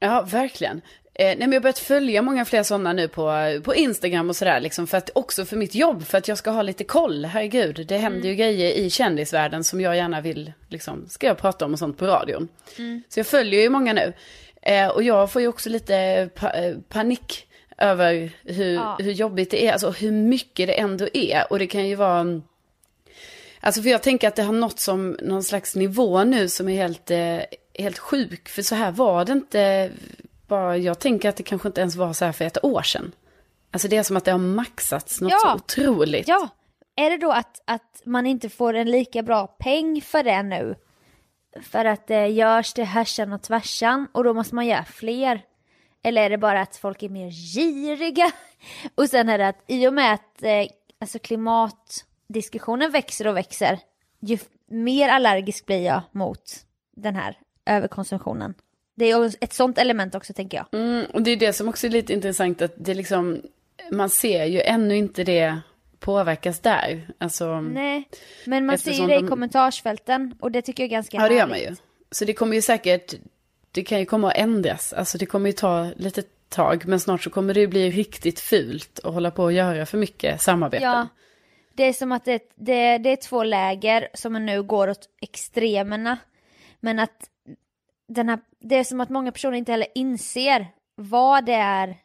Ja, 0.00 0.22
verkligen. 0.22 0.80
Eh, 1.20 1.26
nej, 1.26 1.36
men 1.38 1.52
jag 1.52 1.56
har 1.56 1.62
börjat 1.62 1.78
följa 1.78 2.22
många 2.22 2.44
fler 2.44 2.62
sådana 2.62 2.92
nu 2.92 3.08
på, 3.08 3.60
på 3.64 3.74
Instagram 3.74 4.28
och 4.28 4.36
sådär. 4.36 4.60
Liksom, 4.60 4.86
för 4.86 4.98
att, 4.98 5.10
också 5.14 5.44
för 5.44 5.56
mitt 5.56 5.74
jobb, 5.74 6.04
för 6.06 6.18
att 6.18 6.28
jag 6.28 6.38
ska 6.38 6.50
ha 6.50 6.62
lite 6.62 6.84
koll. 6.84 7.24
Herregud, 7.24 7.86
det 7.88 7.96
händer 7.96 8.28
ju 8.28 8.34
grejer 8.34 8.72
i 8.72 8.90
kändisvärlden 8.90 9.64
som 9.64 9.80
jag 9.80 9.96
gärna 9.96 10.20
vill, 10.20 10.52
liksom, 10.68 11.08
ska 11.08 11.26
jag 11.26 11.38
prata 11.38 11.64
om 11.64 11.72
och 11.72 11.78
sånt 11.78 11.98
på 11.98 12.06
radion. 12.06 12.48
Så 13.08 13.18
jag 13.18 13.26
följer 13.26 13.60
ju 13.60 13.68
många 13.68 13.92
nu. 13.92 14.12
Eh, 14.62 14.88
och 14.88 15.02
jag 15.02 15.32
får 15.32 15.42
ju 15.42 15.48
också 15.48 15.68
lite 15.68 16.28
pa 16.34 16.50
eh, 16.50 16.76
panik 16.88 17.46
över 17.78 18.30
hur, 18.44 18.74
Ja. 18.74 18.96
hur 18.98 19.12
jobbigt 19.12 19.50
det 19.50 19.66
är, 19.66 19.72
alltså 19.72 19.90
hur 19.90 20.12
mycket 20.12 20.66
det 20.66 20.80
ändå 20.80 21.08
är. 21.12 21.52
Och 21.52 21.58
det 21.58 21.66
kan 21.66 21.88
ju 21.88 21.94
vara... 21.94 22.40
Alltså 23.60 23.82
för 23.82 23.90
jag 23.90 24.02
tänker 24.02 24.28
att 24.28 24.36
det 24.36 24.42
har 24.42 24.52
nått 24.52 24.80
som 24.80 25.16
någon 25.22 25.44
slags 25.44 25.76
nivå 25.76 26.24
nu 26.24 26.48
som 26.48 26.68
är 26.68 26.76
helt, 26.76 27.10
eh, 27.10 27.38
helt 27.84 27.98
sjuk. 27.98 28.48
För 28.48 28.62
så 28.62 28.74
här 28.74 28.90
var 28.92 29.24
det 29.24 29.32
inte, 29.32 29.90
bara, 30.50 30.76
jag 30.76 30.98
tänker 30.98 31.28
att 31.28 31.36
det 31.36 31.42
kanske 31.42 31.68
inte 31.68 31.80
ens 31.80 31.96
var 31.96 32.12
så 32.12 32.24
här 32.24 32.32
för 32.32 32.44
ett 32.44 32.64
år 32.64 32.82
sedan. 32.82 33.12
Alltså 33.70 33.88
det 33.88 33.96
är 33.96 34.02
som 34.02 34.16
att 34.16 34.24
det 34.24 34.30
har 34.30 34.38
maxats 34.38 35.20
något 35.20 35.32
Ja. 35.32 35.38
så 35.38 35.54
otroligt. 35.54 36.28
Ja, 36.28 36.48
är 36.96 37.10
det 37.10 37.16
då 37.16 37.32
att, 37.32 37.62
att 37.64 38.02
man 38.04 38.26
inte 38.26 38.48
får 38.48 38.74
en 38.74 38.90
lika 38.90 39.22
bra 39.22 39.46
peng 39.46 40.00
för 40.00 40.22
det 40.22 40.42
nu? 40.42 40.74
För 41.62 41.84
att 41.84 42.06
det 42.06 42.26
görs 42.26 42.72
till 42.72 42.84
härsan 42.84 43.32
och 43.32 43.42
tvärsan 43.42 44.06
och 44.12 44.24
då 44.24 44.34
måste 44.34 44.54
man 44.54 44.66
göra 44.66 44.84
fler? 44.84 45.42
Eller 46.02 46.22
är 46.22 46.30
det 46.30 46.38
bara 46.38 46.60
att 46.60 46.76
folk 46.76 47.02
är 47.02 47.08
mer 47.08 47.30
giriga? 47.30 48.30
Och 48.94 49.08
sen 49.08 49.28
är 49.28 49.38
det 49.38 49.48
att 49.48 49.64
i 49.66 49.88
och 49.88 49.94
med 49.94 50.14
att 50.14 50.42
eh, 50.42 50.66
alltså 51.00 51.18
klimatdiskussionen 51.18 52.90
växer 52.90 53.26
och 53.26 53.36
växer, 53.36 53.78
ju 54.20 54.38
mer 54.70 55.08
allergisk 55.08 55.66
blir 55.66 55.84
jag 55.84 56.02
mot 56.12 56.42
den 56.96 57.16
här 57.16 57.38
överkonsumtionen. 57.66 58.54
Det 58.94 59.10
är 59.10 59.32
ett 59.40 59.52
sånt 59.52 59.78
element 59.78 60.14
också 60.14 60.32
tänker 60.32 60.56
jag. 60.58 60.80
Mm, 60.80 61.06
och 61.12 61.22
det 61.22 61.30
är 61.30 61.36
det 61.36 61.52
som 61.52 61.68
också 61.68 61.86
är 61.86 61.90
lite 61.90 62.12
intressant 62.12 62.62
att 62.62 62.72
det 62.76 62.94
liksom, 62.94 63.42
man 63.90 64.10
ser 64.10 64.44
ju 64.44 64.60
ännu 64.60 64.96
inte 64.96 65.24
det 65.24 65.60
påverkas 65.98 66.60
där. 66.60 67.08
Alltså, 67.18 67.60
Nej, 67.60 68.08
men 68.46 68.66
man 68.66 68.78
ser 68.78 68.92
ju 68.92 69.06
det 69.06 69.14
i 69.16 69.20
de- 69.22 69.28
kommentarsfälten 69.28 70.34
och 70.40 70.52
det 70.52 70.62
tycker 70.62 70.82
jag 70.82 70.88
är 70.88 70.90
ganska 70.92 71.16
ja 71.16 71.28
det 71.28 71.34
gör 71.34 71.40
härligt. 71.40 71.68
man 71.68 71.70
ju. 71.70 71.76
Så 72.10 72.24
det 72.24 72.32
kommer 72.32 72.54
ju 72.54 72.62
säkert, 72.62 73.14
det 73.72 73.82
kan 73.82 73.98
ju 73.98 74.06
komma 74.06 74.28
att 74.30 74.36
ändras. 74.36 74.92
Alltså 74.92 75.18
det 75.18 75.26
kommer 75.26 75.46
ju 75.48 75.52
ta 75.52 75.90
lite 75.96 76.22
tag, 76.48 76.86
men 76.86 77.00
snart 77.00 77.22
så 77.22 77.30
kommer 77.30 77.54
det 77.54 77.60
ju 77.60 77.66
bli 77.66 77.90
riktigt 77.90 78.40
fult 78.40 79.00
att 79.04 79.14
hålla 79.14 79.30
på 79.30 79.42
och 79.44 79.52
göra 79.52 79.86
för 79.86 79.98
mycket 79.98 80.42
samarbeten. 80.42 80.88
Ja, 80.88 81.08
det 81.74 81.84
är 81.84 81.92
som 81.92 82.12
att 82.12 82.24
det, 82.24 82.42
det, 82.54 82.98
det 82.98 83.10
är 83.10 83.16
två 83.16 83.44
läger 83.44 84.08
som 84.14 84.46
nu 84.46 84.62
går 84.62 84.88
åt 84.90 85.08
extremerna. 85.22 86.18
Men 86.80 86.98
att 86.98 87.30
den 88.10 88.28
här, 88.28 88.38
det 88.60 88.76
är 88.76 88.84
som 88.84 89.00
att 89.00 89.10
många 89.10 89.32
personer 89.32 89.58
inte 89.58 89.72
heller 89.72 89.88
inser 89.94 90.66
vad 90.94 91.44
det 91.44 91.54
är 91.54 91.96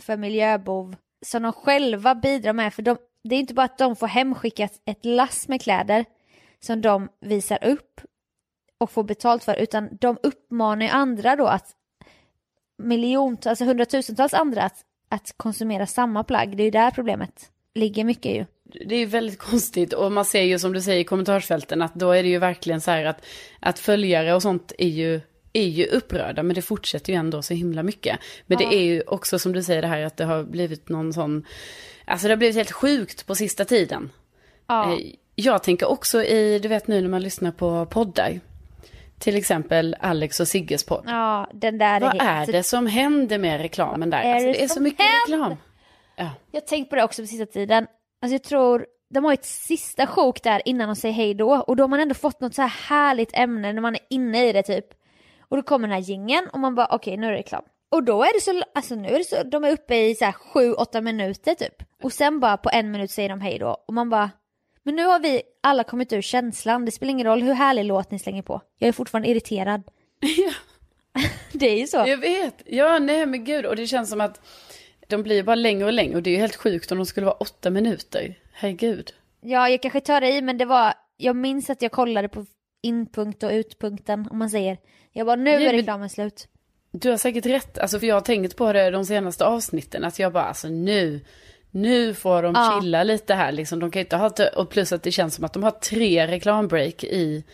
för 0.00 0.16
miljöbov 0.16 0.96
som 1.26 1.42
de 1.42 1.52
själva 1.52 2.14
bidrar 2.14 2.52
med. 2.52 2.74
För 2.74 2.82
de, 2.82 2.96
det 3.24 3.34
är 3.34 3.40
inte 3.40 3.54
bara 3.54 3.64
att 3.64 3.78
de 3.78 3.96
får 3.96 4.06
hemskickat 4.06 4.72
ett 4.84 5.04
lass 5.04 5.48
med 5.48 5.62
kläder 5.62 6.04
som 6.60 6.80
de 6.80 7.08
visar 7.20 7.64
upp 7.64 8.00
och 8.78 8.90
får 8.90 9.04
betalt 9.04 9.44
för, 9.44 9.54
utan 9.54 9.88
de 10.00 10.18
uppmanar 10.22 10.82
ju 10.82 10.88
andra 10.92 11.36
då 11.36 11.46
att 11.46 11.76
miljontals, 12.78 13.46
alltså 13.46 13.64
hundratusentals 13.64 14.34
andra 14.34 14.62
att, 14.62 14.84
att 15.08 15.34
konsumera 15.36 15.86
samma 15.86 16.24
plagg. 16.24 16.56
Det 16.56 16.62
är 16.62 16.64
ju 16.64 16.70
där 16.70 16.90
problemet 16.90 17.50
ligger 17.74 18.04
mycket 18.04 18.32
ju. 18.34 18.46
Det 18.86 18.94
är 18.94 18.98
ju 18.98 19.06
väldigt 19.06 19.38
konstigt 19.38 19.92
och 19.92 20.12
man 20.12 20.24
ser 20.24 20.42
ju 20.42 20.58
som 20.58 20.72
du 20.72 20.82
säger 20.82 21.00
i 21.00 21.04
kommentarsfälten 21.04 21.82
att 21.82 21.94
då 21.94 22.10
är 22.12 22.22
det 22.22 22.28
ju 22.28 22.38
verkligen 22.38 22.80
så 22.80 22.90
här 22.90 23.04
att, 23.04 23.24
att 23.60 23.78
följare 23.78 24.34
och 24.34 24.42
sånt 24.42 24.72
är 24.78 24.88
ju, 24.88 25.20
är 25.52 25.66
ju 25.68 25.86
upprörda 25.86 26.42
men 26.42 26.54
det 26.54 26.62
fortsätter 26.62 27.12
ju 27.12 27.18
ändå 27.18 27.42
så 27.42 27.54
himla 27.54 27.82
mycket. 27.82 28.18
Men 28.46 28.58
det 28.58 28.64
är 28.64 28.82
ju 28.82 29.02
också 29.06 29.38
som 29.38 29.52
du 29.52 29.62
säger 29.62 29.82
det 29.82 29.88
här 29.88 30.02
att 30.02 30.16
det 30.16 30.24
har 30.24 30.44
blivit 30.44 30.88
någon 30.88 31.12
sån, 31.12 31.46
alltså 32.04 32.26
det 32.28 32.32
har 32.32 32.36
blivit 32.38 32.56
helt 32.56 32.72
sjukt 32.72 33.26
på 33.26 33.34
sista 33.34 33.64
tiden. 33.64 34.10
Ja. 34.66 34.92
Eh, 34.92 34.98
Jag 35.34 35.62
tänker 35.62 35.86
också 35.88 36.24
i, 36.24 36.58
du 36.58 36.68
vet 36.68 36.86
nu 36.86 37.00
när 37.00 37.08
man 37.08 37.22
lyssnar 37.22 37.50
på 37.52 37.86
poddar, 37.86 38.40
till 39.18 39.36
exempel 39.36 39.96
Alex 40.00 40.40
och 40.40 40.48
Sigges 40.48 40.84
podd. 40.84 41.04
Ja, 41.06 41.50
den 41.54 41.78
där 41.78 42.00
Vad 42.00 42.22
helt- 42.22 42.48
är 42.48 42.52
det 42.52 42.62
som 42.62 42.86
händer 42.86 43.38
med 43.38 43.60
reklamen 43.60 44.10
där? 44.10 44.22
är 44.22 44.32
Alltså, 44.34 44.46
det 44.46 44.52
det 44.52 44.62
är 44.64 44.68
så 44.68 44.80
mycket 44.80 45.00
händer? 45.06 45.46
reklam. 45.46 45.56
Ja. 46.16 46.30
Jag 46.50 46.66
tänkt 46.66 46.90
på 46.90 46.96
det 46.96 47.04
också 47.04 47.22
på 47.22 47.26
sista 47.26 47.46
tiden. 47.46 47.86
Alltså 48.22 48.34
jag 48.34 48.42
tror, 48.42 48.86
de 49.14 49.24
har 49.24 49.32
ett 49.32 49.44
sista 49.44 50.06
sjok 50.06 50.42
där 50.42 50.62
innan 50.64 50.88
de 50.88 50.96
säger 50.96 51.14
hej 51.14 51.34
då. 51.34 51.50
Och 51.56 51.76
då 51.76 51.82
har 51.82 51.88
man 51.88 52.00
ändå 52.00 52.14
fått 52.14 52.40
något 52.40 52.54
så 52.54 52.62
här 52.62 52.68
härligt 52.88 53.30
ämne 53.32 53.72
när 53.72 53.80
man 53.82 53.94
är 53.94 54.00
inne 54.10 54.48
i 54.48 54.52
det 54.52 54.62
typ. 54.62 54.84
Och 55.50 55.56
då 55.56 55.62
kommer 55.62 55.88
den 55.88 55.94
här 55.94 56.10
jingeln 56.10 56.48
och 56.52 56.58
man 56.60 56.74
bara 56.74 56.86
okej 56.90 57.16
nu 57.16 57.26
är 57.26 57.30
det 57.30 57.38
reklam. 57.38 57.62
Och 57.88 58.02
då 58.04 58.22
är 58.22 58.34
det 58.34 58.40
så, 58.40 58.62
alltså 58.74 58.94
nu 58.94 59.08
är 59.08 59.18
det 59.18 59.24
så, 59.24 59.42
de 59.42 59.64
är 59.64 59.72
uppe 59.72 59.96
i 59.96 60.14
så 60.14 60.24
här 60.24 60.34
7-8 60.54 61.00
minuter 61.00 61.54
typ. 61.54 61.74
Och 62.02 62.12
sen 62.12 62.40
bara 62.40 62.56
på 62.56 62.70
en 62.72 62.90
minut 62.90 63.10
säger 63.10 63.28
de 63.28 63.40
hej 63.40 63.58
då. 63.58 63.84
Och 63.86 63.94
man 63.94 64.10
bara, 64.10 64.30
men 64.82 64.96
nu 64.96 65.04
har 65.04 65.18
vi 65.20 65.42
alla 65.62 65.84
kommit 65.84 66.12
ur 66.12 66.22
känslan. 66.22 66.84
Det 66.84 66.90
spelar 66.92 67.10
ingen 67.10 67.26
roll 67.26 67.42
hur 67.42 67.52
härlig 67.54 67.84
låt 67.84 68.10
ni 68.10 68.18
slänger 68.18 68.42
på. 68.42 68.60
Jag 68.78 68.88
är 68.88 68.92
fortfarande 68.92 69.28
irriterad. 69.28 69.82
Ja. 70.20 70.52
Det 71.52 71.66
är 71.66 71.78
ju 71.78 71.86
så. 71.86 71.96
Jag 72.06 72.16
vet. 72.16 72.62
Ja, 72.66 72.98
nej 72.98 73.26
men 73.26 73.44
gud. 73.44 73.66
Och 73.66 73.76
det 73.76 73.86
känns 73.86 74.10
som 74.10 74.20
att 74.20 74.40
de 75.08 75.22
blir 75.22 75.42
bara 75.42 75.54
längre 75.54 75.84
och 75.84 75.92
längre. 75.92 76.16
Och 76.16 76.22
det 76.22 76.30
är 76.30 76.32
ju 76.32 76.40
helt 76.40 76.56
sjukt 76.56 76.92
om 76.92 76.98
de 76.98 77.06
skulle 77.06 77.26
vara 77.26 77.36
åtta 77.36 77.70
minuter. 77.70 78.38
Herregud. 78.52 79.12
Ja, 79.40 79.68
jag 79.68 79.82
kanske 79.82 80.00
tar 80.00 80.24
i 80.24 80.42
men 80.42 80.58
det 80.58 80.64
var, 80.64 80.94
jag 81.16 81.36
minns 81.36 81.70
att 81.70 81.82
jag 81.82 81.92
kollade 81.92 82.28
på 82.28 82.46
inpunkt 82.82 83.42
och 83.42 83.50
utpunkten 83.50 84.28
om 84.30 84.38
man 84.38 84.50
säger. 84.50 84.78
Jag 85.12 85.26
bara 85.26 85.36
nu 85.36 85.50
är 85.50 85.60
men- 85.60 85.72
reklamen 85.72 86.08
slut. 86.10 86.48
Du 86.92 87.10
har 87.10 87.16
säkert 87.16 87.46
rätt, 87.46 87.78
alltså 87.78 87.98
för 88.00 88.06
jag 88.06 88.16
har 88.16 88.20
tänkt 88.20 88.56
på 88.56 88.72
det 88.72 88.90
de 88.90 89.04
senaste 89.04 89.44
avsnitten, 89.46 90.04
att 90.04 90.18
jag 90.18 90.32
bara, 90.32 90.44
alltså 90.44 90.68
nu, 90.68 91.20
nu 91.70 92.14
får 92.14 92.42
de 92.42 92.54
Ja. 92.54 92.78
chilla 92.82 93.02
lite 93.02 93.34
här 93.34 93.52
liksom. 93.52 93.80
De 93.80 93.90
kan 93.90 94.00
inte 94.00 94.16
ha, 94.16 94.30
och 94.56 94.70
plus 94.70 94.92
att 94.92 95.02
det 95.02 95.10
känns 95.12 95.34
som 95.34 95.44
att 95.44 95.52
de 95.52 95.62
har 95.62 95.70
tre 95.70 96.26
reklambreak 96.26 97.04
i, 97.04 97.44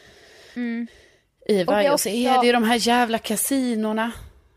i 1.49 1.65
varje. 1.65 1.93
Och, 1.93 2.01
så 2.01 2.09
Mm. 2.09 2.27
också- 2.27 2.37
är 2.37 2.41
det 2.41 2.47
ju 2.47 2.53
de 2.53 2.63
här 2.65 2.89
jävla 2.89 3.19
kasinorna. 3.19 4.13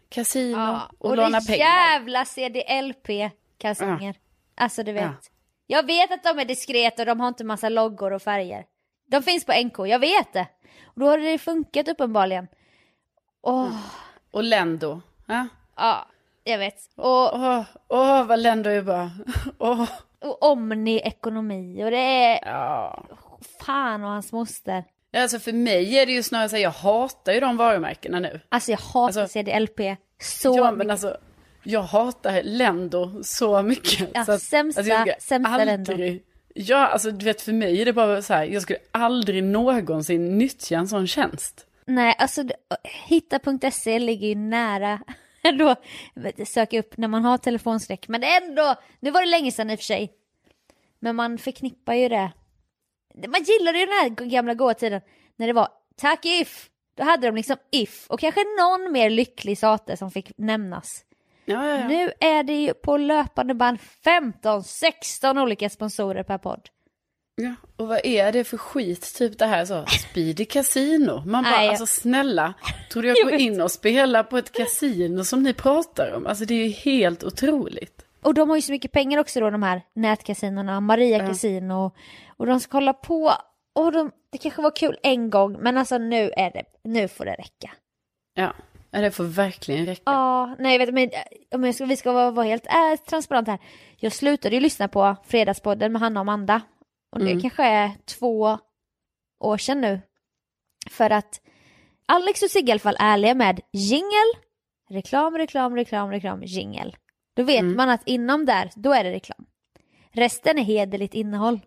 Kasino 0.10 0.58
Ja, 0.58 0.92
och, 1.00 1.10
och 1.10 1.18
låna 1.18 1.40
det 1.40 1.46
pengar. 1.48 1.66
jävla 1.66 2.26
CDLP-kalsonger. 2.26 4.16
Alltså 4.56 4.84
du 4.84 4.92
vet. 4.92 5.04
Ja. 5.04 5.14
Jag 5.68 5.86
vet 5.88 6.12
att 6.12 6.24
de 6.24 6.40
är 6.40 6.46
diskreta 6.46 7.02
och 7.02 7.06
de 7.06 7.20
har 7.20 7.28
inte 7.28 7.44
massa 7.44 7.70
loggor 7.70 8.14
och 8.14 8.22
färger. 8.22 8.64
De 9.12 9.24
finns 9.24 9.46
på 9.46 9.52
NK, 9.54 9.80
jag 9.88 10.00
vet 10.00 10.34
det. 10.34 10.48
Och 11.00 11.06
då 11.06 11.10
har 11.12 11.18
det 11.18 11.38
funkat 11.38 11.88
uppenbarligen. 11.88 12.48
Åh, 13.42 13.72
Och 14.32 14.44
Lendo. 14.44 15.02
Ja. 15.26 15.48
ja, 15.76 16.08
jag 16.44 16.58
vet. 16.58 16.76
Och, 16.96 17.34
Åh, 17.36 17.62
åh, 17.88 18.24
vad 18.26 18.40
Lendo 18.40 18.70
är 18.70 18.82
bra. 18.82 19.10
Åh, 19.60 19.90
och 20.22 20.44
Omni-ekonomi 20.44 21.84
och 21.86 21.92
det 21.92 21.98
är 21.98 22.40
ja. 22.46 23.04
fan 23.66 24.04
och 24.04 24.10
hans 24.10 24.32
moster. 24.32 24.84
Alltså 25.18 25.40
för 25.40 25.52
mig 25.54 25.98
är 25.98 26.06
det 26.06 26.12
ju 26.12 26.24
snarare 26.24 26.50
så 26.50 26.56
här, 26.56 26.64
jag 26.64 26.72
hatar 26.72 27.34
ju 27.34 27.40
de 27.40 27.58
varumärkena 27.58 28.20
nu. 28.20 28.42
Alltså 28.50 28.72
jag 28.72 28.78
hatar 28.78 29.22
Alltså- 29.22 29.28
CDLP 29.40 29.80
så 30.22 30.58
ja, 30.58 30.64
men 30.64 30.78
mycket. 30.78 30.92
alltså, 30.92 31.18
jag 31.64 31.82
hatar 31.82 32.42
Lendo 32.44 33.24
så 33.24 33.62
mycket. 33.62 34.10
Ja, 34.14 34.26
så 34.26 34.32
att, 34.32 34.42
sämsta- 34.42 34.82
jag 34.82 35.00
skulle 35.02 35.16
sämsta 35.20 35.54
aldrig, 35.54 36.24
Ja, 36.62 36.88
alltså 36.88 37.12
du 37.12 37.26
vet 37.26 37.42
för 37.42 37.54
mig 37.54 37.82
är 37.82 37.86
det 37.86 37.94
bara 37.94 38.22
så 38.22 38.34
här, 38.34 38.46
jag 38.46 38.62
skulle 38.62 38.80
aldrig 38.92 39.44
någonsin 39.44 40.38
nyttja 40.38 40.78
en 40.78 40.88
sån 40.88 41.08
tjänst. 41.08 41.66
Nej, 41.86 42.16
alltså 42.18 42.44
hitta.se 42.84 44.00
ligger 44.00 44.28
ju 44.28 44.36
nära 44.36 45.00
då 45.60 45.76
söka 46.46 46.80
upp 46.80 46.98
när 46.98 47.08
man 47.08 47.26
har 47.26 47.38
telefonskräck. 47.38 48.08
Men 48.08 48.24
ändå, 48.24 48.76
nu 49.00 49.12
var 49.12 49.22
det 49.22 49.28
länge 49.28 49.52
sedan 49.52 49.70
i 49.70 49.76
och 49.76 49.80
för 49.80 49.84
sig. 49.84 50.12
Men 51.00 51.16
man 51.16 51.38
förknippar 51.38 51.94
ju 51.94 52.10
det. 52.10 52.32
Man 53.28 53.44
gillade 53.44 53.80
ju 53.80 53.86
den 53.86 53.94
här 53.94 54.10
gamla 54.10 54.54
goa 54.54 54.74
tiden 54.74 55.02
när 55.36 55.48
det 55.48 55.54
var 55.54 55.68
tack 55.96 56.26
if. 56.26 56.70
Då 56.98 57.04
hade 57.04 57.28
de 57.28 57.36
liksom 57.36 57.58
if 57.72 58.08
och 58.10 58.20
kanske 58.20 58.42
någon 58.60 58.92
mer 58.92 59.10
lycklig 59.10 59.58
sate 59.58 59.98
som 59.98 60.12
fick 60.12 60.32
nämnas. 60.38 61.04
Ja, 61.50 61.68
ja, 61.68 61.80
ja. 61.80 61.88
Nu 61.88 62.12
är 62.20 62.44
det 62.44 62.54
ju 62.54 62.74
på 62.74 62.98
löpande 62.98 63.54
band 63.54 63.80
15, 64.04 64.64
16 64.64 65.38
olika 65.38 65.70
sponsorer 65.70 66.24
per 66.24 66.38
podd. 66.38 66.70
ja. 67.36 67.56
Och 67.78 67.88
vad 67.88 68.06
är 68.06 68.32
det 68.32 68.44
för 68.44 68.58
skit, 68.58 69.16
typ 69.18 69.38
det 69.40 69.46
här 69.46 69.66
så, 69.66 69.86
Speedy 69.86 70.46
Casino. 70.46 71.24
Man 71.26 71.44
bara, 71.44 71.64
jag- 71.64 71.70
alltså 71.70 71.86
snälla, 71.86 72.54
tror 72.92 73.04
du 73.04 73.08
jag 73.08 73.18
går 73.32 73.34
in 73.40 73.62
och 73.62 73.72
spelar 73.72 74.24
på 74.24 74.38
ett 74.38 74.52
kasino 74.52 75.24
som 75.24 75.44
ni 75.44 75.54
pratar 75.54 76.12
om? 76.16 76.28
Alltså 76.28 76.46
det 76.46 76.54
är 76.54 76.66
ju 76.66 76.70
helt 76.72 77.24
otroligt. 77.24 78.06
Och 78.22 78.34
de 78.34 78.50
har 78.50 78.56
ju 78.56 78.62
så 78.62 78.72
mycket 78.72 78.92
pengar 78.92 79.20
också 79.20 79.40
då 79.40 79.50
de 79.50 79.64
här 79.64 79.82
nätkasinorna, 79.96 80.80
Maria 80.80 81.18
Ja. 81.18 81.28
Casino 81.28 81.92
och 82.38 82.46
de 82.46 82.60
ska 82.60 82.78
hålla 82.78 82.94
på 82.94 83.32
och 83.76 83.92
de, 83.92 84.12
det 84.32 84.38
kanske 84.38 84.62
var 84.62 84.76
kul 84.76 84.98
en 85.04 85.30
gång 85.30 85.58
men 85.60 85.78
alltså 85.78 85.98
nu 85.98 86.32
är 86.38 86.52
det, 86.52 86.64
nu 86.84 87.08
får 87.08 87.26
det 87.26 87.32
räcka. 87.34 87.72
Ja, 88.34 88.54
ja, 88.92 89.02
det 89.02 89.12
får 89.12 89.24
verkligen 89.24 89.86
räcka. 89.86 90.02
Ja, 90.06 90.56
nej 90.60 90.78
vet 90.78 90.88
du, 90.88 90.94
men 90.94 91.10
om 91.56 91.64
jag 91.64 91.76
ska, 91.76 91.86
vi 91.86 91.98
ska 91.98 92.12
vara, 92.12 92.32
vara 92.32 92.46
helt 92.46 92.66
äh, 92.68 92.96
transparent 93.10 93.48
här. 93.48 93.60
Jag 93.98 94.12
slutade 94.14 94.56
ju 94.56 94.62
lyssna 94.62 94.88
på 94.88 95.16
Fredagspodden 95.26 95.92
med 95.92 96.02
Hanna 96.02 96.20
och 96.20 96.22
Amanda 96.22 96.62
och 97.12 97.20
det 97.20 97.26
Mm. 97.32 97.42
kanske 97.42 97.64
är 97.64 97.92
två 98.06 98.58
år 99.40 99.58
sedan 99.58 99.82
nu. 99.82 100.02
För 100.90 101.10
att 101.10 101.42
Alex 102.06 102.42
och 102.42 102.50
Sigge 102.50 102.68
i 102.68 102.72
alla 102.72 102.80
fall 102.80 102.96
är 103.00 103.14
ärliga 103.14 103.34
med 103.36 103.60
jingel, 103.74 104.28
reklam, 104.90 105.38
reklam, 105.38 105.76
reklam, 105.76 106.12
reklam, 106.12 106.44
jingel. 106.44 106.96
Då 107.36 107.44
vet 107.44 107.60
Mm. 107.60 107.76
man 107.76 107.90
att 107.90 108.02
inom 108.08 108.46
där, 108.46 108.70
då 108.76 108.94
är 108.94 109.04
det 109.04 109.12
reklam. 109.12 109.46
Resten 110.12 110.58
är 110.60 110.64
hederligt 110.64 111.14
innehåll. 111.14 111.60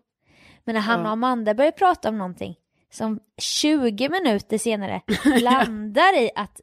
Men 0.63 0.75
när 0.75 0.81
Hanna 0.81 1.03
och 1.03 1.09
Amanda 1.09 1.53
börjar 1.53 1.71
prata 1.71 2.09
om 2.09 2.17
någonting 2.17 2.55
som 2.91 3.19
20 3.37 4.09
minuter 4.09 4.57
senare 4.57 5.01
landar 5.41 6.17
i 6.21 6.29
att 6.35 6.61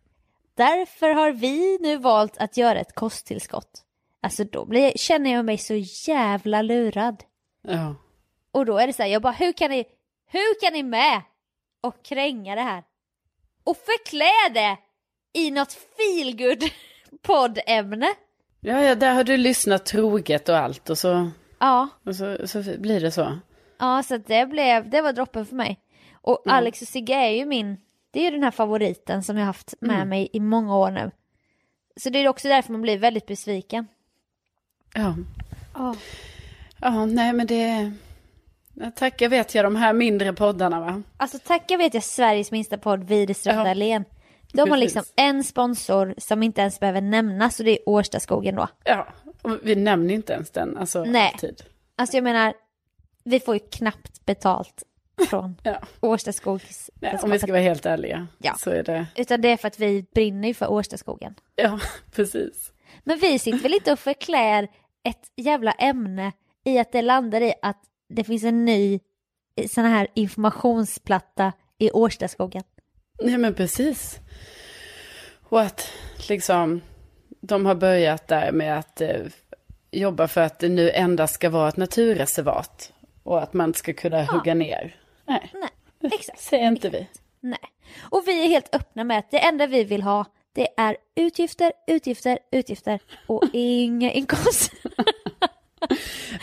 därför 0.61 1.11
har 1.11 1.33
vi 1.33 1.79
nu 1.81 1.97
valt 1.97 2.37
att 2.37 2.57
göra 2.57 2.81
ett 2.81 2.95
kosttillskott. 2.95 3.85
Alltså 4.23 4.45
då 4.45 4.65
blir, 4.65 4.93
känner 4.97 5.33
jag 5.33 5.45
mig 5.45 5.59
så 5.59 5.75
jävla 6.09 6.63
lurad. 6.63 7.25
Ja. 7.63 7.95
Och 8.53 8.67
då 8.67 8.79
är 8.79 8.87
det 8.87 8.93
så 8.93 9.03
här, 9.03 9.11
jag 9.11 9.23
bara 9.23 9.33
hur 9.33 9.53
kan 9.53 9.71
ni, 9.71 9.85
hur 10.27 10.61
kan 10.61 10.73
ni 10.73 10.83
med 10.83 11.23
och 11.81 12.05
kränga 12.05 12.55
det 12.55 12.61
här? 12.61 12.85
Och 13.65 13.77
förklä 13.77 14.49
det 14.55 14.77
i 15.33 15.51
något 15.51 15.73
feelgood 15.73 16.63
poddämne. 17.23 18.09
Ja, 18.61 18.83
ja, 18.83 18.95
där 18.95 19.15
har 19.15 19.25
du 19.25 19.37
lyssnat 19.37 19.87
troget 19.87 20.49
och 20.49 20.57
allt 20.57 20.91
och 20.91 20.99
så, 20.99 21.31
Ja, 21.59 21.89
och 22.07 22.17
så, 22.17 22.49
så 22.49 22.63
blir 22.79 23.01
det 23.01 23.11
så. 23.11 23.39
ja 23.79 24.03
så 24.03 24.17
det 24.17 24.47
blev, 24.47 24.91
det 24.91 25.03
var 25.03 25.13
droppen 25.13 25.47
för 25.47 25.57
mig. 25.57 25.81
Och. 26.23 26.43
Alex 26.47 26.83
och 26.83 26.89
Sigge 26.89 27.15
är 27.15 27.31
ju 27.31 27.45
min, 27.45 27.77
det 28.11 28.21
är 28.21 28.25
ju 28.25 28.31
den 28.31 28.43
här 28.43 28.51
favoriten 28.51 29.23
som 29.23 29.37
jag 29.39 29.47
haft 29.47 29.75
med 29.81 29.97
Mm. 29.97 30.09
mig 30.09 30.29
i 30.33 30.41
många 30.41 30.77
år 30.77 30.91
nu. 30.91 31.11
Så 31.97 32.11
det 32.11 32.19
är 32.19 32.29
också 32.29 32.49
därför 32.49 32.73
man 32.73 32.83
blir 32.83 32.99
väldigt 32.99 33.27
besviken. 33.27 33.87
Ja. 34.95 35.15
Ja. 35.75 35.95
Ja, 36.81 37.07
nej 37.07 37.33
men 37.33 37.47
det... 37.47 37.93
Jag 38.75 38.97
tackar 38.97 39.29
vet 39.29 39.55
jag 39.55 39.65
de 39.65 39.77
här 39.77 39.93
mindre 39.93 40.33
poddarna 40.33 40.81
va? 40.81 41.03
Alltså 41.17 41.39
tacka 41.39 41.77
vet 41.77 41.95
jag 41.95 42.03
Sveriges 42.05 42.51
minsta 42.51 42.79
podd 42.79 43.05
Widerström 43.05 43.57
Ja. 43.59 43.65
Dahlén. 43.65 44.05
De 44.53 44.61
har 44.61 44.67
Precis. 44.67 44.81
liksom 44.83 45.05
en 45.17 45.45
sponsor 45.45 46.15
som 46.19 46.43
inte 46.43 46.61
ens 46.61 46.81
behöver 46.81 47.01
nämnas 47.01 47.59
och 47.59 47.65
det 47.65 47.71
är 47.71 47.89
Årstaskogen 47.89 48.55
då. 48.55 48.69
Ja, 48.85 49.07
och 49.43 49.59
vi 49.63 49.75
nämner 49.77 50.15
inte 50.15 50.33
ens 50.33 50.51
den, 50.51 50.77
alltså 50.79 51.05
Nej. 51.05 51.31
alltid. 51.35 51.63
Alltså 51.97 52.17
jag 52.17 52.25
menar, 52.25 52.55
vi 53.25 53.41
får 53.41 53.55
ju 53.55 53.61
knappt 53.61 54.25
betalt 54.27 54.83
från 55.29 55.57
Ja. 55.63 55.81
Årstaskogs... 56.01 56.91
Nej, 56.95 57.19
om 57.23 57.31
vi 57.31 57.39
ska 57.39 57.53
vara 57.53 57.63
helt 57.63 57.87
ärliga 57.87 58.27
Ja. 58.39 58.55
så 58.55 58.71
är 58.71 58.83
det... 58.83 59.07
Utan 59.17 59.41
det 59.41 59.49
är 59.49 59.57
för 59.57 59.69
att 59.69 59.79
vi 59.79 60.05
brinner 60.15 60.49
ju 60.49 60.55
för 60.55 60.71
Årstaskogen. 60.71 61.35
Ja, 61.57 61.81
precis. 62.13 62.73
Men 63.05 63.19
vi 63.19 63.39
sitter 63.39 63.59
väl 63.59 63.75
inte 63.75 63.93
och 63.93 63.99
förklär 63.99 64.69
ett 65.05 65.33
jävla 65.37 65.73
ämne 65.73 66.33
i 66.65 66.79
att 66.79 66.93
det 66.93 67.03
landar 67.03 67.41
i 67.41 67.55
att 67.63 67.83
det 68.09 68.25
finns 68.25 68.45
en 68.45 68.65
ny 68.65 69.01
eh, 69.57 69.69
sån 69.69 69.85
här 69.85 70.09
informationsplatta 70.15 71.53
i 71.79 71.91
Årstaskogen. 71.91 72.63
Nej 73.23 73.39
men 73.39 73.55
precis. 73.55 74.19
Och 75.49 75.61
att 75.61 75.93
liksom 76.29 76.81
de 77.41 77.67
har 77.67 77.75
börjat 77.75 78.29
där 78.29 78.53
med 78.53 78.79
att 78.79 79.01
eh, 79.01 79.21
jobba 79.91 80.29
för 80.29 80.41
att 80.41 80.59
det 80.59 80.69
nu 80.69 80.91
endast 80.91 81.35
ska 81.35 81.51
vara 81.51 81.69
ett 81.69 81.77
naturreservat. 81.77 82.93
Och 83.23 83.43
att 83.43 83.53
man 83.53 83.75
ska 83.75 83.93
kunna 83.93 84.23
hugga 84.25 84.55
ner. 84.55 84.97
Nej, 85.31 85.51
Nej, 86.01 86.13
exakt. 86.13 86.41
säger 86.41 86.67
inte 86.67 86.89
vi. 86.89 87.07
Nej. 87.41 87.59
Och 88.01 88.23
vi 88.27 88.45
är 88.45 88.49
helt 88.49 88.75
öppna 88.75 89.05
med 89.05 89.19
att 89.19 89.31
det 89.31 89.39
enda 89.39 89.67
vi 89.67 89.85
vill 89.85 90.03
ha 90.03 90.25
det 90.53 90.69
är 90.77 90.97
utgifter, 91.17 91.73
utgifter, 91.87 92.39
utgifter 92.53 93.01
och 93.27 93.43
inga 93.53 94.13
inkomster. 94.13 94.79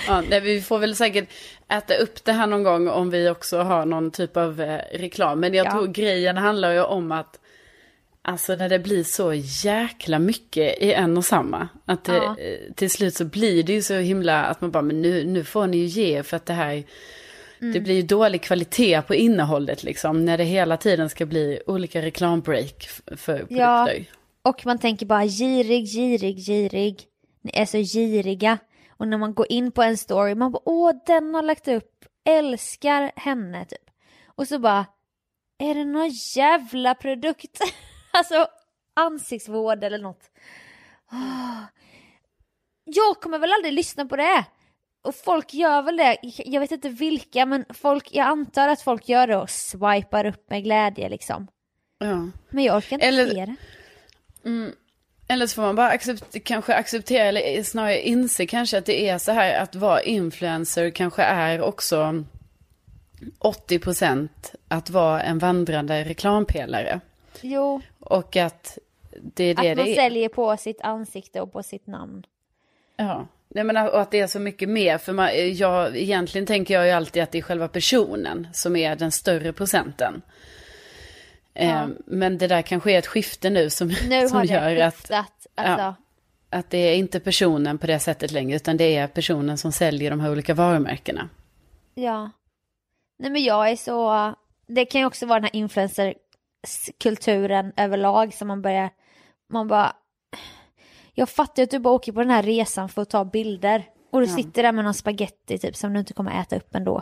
Ja, 0.08 0.24
nej, 0.30 0.40
vi 0.42 0.62
får 0.62 0.80
väl 0.80 0.96
säkert 0.96 1.30
äta 1.70 1.96
upp 1.96 2.26
det 2.26 2.32
här 2.32 2.48
någon 2.48 2.64
gång 2.64 2.88
om 2.88 3.10
vi 3.10 3.30
också 3.30 3.58
har 3.60 3.86
någon 3.86 4.12
typ 4.12 4.38
av 4.38 4.62
eh, 4.62 4.80
reklam. 4.94 5.40
Men 5.40 5.54
jag 5.54 5.68
Ja. 5.68 5.72
tror 5.72 5.88
grejen 5.88 6.38
handlar 6.38 6.72
ju 6.72 6.84
om 6.84 7.12
att 7.12 7.40
Alltså 8.22 8.56
när 8.56 8.70
det 8.70 8.80
blir 8.80 9.04
så 9.04 9.34
jäkla 9.64 10.20
mycket 10.20 10.82
i 10.84 10.94
en 10.94 11.18
och 11.18 11.26
samma. 11.26 11.68
Att 11.86 12.04
det, 12.04 12.16
Ja. 12.16 12.40
eh, 12.40 12.74
till 12.76 12.90
slut 12.92 13.16
så 13.16 13.26
blir 13.26 13.64
det 13.64 13.74
ju 13.74 13.82
så 13.82 13.94
himla 13.94 14.46
att 14.46 14.62
man 14.62 14.72
bara, 14.72 14.82
men 14.84 15.02
nu, 15.02 15.24
nu 15.24 15.44
får 15.44 15.68
ni 15.68 15.78
ju 15.78 15.86
ge 15.86 16.24
för 16.24 16.38
att 16.38 16.46
det 16.46 16.54
här, 16.54 16.84
Mm. 17.62 17.74
det 17.74 17.80
blir 17.80 17.96
ju 17.96 18.02
dålig 18.02 18.42
kvalitet 18.42 19.02
på 19.02 19.16
innehållet 19.16 19.84
liksom. 19.84 20.26
När 20.26 20.38
det 20.38 20.44
hela 20.44 20.78
tiden 20.78 21.10
ska 21.10 21.26
bli 21.26 21.62
olika 21.68 22.02
reklambreak 22.02 22.90
för 23.06 23.38
produkter. 23.38 23.56
Ja. 23.58 23.90
Och 24.42 24.66
man 24.66 24.78
tänker 24.78 25.06
bara 25.06 25.26
girig, 25.26 25.86
girig, 25.86 26.38
girig. 26.38 27.04
Ni 27.42 27.52
är 27.54 27.66
så 27.66 27.78
giriga. 27.78 28.58
Och 28.90 29.08
när 29.08 29.18
man 29.18 29.34
går 29.34 29.52
in 29.52 29.72
på 29.72 29.84
en 29.84 29.98
story, 29.98 30.36
man 30.36 30.52
bara 30.52 30.62
åh 30.66 30.92
den 31.06 31.36
har 31.36 31.42
lagt 31.42 31.68
upp, 31.68 32.06
älskar 32.30 33.12
henne 33.16 33.66
typ. 33.66 33.90
Och 34.26 34.48
så 34.48 34.60
bara, 34.60 34.86
är 35.58 35.76
det 35.76 35.86
någon 35.86 36.10
jävla 36.36 36.96
produkt? 36.96 37.60
alltså 38.12 38.48
ansiktsvård 38.94 39.84
eller 39.84 40.00
något. 40.00 40.32
Åh. 41.12 41.64
Jag 42.84 43.22
kommer 43.22 43.40
väl 43.40 43.54
aldrig 43.54 43.74
lyssna 43.74 44.06
på 44.06 44.16
det. 44.16 44.46
Och 45.08 45.16
folk 45.16 45.54
gör 45.54 45.82
väl 45.82 45.98
det, 45.98 46.18
jag 46.46 46.60
vet 46.62 46.72
inte 46.72 46.90
vilka 46.90 47.46
men 47.46 47.66
folk, 47.70 48.10
jag 48.12 48.28
antar 48.28 48.68
att 48.68 48.82
folk 48.82 49.10
gör 49.10 49.28
det 49.28 49.38
och 49.38 49.50
swipar 49.50 50.26
upp 50.26 50.50
med 50.50 50.64
glädje 50.64 51.10
liksom. 51.10 51.48
Ja. 52.00 52.30
Men 52.50 52.64
jag 52.64 52.78
orkar 52.78 52.96
inte 52.96 53.06
Eller- 53.08 53.28
se 53.30 53.46
det. 53.46 53.56
Eller 55.30 55.48
så 55.48 55.56
får 55.56 55.62
man 55.62 55.76
bara 55.76 55.90
accept, 55.90 56.44
kanske 56.44 56.76
acceptera, 56.76 57.24
eller 57.24 57.64
snarare 57.64 58.02
inse 58.02 58.46
kanske 58.46 58.78
att 58.78 58.86
det 58.86 59.10
är 59.10 59.18
så 59.18 59.32
här 59.32 59.60
att 59.62 59.76
vara 59.76 60.02
influencer 60.02 60.90
kanske 60.90 61.24
är 61.24 61.62
också 61.62 62.24
80% 63.40 64.30
att 64.68 64.90
vara 64.90 65.22
en 65.22 65.40
vandrande 65.40 66.04
reklampelare. 66.04 67.00
Jo, 67.42 67.82
Och 68.00 68.36
att 68.36 68.78
det 69.14 69.44
är 69.44 69.56
det 69.56 69.72
att 69.72 69.78
man 69.78 69.86
det 69.86 69.96
säljer 69.96 70.30
på 70.30 70.58
sitt 70.58 70.82
ansikte 70.82 71.42
och 71.42 71.52
på 71.54 71.64
sitt 71.64 71.88
namn. 71.88 72.24
Ja. 72.98 73.28
Nej, 73.50 73.64
men 73.64 73.78
och 73.78 74.02
att 74.02 74.12
det 74.12 74.20
är 74.20 74.28
så 74.28 74.40
mycket 74.40 74.70
mer. 74.70 74.98
För 74.98 75.14
man, 75.14 75.30
jag, 75.58 75.98
egentligen 75.98 76.48
tänker 76.48 76.74
jag 76.74 76.86
ju 76.86 76.92
alltid 76.92 77.24
att 77.24 77.32
det 77.32 77.38
är 77.38 77.42
själva 77.42 77.68
personen 77.68 78.48
som 78.54 78.76
är 78.76 78.96
den 78.96 79.12
större 79.12 79.54
procenten. 79.54 80.22
Eh, 81.54 81.88
men 82.06 82.38
det 82.38 82.48
där 82.48 82.62
kanske 82.62 82.92
är 82.92 83.00
ett 83.00 83.08
skifte 83.08 83.50
nu 83.50 83.70
som, 83.70 83.88
Nu 84.10 84.30
som 84.30 84.44
gör 84.46 84.76
det 84.76 84.86
att, 84.86 84.96
skiftat. 84.96 85.48
Alltså, 85.56 85.82
Ja. 85.82 85.96
att 86.50 86.70
det 86.70 86.78
är 86.78 86.96
inte 86.96 87.20
personen 87.20 87.78
på 87.78 87.88
det 87.88 88.00
sättet 88.00 88.32
längre. 88.32 88.56
Utan 88.56 88.78
det 88.78 88.96
är 88.96 89.08
personen 89.08 89.58
som 89.58 89.72
säljer 89.72 90.10
de 90.10 90.20
här 90.20 90.32
olika 90.32 90.54
varumärkena. 90.54 91.30
Ja. 91.94 92.32
Nej 93.20 93.32
men 93.32 93.44
jag 93.44 93.70
är 93.72 93.76
så, 93.76 94.34
det 94.68 94.86
kan 94.86 95.02
ju 95.02 95.08
också 95.08 95.26
vara 95.26 95.40
den 95.40 95.50
här 95.54 95.56
influencerkulturen 95.56 97.74
överlag 97.78 98.34
som 98.34 98.48
man 98.48 98.62
börjar, 98.62 98.90
man 99.50 99.68
bara, 99.68 99.96
jag 101.20 101.30
fattar 101.30 101.62
ju 101.62 101.64
att 101.64 101.70
du 101.72 101.80
bara 101.80 101.94
åker 101.94 102.12
på 102.12 102.20
den 102.20 102.30
här 102.30 102.44
resan 102.44 102.90
för 102.90 103.02
att 103.02 103.10
ta 103.10 103.26
bilder. 103.26 103.90
Och 104.12 104.22
du 104.22 104.28
sitter 104.28 104.64
där 104.64 104.72
med 104.72 104.86
någon 104.86 104.94
spaghetti 104.94 105.58
typ 105.58 105.76
som 105.76 105.94
du 105.94 106.00
inte 106.00 106.14
kommer 106.14 106.42
äta 106.42 106.56
upp 106.56 106.76
ändå. 106.76 107.02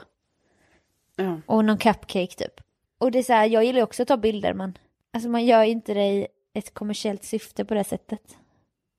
Ja. 1.15 1.37
Och 1.45 1.65
någon 1.65 1.77
cupcake 1.77 2.35
typ. 2.37 2.61
Och 2.97 3.11
det 3.11 3.19
är 3.19 3.23
så 3.23 3.33
här, 3.33 3.45
jag 3.45 3.65
gillar 3.65 3.79
ju 3.79 3.83
också 3.83 4.01
att 4.01 4.07
ta 4.07 4.17
bilder 4.17 4.53
men 4.53 4.77
alltså 5.13 5.29
man 5.29 5.45
gör 5.45 5.63
ju 5.63 5.71
inte 5.71 5.93
det 5.93 6.05
i 6.07 6.27
ett 6.53 6.73
kommersiellt 6.73 7.23
syfte 7.23 7.65
på 7.65 7.73
det 7.73 7.83
sättet. 7.83 8.37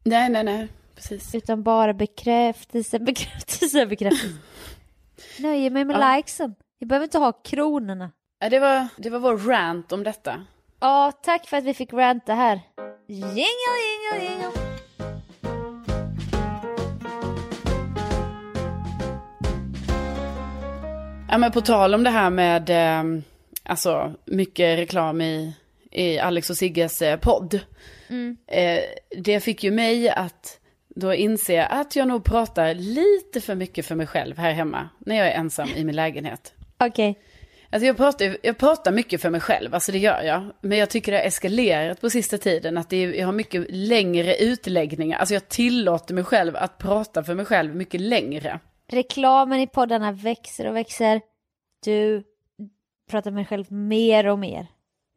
Nej, 0.04 0.28
nej, 0.30 0.44
nej. 0.44 0.68
Precis. 0.94 1.34
Utan 1.34 1.62
bara 1.62 1.94
bekräftelse, 1.94 2.98
bekräftelse, 3.00 3.86
bekräftelse. 3.86 4.38
Nöjer 5.38 5.70
mig 5.70 5.84
med 5.84 5.96
Ja. 5.96 6.16
likesen. 6.16 6.54
Jag 6.78 6.88
behöver 6.88 7.04
inte 7.04 7.18
ha 7.18 7.32
kronorna. 7.32 8.10
Ja, 8.38 8.48
det, 8.50 8.58
var, 8.58 8.88
det 8.96 9.10
var 9.10 9.18
vår 9.18 9.38
rant 9.38 9.92
om 9.92 10.02
detta. 10.02 10.44
Ja, 10.80 11.12
tack 11.22 11.46
för 11.46 11.56
att 11.56 11.64
vi 11.64 11.74
fick 11.74 11.92
ranta 11.92 12.34
här. 12.34 12.60
Jingle, 13.08 13.34
jingle, 13.34 14.28
jingle. 14.30 14.65
Ja, 21.28 21.38
men 21.38 21.52
på 21.52 21.60
tal 21.60 21.94
om 21.94 22.04
det 22.04 22.10
här 22.10 22.30
med 22.30 22.70
eh, 22.70 23.22
alltså, 23.62 24.14
mycket 24.24 24.78
reklam 24.78 25.20
i, 25.20 25.52
i 25.90 26.18
Alex 26.18 26.50
och 26.50 26.56
Sigges 26.56 27.02
eh, 27.02 27.18
podd. 27.18 27.60
Eh, 28.46 28.80
det 29.22 29.40
fick 29.40 29.64
ju 29.64 29.70
mig 29.70 30.10
att 30.10 30.60
då 30.88 31.14
inse 31.14 31.66
att 31.66 31.96
jag 31.96 32.08
nog 32.08 32.24
pratar 32.24 32.74
lite 32.74 33.40
för 33.40 33.54
mycket 33.54 33.86
för 33.86 33.94
mig 33.94 34.06
själv 34.06 34.38
här 34.38 34.52
hemma. 34.52 34.88
När 34.98 35.16
jag 35.16 35.26
är 35.26 35.32
ensam 35.32 35.68
i 35.76 35.84
min 35.84 35.96
lägenhet. 35.96 36.54
Okej. 36.78 37.18
Alltså 37.70 37.86
jag 37.86 37.96
pratar, 37.96 38.36
jag 38.42 38.58
pratar 38.58 38.92
mycket 38.92 39.22
för 39.22 39.30
mig 39.30 39.40
själv, 39.40 39.74
alltså 39.74 39.92
det 39.92 39.98
gör 39.98 40.22
jag. 40.22 40.50
Men 40.60 40.78
jag 40.78 40.90
tycker 40.90 41.12
det 41.12 41.18
har 41.18 41.24
eskalerat 41.24 42.00
på 42.00 42.10
sista 42.10 42.38
tiden. 42.38 42.78
Att 42.78 42.90
det 42.90 42.96
är, 42.96 43.12
jag 43.12 43.26
har 43.26 43.32
mycket 43.32 43.66
längre 43.68 44.36
utläggningar. 44.36 45.18
Alltså 45.18 45.34
jag 45.34 45.48
tillåter 45.48 46.14
mig 46.14 46.24
själv 46.24 46.56
att 46.56 46.78
prata 46.78 47.24
för 47.24 47.34
mig 47.34 47.44
själv 47.44 47.76
mycket 47.76 48.00
längre. 48.00 48.60
Reklamen 48.88 49.60
i 49.60 49.66
poddarna 49.66 50.12
växer 50.12 50.66
och 50.66 50.76
växer. 50.76 51.20
Du 51.84 52.24
pratar 53.10 53.30
med 53.30 53.38
dig 53.38 53.46
själv 53.46 53.72
mer 53.72 54.26
och 54.26 54.38
mer. 54.38 54.66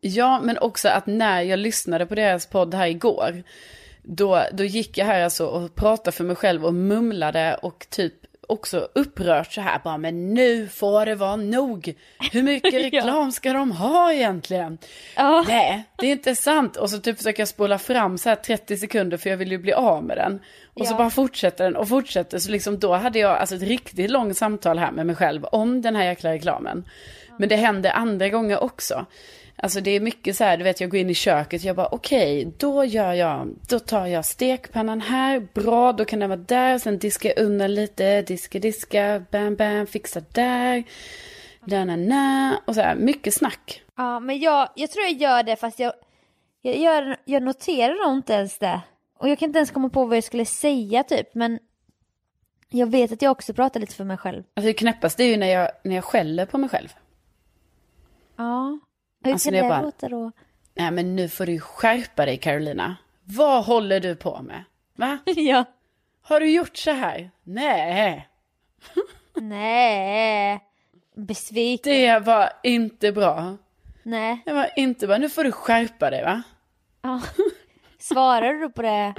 Ja, 0.01 0.39
men 0.43 0.57
också 0.57 0.89
att 0.89 1.07
när 1.07 1.41
jag 1.41 1.59
lyssnade 1.59 2.05
på 2.05 2.15
deras 2.15 2.45
podd 2.45 2.73
här 2.73 2.87
igår, 2.87 3.43
då, 4.03 4.43
då 4.53 4.63
gick 4.63 4.97
jag 4.97 5.05
här 5.05 5.23
alltså 5.23 5.47
och 5.47 5.75
pratade 5.75 6.11
för 6.11 6.23
mig 6.23 6.35
själv 6.35 6.65
och 6.65 6.73
mumlade 6.73 7.59
och 7.61 7.87
typ 7.89 8.13
också 8.49 8.89
upprört 8.95 9.53
så 9.53 9.61
här 9.61 9.79
bara, 9.83 9.97
men 9.97 10.33
nu 10.33 10.67
får 10.67 11.05
det 11.05 11.15
vara 11.15 11.35
nog. 11.35 11.93
Hur 12.31 12.43
mycket 12.43 12.73
reklam 12.93 13.31
ska 13.31 13.53
de 13.53 13.71
ha 13.71 14.13
egentligen? 14.13 14.77
Ja. 15.15 15.45
Nej, 15.47 15.83
det 15.97 16.07
är 16.07 16.11
inte 16.11 16.35
sant. 16.35 16.75
Och 16.77 16.89
så 16.89 16.99
typ 16.99 17.17
försöker 17.17 17.41
jag 17.41 17.47
spola 17.47 17.77
fram 17.79 18.17
så 18.17 18.29
här 18.29 18.35
30 18.35 18.77
sekunder 18.77 19.17
för 19.17 19.29
jag 19.29 19.37
vill 19.37 19.51
ju 19.51 19.57
bli 19.57 19.73
av 19.73 20.03
med 20.03 20.17
den. 20.17 20.39
Och 20.73 20.87
så 20.87 20.93
Ja. 20.93 20.97
bara 20.97 21.09
fortsätter 21.09 21.63
den 21.63 21.75
och 21.75 21.87
fortsätter. 21.89 22.39
Så 22.39 22.51
liksom 22.51 22.79
då 22.79 22.93
hade 22.93 23.19
jag 23.19 23.37
alltså 23.37 23.55
ett 23.55 23.61
riktigt 23.61 24.11
långt 24.11 24.37
samtal 24.37 24.79
här 24.79 24.91
med 24.91 25.05
mig 25.05 25.15
själv 25.15 25.45
om 25.45 25.81
den 25.81 25.95
här 25.95 26.03
jäkla 26.05 26.31
reklamen. 26.31 26.85
Men 27.37 27.49
det 27.49 27.55
händer 27.55 27.91
andra 27.91 28.29
gånger 28.29 28.63
också. 28.63 29.05
Alltså 29.61 29.81
det 29.81 29.91
är 29.91 29.99
mycket 29.99 30.35
så 30.35 30.43
här, 30.43 30.57
du 30.57 30.63
vet 30.63 30.81
jag 30.81 30.89
går 30.89 30.99
in 30.99 31.09
i 31.09 31.13
köket, 31.13 31.63
jag 31.63 31.75
bara 31.75 31.87
okej, 31.87 32.53
då 32.57 32.85
gör 32.85 33.13
jag, 33.13 33.55
då 33.69 33.79
tar 33.79 34.05
jag 34.05 34.25
stekpannan 34.25 35.01
här, 35.01 35.47
bra, 35.53 35.93
då 35.93 36.05
kan 36.05 36.19
den 36.19 36.29
vara 36.29 36.39
där, 36.39 36.77
sen 36.77 36.99
diskar 36.99 37.29
jag 37.29 37.45
undan 37.45 37.73
lite, 37.73 38.21
diska, 38.21 38.59
diska, 38.59 39.23
bam, 39.31 39.55
bam, 39.55 39.87
fixa 39.87 40.21
där, 40.33 40.83
na, 41.59 41.85
na, 41.85 41.95
na, 41.95 42.61
och 42.65 42.75
så 42.75 42.81
här, 42.81 42.95
mycket 42.95 43.33
snack. 43.33 43.83
Ja, 43.97 44.19
men 44.19 44.39
jag, 44.39 44.69
jag 44.75 44.91
tror 44.91 45.05
jag 45.05 45.13
gör 45.13 45.43
det 45.43 45.55
fast 45.55 45.79
jag, 45.79 45.93
jag, 46.61 46.77
gör, 46.77 47.17
jag 47.25 47.43
noterar 47.43 48.07
nog 48.07 48.17
inte 48.17 48.33
ens 48.33 48.57
det. 48.57 48.81
Och 49.19 49.29
jag 49.29 49.39
kan 49.39 49.49
inte 49.49 49.59
ens 49.59 49.71
komma 49.71 49.89
på 49.89 50.05
vad 50.05 50.17
jag 50.17 50.23
skulle 50.23 50.45
säga 50.45 51.03
typ, 51.03 51.35
men 51.35 51.59
jag 52.69 52.87
vet 52.87 53.11
att 53.11 53.21
jag 53.21 53.31
också 53.31 53.53
pratar 53.53 53.79
lite 53.79 53.95
för 53.95 54.03
mig 54.03 54.17
själv. 54.17 54.43
Alltså 54.53 54.67
det 54.67 54.73
knäppaste 54.73 55.23
är 55.23 55.27
ju 55.27 55.37
när 55.37 55.47
jag, 55.47 55.71
när 55.83 55.95
jag 55.95 56.03
skäller 56.03 56.45
på 56.45 56.57
mig 56.57 56.69
själv. 56.69 56.89
Ja. 58.37 58.79
Hur 59.23 59.31
Alltså, 59.31 59.49
kan 59.49 59.53
det 59.63 59.69
bara- 59.69 59.81
låta 59.81 60.09
då? 60.09 60.31
Nej 60.73 60.91
men 60.91 61.15
nu 61.15 61.29
får 61.29 61.45
du 61.45 61.59
skärpa 61.59 62.25
dig 62.25 62.37
Carolina. 62.37 62.95
Vad 63.23 63.65
håller 63.65 63.99
du 63.99 64.15
på 64.15 64.41
med? 64.41 64.63
Va? 64.95 65.17
ja. 65.25 65.65
Har 66.21 66.39
du 66.39 66.51
gjort 66.51 66.77
så 66.77 66.91
här? 66.91 67.31
Nej. 67.43 68.27
Nej. 69.35 70.59
Besviken. 71.15 71.93
Det 71.93 72.19
var 72.19 72.49
inte 72.63 73.11
bra. 73.11 73.57
Nej. 74.03 74.41
Det 74.45 74.53
var 74.53 74.69
inte 74.75 75.07
bra. 75.07 75.17
Nu 75.17 75.29
får 75.29 75.43
du 75.43 75.51
skärpa 75.51 76.09
dig 76.09 76.23
va? 76.23 76.41
Ja. 77.01 77.21
Svarar 77.99 78.53
du 78.53 78.69
på 78.69 78.81
det? 78.81 79.13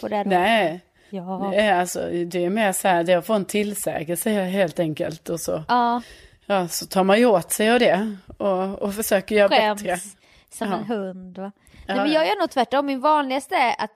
På 0.00 0.08
det? 0.08 0.24
Nej. 0.24 0.80
Ja. 1.10 1.54
Är, 1.54 1.72
alltså, 1.74 2.00
det 2.10 2.44
är 2.44 2.50
mer 2.50 2.72
så 2.72 2.88
här, 2.88 3.04
det 3.04 3.12
är 3.12 3.18
att 3.18 3.26
få 3.26 3.34
en 3.34 3.44
tillsägelse 3.44 4.30
helt 4.30 4.78
enkelt. 4.78 5.28
Och 5.28 5.40
så, 5.40 5.64
Ja. 5.68 6.02
Ja, 6.46 6.68
så 6.68 6.86
tar 6.86 7.04
man 7.04 7.18
ju 7.18 7.26
åt 7.26 7.52
sig 7.52 7.70
av 7.70 7.78
det. 7.78 8.16
Och, 8.38 8.82
och 8.82 8.94
försöker 8.94 9.34
göra 9.34 9.48
Skäms. 9.48 9.82
bättre. 9.82 9.98
Som 10.48 10.68
Ja. 10.70 10.76
en 10.76 10.84
hund 10.84 11.38
va? 11.38 11.52
Ja, 11.86 11.94
Nej 11.94 11.96
men 11.96 12.12
ja. 12.12 12.14
jag 12.20 12.26
gör 12.28 12.40
nog 12.40 12.50
tvärtom. 12.50 12.86
Min 12.86 13.00
vanligaste 13.00 13.54
är 13.56 13.74
att, 13.84 13.92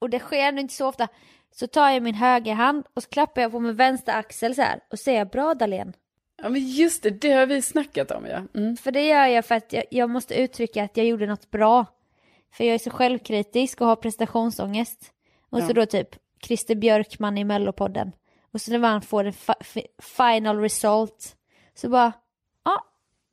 och 0.00 0.10
det 0.10 0.18
sker 0.18 0.52
nog 0.52 0.60
inte 0.60 0.74
så 0.74 0.88
ofta, 0.88 1.08
så 1.54 1.66
tar 1.66 1.90
jag 1.90 2.02
min 2.02 2.14
högra 2.14 2.54
hand 2.54 2.84
och 2.94 3.02
så 3.02 3.08
klappar 3.08 3.42
jag 3.42 3.52
på 3.52 3.60
min 3.60 3.76
vänstra 3.76 4.14
axel 4.14 4.54
så 4.54 4.62
här 4.62 4.80
och 4.90 4.98
säger 4.98 5.24
bra 5.24 5.54
Dahlén. 5.54 5.92
Ja 6.42 6.48
men 6.48 6.60
just 6.68 7.02
det, 7.02 7.10
det 7.10 7.32
har 7.32 7.46
vi 7.46 7.62
snackat 7.62 8.10
om 8.10 8.26
ja. 8.26 8.42
Mm. 8.60 8.76
För 8.76 8.90
det 8.92 9.06
gör 9.06 9.26
jag 9.26 9.44
för 9.44 9.54
att 9.54 9.72
jag, 9.72 9.84
jag 9.90 10.10
måste 10.10 10.34
uttrycka 10.34 10.84
att 10.84 10.96
jag 10.96 11.06
gjorde 11.06 11.26
något 11.26 11.50
bra. 11.50 11.86
För 12.56 12.64
jag 12.64 12.74
är 12.74 12.78
så 12.78 12.90
självkritisk 12.90 13.80
och 13.80 13.86
har 13.86 13.96
prestationsångest. 13.96 15.10
Och 15.50 15.58
så 15.62 15.68
Ja. 15.68 15.72
då 15.72 15.86
typ 15.86 16.08
Christer 16.46 16.74
Björkman 16.74 17.38
i 17.38 17.44
Mellopodden. 17.44 18.12
Och 18.52 18.60
så 18.60 18.70
när 18.70 18.78
man 18.78 19.02
får 19.02 19.24
en 19.24 19.32
fi- 19.60 19.86
final 20.02 20.60
result 20.60 21.36
så 21.74 21.88
bara, 21.88 22.12
ja, 22.64 22.84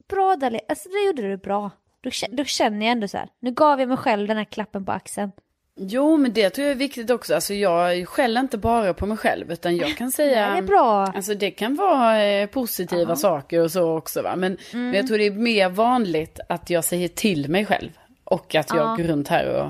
bra 0.10 0.36
Dahlén, 0.36 0.62
alltså 0.70 0.90
det 0.90 1.06
gjorde 1.06 1.22
du 1.22 1.38
bra. 1.38 1.72
Då, 2.02 2.10
kä- 2.10 2.36
då 2.36 2.44
känner 2.44 2.86
jag 2.86 2.92
ändå 2.92 3.08
så 3.08 3.18
här, 3.18 3.30
nu 3.40 3.52
gav 3.52 3.80
jag 3.80 3.90
mig 3.90 3.98
själv 3.98 4.28
den 4.28 4.38
här 4.38 4.44
klappen 4.46 4.86
på 4.86 4.92
axeln. 4.92 5.32
Jo 5.76 6.18
men 6.18 6.34
det 6.34 6.50
tror 6.50 6.66
jag 6.68 6.72
är 6.72 6.76
viktigt 6.76 7.10
också. 7.10 7.36
Alltså 7.36 7.54
jag 7.54 8.08
skäller 8.08 8.42
inte 8.42 8.58
bara 8.58 8.94
på 8.94 9.06
mig 9.06 9.18
själv 9.18 9.52
utan 9.52 9.78
jag 9.78 9.98
kan 9.98 10.12
säga. 10.12 10.52
Det 10.52 10.58
är 10.58 10.62
bra. 10.62 11.06
Alltså 11.06 11.34
det 11.34 11.52
kan 11.52 11.76
vara 11.76 12.24
eh, 12.24 12.48
positiva 12.48 13.16
saker 13.16 13.60
och 13.64 13.72
så 13.72 13.98
också 13.98 14.22
va. 14.22 14.36
Men, 14.36 14.58
Mm. 14.74 14.86
men 14.86 14.94
jag 14.94 15.08
tror 15.08 15.18
det 15.18 15.24
är 15.26 15.32
mer 15.32 15.70
vanligt 15.70 16.40
att 16.50 16.70
jag 16.70 16.84
säger 16.84 17.08
till 17.08 17.50
mig 17.50 17.66
själv. 17.66 17.90
Och 18.24 18.56
att 18.56 18.70
jag 18.70 18.78
Ja. 18.78 18.96
går 18.96 19.04
runt 19.04 19.28
här 19.28 19.46
och 19.56 19.66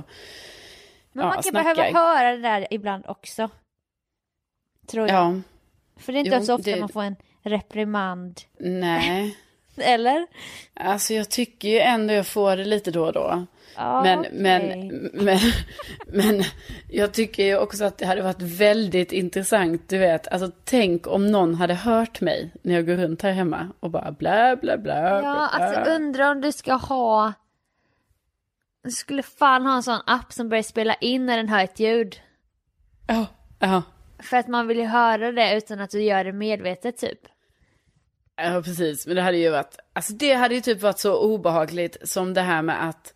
Men 1.11 1.23
Ja, 1.23 1.27
man 1.27 1.33
kan 1.33 1.43
snackar. 1.43 1.75
behöva 1.75 1.99
höra 1.99 2.31
det 2.31 2.41
där 2.41 2.67
ibland 2.71 3.05
också. 3.07 3.49
Tror 4.87 5.07
jag. 5.07 5.15
ja, 5.17 5.33
För 5.97 6.13
det 6.13 6.19
är 6.19 6.25
inte 6.25 6.37
Jo, 6.37 6.43
så 6.45 6.55
ofta 6.55 6.71
det- 6.71 6.79
man 6.79 6.89
får 6.89 7.01
en 7.03 7.15
reprimand. 7.43 8.41
nej. 8.59 9.37
Eller? 9.77 10.27
Alltså 10.73 11.13
jag 11.13 11.29
tycker 11.29 11.67
ju 11.67 11.79
ändå 11.79 12.13
jag 12.13 12.27
får 12.27 12.57
det 12.57 12.65
lite 12.65 12.91
då 12.91 13.05
och 13.05 13.13
då. 13.13 13.45
Ja, 13.75 14.03
Men, 14.03 14.19
okej. 14.19 14.31
men, 14.33 14.89
men, 15.13 15.39
men 16.07 16.43
jag 16.89 17.13
tycker 17.13 17.43
ju 17.43 17.57
också 17.57 17.83
att 17.83 17.97
det 17.97 18.05
hade 18.05 18.21
varit 18.21 18.41
väldigt 18.41 19.11
intressant, 19.11 19.89
du 19.89 19.97
vet, 19.97 20.27
alltså 20.27 20.51
tänk 20.63 21.07
om 21.07 21.27
någon 21.27 21.55
hade 21.55 21.73
hört 21.73 22.21
mig 22.21 22.51
när 22.61 22.73
jag 22.73 22.85
går 22.85 22.93
runt 22.93 23.21
här 23.21 23.31
hemma 23.31 23.69
och 23.79 23.89
bara 23.89 24.11
bla 24.11 24.55
bla 24.55 24.77
bla. 24.77 25.09
Ja, 25.09 25.21
bla, 25.21 25.47
alltså 25.47 25.81
bla. 25.83 25.95
undrar 25.95 26.31
om 26.31 26.41
du 26.41 26.51
ska 26.51 26.73
ha... 26.73 27.33
Du 28.83 28.91
skulle 28.91 29.23
fan 29.23 29.65
ha 29.65 29.75
en 29.75 29.83
sån 29.83 29.99
app 30.05 30.33
som 30.33 30.49
börjar 30.49 30.63
spela 30.63 30.93
in 30.93 31.25
när 31.25 31.37
den 31.37 31.49
hör 31.49 31.63
ett 31.63 31.79
ljud. 31.79 32.21
Ja, 33.07 33.25
ja, 33.59 33.81
För 34.19 34.37
att 34.37 34.47
man 34.47 34.67
vill 34.67 34.77
ju 34.77 34.85
höra 34.85 35.31
det 35.31 35.57
utan 35.57 35.79
att 35.79 35.89
du 35.89 36.03
gör 36.03 36.23
det 36.23 36.33
medvetet 36.33 36.97
typ. 36.97 37.19
Ja, 38.37 38.61
precis. 38.65 39.07
Men 39.07 39.15
det 39.15 39.21
hade 39.21 39.37
ju 39.37 39.49
varit, 39.49 39.77
alltså 39.93 40.13
det 40.13 40.33
hade 40.33 40.55
ju 40.55 40.61
typ 40.61 40.81
varit 40.81 40.99
så 40.99 41.17
obehagligt 41.17 41.97
som 42.03 42.33
det 42.33 42.41
här 42.41 42.61
med 42.61 42.89
att 42.89 43.13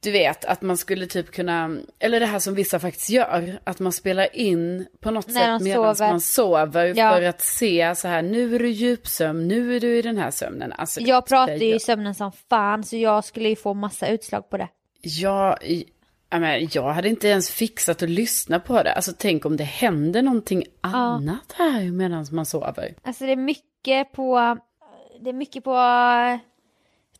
du 0.00 0.10
vet, 0.10 0.44
att 0.44 0.62
man 0.62 0.76
skulle 0.76 1.06
typ 1.06 1.30
kunna, 1.30 1.76
eller 1.98 2.20
det 2.20 2.26
här 2.26 2.38
som 2.38 2.54
vissa 2.54 2.78
faktiskt 2.80 3.10
gör, 3.10 3.58
att 3.64 3.78
man 3.78 3.92
spelar 3.92 4.36
in 4.36 4.86
på 5.00 5.10
något 5.10 5.26
När 5.26 5.58
sätt 5.58 5.64
medan 5.64 5.94
sover. 5.96 6.10
man 6.10 6.20
sover 6.20 6.94
Ja. 6.96 7.12
för 7.12 7.22
att 7.22 7.40
se 7.40 7.94
så 7.96 8.08
här, 8.08 8.22
nu 8.22 8.54
är 8.54 8.58
du 8.58 8.68
djupsömn, 8.70 9.48
nu 9.48 9.76
är 9.76 9.80
du 9.80 9.98
i 9.98 10.02
den 10.02 10.18
här 10.18 10.30
sömnen. 10.30 10.72
Alltså, 10.72 11.00
Jag 11.00 11.26
pratar 11.26 11.54
ju 11.56 11.74
i 11.74 11.80
sömnen 11.80 12.14
som 12.14 12.32
fan 12.50 12.84
så 12.84 12.96
jag 12.96 13.24
skulle 13.24 13.48
ju 13.48 13.56
få 13.56 13.74
massa 13.74 14.08
utslag 14.08 14.50
på 14.50 14.56
det. 14.56 14.68
Ja, 15.00 15.58
jag 16.70 16.92
hade 16.92 17.08
inte 17.08 17.28
ens 17.28 17.50
fixat 17.50 18.02
att 18.02 18.10
lyssna 18.10 18.60
på 18.60 18.82
det. 18.82 18.92
Alltså 18.92 19.12
tänk 19.18 19.44
om 19.46 19.56
det 19.56 19.64
händer 19.64 20.22
någonting 20.22 20.64
annat 20.80 21.52
här 21.56 21.90
medan 21.90 22.26
man 22.30 22.46
sover. 22.46 22.94
Alltså 23.02 23.26
det 23.26 23.32
är 23.32 23.36
mycket 23.36 24.12
på, 24.12 24.58
det 25.20 25.30
är 25.30 25.34
mycket 25.34 25.64
på 25.64 25.76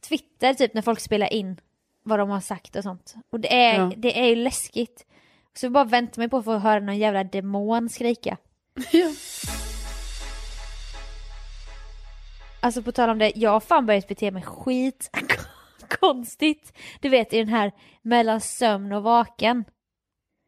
Twitter 0.09 0.55
typ 0.55 0.75
när 0.75 0.83
folk 0.83 1.01
spelar 1.01 1.33
in 1.33 1.61
vad 2.03 2.19
de 2.19 2.31
har 2.31 2.41
sagt 2.41 2.77
och 2.77 2.83
sånt. 2.83 3.15
Och 3.33 3.41
det 3.41 3.55
är, 3.55 3.79
Ja. 3.79 3.93
det 3.97 4.21
är 4.21 4.27
ju 4.27 4.35
läskigt. 4.37 5.07
Så 5.57 5.67
jag 5.67 5.73
bara 5.73 5.85
väntar 5.85 6.21
mig 6.23 6.29
på 6.29 6.37
att 6.37 6.45
få 6.45 6.59
höra 6.59 6.81
någon 6.81 6.99
jävla 6.99 7.25
demon 7.25 7.89
skrika. 7.89 8.37
Ja. 8.93 9.11
Alltså 12.61 12.83
på 12.83 12.93
tal 12.93 13.11
om 13.11 13.19
det, 13.19 13.33
jag 13.35 13.51
har 13.51 13.61
fan 13.61 13.87
börjat 13.87 14.09
bete 14.09 14.31
mig 14.31 14.43
skit 14.43 15.11
konstigt. 16.01 16.79
Du 17.01 17.09
vet 17.09 17.33
i 17.33 17.39
den 17.39 17.49
här 17.49 17.73
mellan 18.03 18.41
sömn 18.41 18.93
och 18.93 19.03
vaken. 19.03 19.65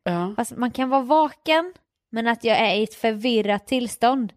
Ja. 0.04 0.34
Alltså, 0.36 0.54
man 0.58 0.70
kan 0.70 0.88
vara 0.88 1.02
vaken 1.02 1.74
men 2.10 2.26
att 2.26 2.44
jag 2.44 2.58
är 2.58 2.74
i 2.74 2.82
ett 2.82 2.94
förvirrat 2.94 3.66
tillstånd. 3.66 4.32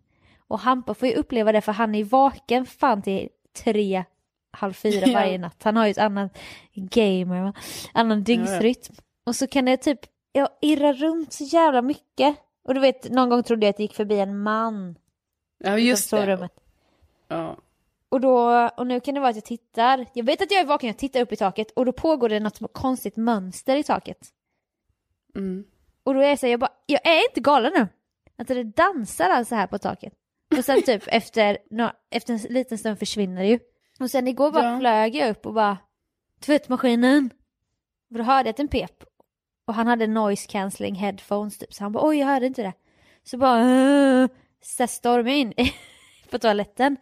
Och 0.48 0.60
Hampa 0.60 0.94
får 0.94 1.08
ju 1.08 1.14
uppleva 1.14 1.52
det 1.52 1.62
för 1.62 1.72
han 1.72 1.96
är 1.96 2.04
vaken 2.04 2.66
fan 2.66 3.02
till 3.02 3.30
tre, 3.64 4.04
halv 4.52 4.74
fyra 4.74 5.08
Ja. 5.08 5.20
varje 5.20 5.38
natt. 5.38 5.64
Han 5.64 5.76
har 5.76 5.86
ju 5.86 5.92
ett 5.92 5.98
annat 5.98 6.38
gamer, 6.74 7.44
va? 7.44 7.54
annan 7.94 8.24
dygnsrytm. 8.24 8.96
Och 9.26 9.36
så 9.36 9.48
kan 9.48 9.66
det 9.66 9.78
typ, 9.78 10.00
jag 10.32 10.50
irrar 10.62 10.94
runt 10.94 11.34
så 11.34 11.44
jävla 11.44 11.82
mycket. 11.82 12.36
Och 12.64 12.74
du 12.74 12.80
vet, 12.80 13.12
någon 13.12 13.30
gång 13.30 13.44
trodde 13.44 13.66
jag 13.66 13.70
att 13.70 13.78
det 13.78 13.84
gick 13.84 13.96
förbi 13.96 14.20
en 14.20 14.40
man 14.40 14.96
ja, 15.64 15.78
just 15.78 16.12
det. 16.12 16.50
Ja. 17.28 17.58
Och, 18.10 18.22
då, 18.22 18.68
och 18.78 18.88
nu 18.88 19.00
kan 19.00 19.14
det 19.14 19.20
vara 19.20 19.30
att 19.30 19.36
jag 19.36 19.46
tittar, 19.46 20.06
jag 20.14 20.24
vet 20.24 20.42
att 20.42 20.52
jag 20.52 20.62
är 20.62 20.66
vaken, 20.66 20.88
jag 20.88 20.98
tittar 20.98 21.22
upp 21.22 21.32
i 21.32 21.36
taket 21.36 21.72
och 21.72 21.86
då 21.86 21.92
pågår 21.92 22.30
det 22.30 22.40
något 22.40 22.74
konstigt 22.74 23.16
mönster 23.18 23.76
i 23.76 23.84
taket. 23.84 24.18
Mm. 25.36 25.64
Och 26.04 26.14
då 26.14 26.20
är 26.20 26.30
jag 26.30 26.40
så 26.40 26.46
här, 26.46 26.52
jag 26.52 26.60
bara, 26.60 26.74
jag 26.86 27.08
är 27.08 27.30
inte 27.30 27.40
galen 27.40 27.72
nu. 27.76 27.88
Alltså 28.38 28.54
det 28.54 28.64
dansar 28.64 29.30
alltså 29.30 29.56
här 29.56 29.68
på 29.68 29.78
taket. 29.78 30.14
Och 30.58 30.66
sen 30.66 30.82
typ 30.82 31.04
efter, 31.08 31.58
nå- 31.72 31.92
efter 32.12 32.34
en 32.34 32.40
liten 32.40 32.78
stund 32.78 33.00
försvinner 33.00 33.42
det 33.42 33.48
ju. 33.48 33.60
Och 34.00 34.12
sen 34.12 34.28
igår 34.28 34.52
bara 34.52 34.64
Ja. 34.74 34.80
flög 34.80 35.16
jag 35.16 35.30
upp 35.30 35.46
och 35.46 35.54
bara, 35.54 35.78
tvättmaskinen. 36.42 37.30
Och 38.12 38.18
då 38.18 38.24
hörde 38.24 38.48
jag 38.50 38.54
att 38.54 38.60
en 38.60 38.68
pep. 38.68 39.04
Och 39.66 39.74
han 39.74 39.88
hade 39.88 40.08
noise 40.08 40.48
cancelling 40.50 40.96
headphones 40.96 41.58
typ, 41.58 41.74
så 41.74 41.84
han 41.84 41.92
bara, 41.92 42.08
oj 42.08 42.18
jag 42.18 42.28
hörde 42.28 42.46
inte 42.46 42.62
det. 42.64 42.74
Så 43.24 43.38
bara, 43.38 43.60
så 44.62 44.88
stormade 44.88 45.30
jag 45.30 45.38
in 45.40 45.54
på 46.32 46.40
toaletten. 46.40 46.98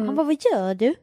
Mm. 0.00 0.06
Han 0.08 0.16
bara, 0.16 0.26
vad 0.26 0.36
gör 0.52 0.74
du? 0.74 0.94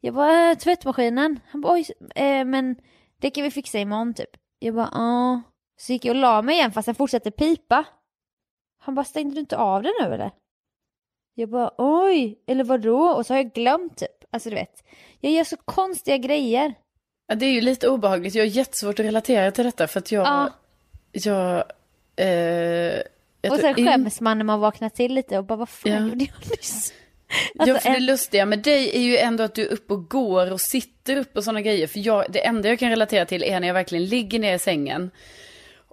Jag 0.00 0.14
bara, 0.14 0.50
"Äh, 0.50 0.56
tvättmaskinen. 0.58 1.40
Han 1.48 1.60
bara, 1.60 1.72
oj, 1.72 1.86
eh, 2.14 2.44
men 2.44 2.76
det 3.20 3.30
kan 3.30 3.44
vi 3.44 3.50
fixa 3.50 3.78
imorgon 3.78 4.14
typ. 4.14 4.30
Jag 4.58 4.74
bara, 4.74 4.88
ja. 4.92 5.42
Så 5.78 5.92
gick 5.92 6.04
jag 6.04 6.16
och 6.16 6.20
la 6.20 6.42
mig 6.42 6.54
igen 6.54 6.72
fast 6.72 6.86
den 6.86 6.94
fortsatte 6.94 7.30
pipa. 7.30 7.84
Han 8.78 8.94
bara, 8.94 9.04
stängde 9.04 9.34
du 9.34 9.40
inte 9.40 9.56
av 9.56 9.82
den 9.82 9.92
nu 10.00 10.14
eller? 10.14 10.30
Jag 11.34 11.48
bara, 11.48 11.70
oj, 11.78 12.38
eller 12.46 12.64
vadå? 12.64 13.00
Och 13.08 13.26
så 13.26 13.34
har 13.34 13.38
jag 13.38 13.52
glömt 13.52 13.96
typ. 13.96 14.10
Alltså 14.30 14.50
du 14.50 14.54
vet, 14.56 14.84
jag 15.20 15.32
gör 15.32 15.44
så 15.44 15.56
konstiga 15.56 16.16
grejer. 16.16 16.74
Ja, 17.26 17.34
det 17.34 17.46
är 17.46 17.50
ju 17.52 17.60
lite 17.60 17.88
obehagligt. 17.88 18.34
Jag 18.34 18.42
har 18.42 18.48
jättesvårt 18.48 19.00
att 19.00 19.06
relatera 19.06 19.50
till 19.50 19.64
detta 19.64 19.86
för 19.86 19.98
att 19.98 20.12
jag... 20.12 20.26
Ja. 20.26 20.50
Jag... 21.12 21.64
Eh, 22.16 22.26
jag 23.42 23.52
och 23.52 23.58
sen 23.58 23.78
in- 23.78 23.86
skäms 23.86 24.20
man 24.20 24.38
när 24.38 24.44
man 24.44 24.60
vaknar 24.60 24.88
till 24.88 25.14
lite 25.14 25.38
och 25.38 25.44
bara, 25.44 25.56
vad 25.56 25.68
fan 25.68 25.92
Ja. 25.92 25.98
gjorde 26.00 26.24
jag 26.24 26.50
nyss? 26.50 26.92
Ja, 27.54 27.62
Alltså, 27.62 27.78
för 27.78 27.90
det 27.90 27.96
en- 27.96 28.06
lustiga 28.06 28.46
med 28.46 28.58
dig 28.58 28.90
är 28.96 29.00
ju 29.00 29.16
ändå 29.16 29.44
att 29.44 29.54
du 29.54 29.62
är 29.66 29.72
uppe 29.72 29.92
och 29.92 30.08
går 30.10 30.52
och 30.52 30.60
sitter 30.60 31.16
upp 31.16 31.36
och 31.36 31.44
sådana 31.44 31.60
grejer. 31.62 31.86
För 31.86 31.98
jag, 32.06 32.24
det 32.28 32.46
enda 32.46 32.68
jag 32.68 32.78
kan 32.78 32.90
relatera 32.90 33.24
till 33.26 33.42
är 33.42 33.60
när 33.60 33.66
jag 33.66 33.74
verkligen 33.74 34.04
ligger 34.04 34.38
ner 34.38 34.54
i 34.54 34.58
sängen. 34.58 35.10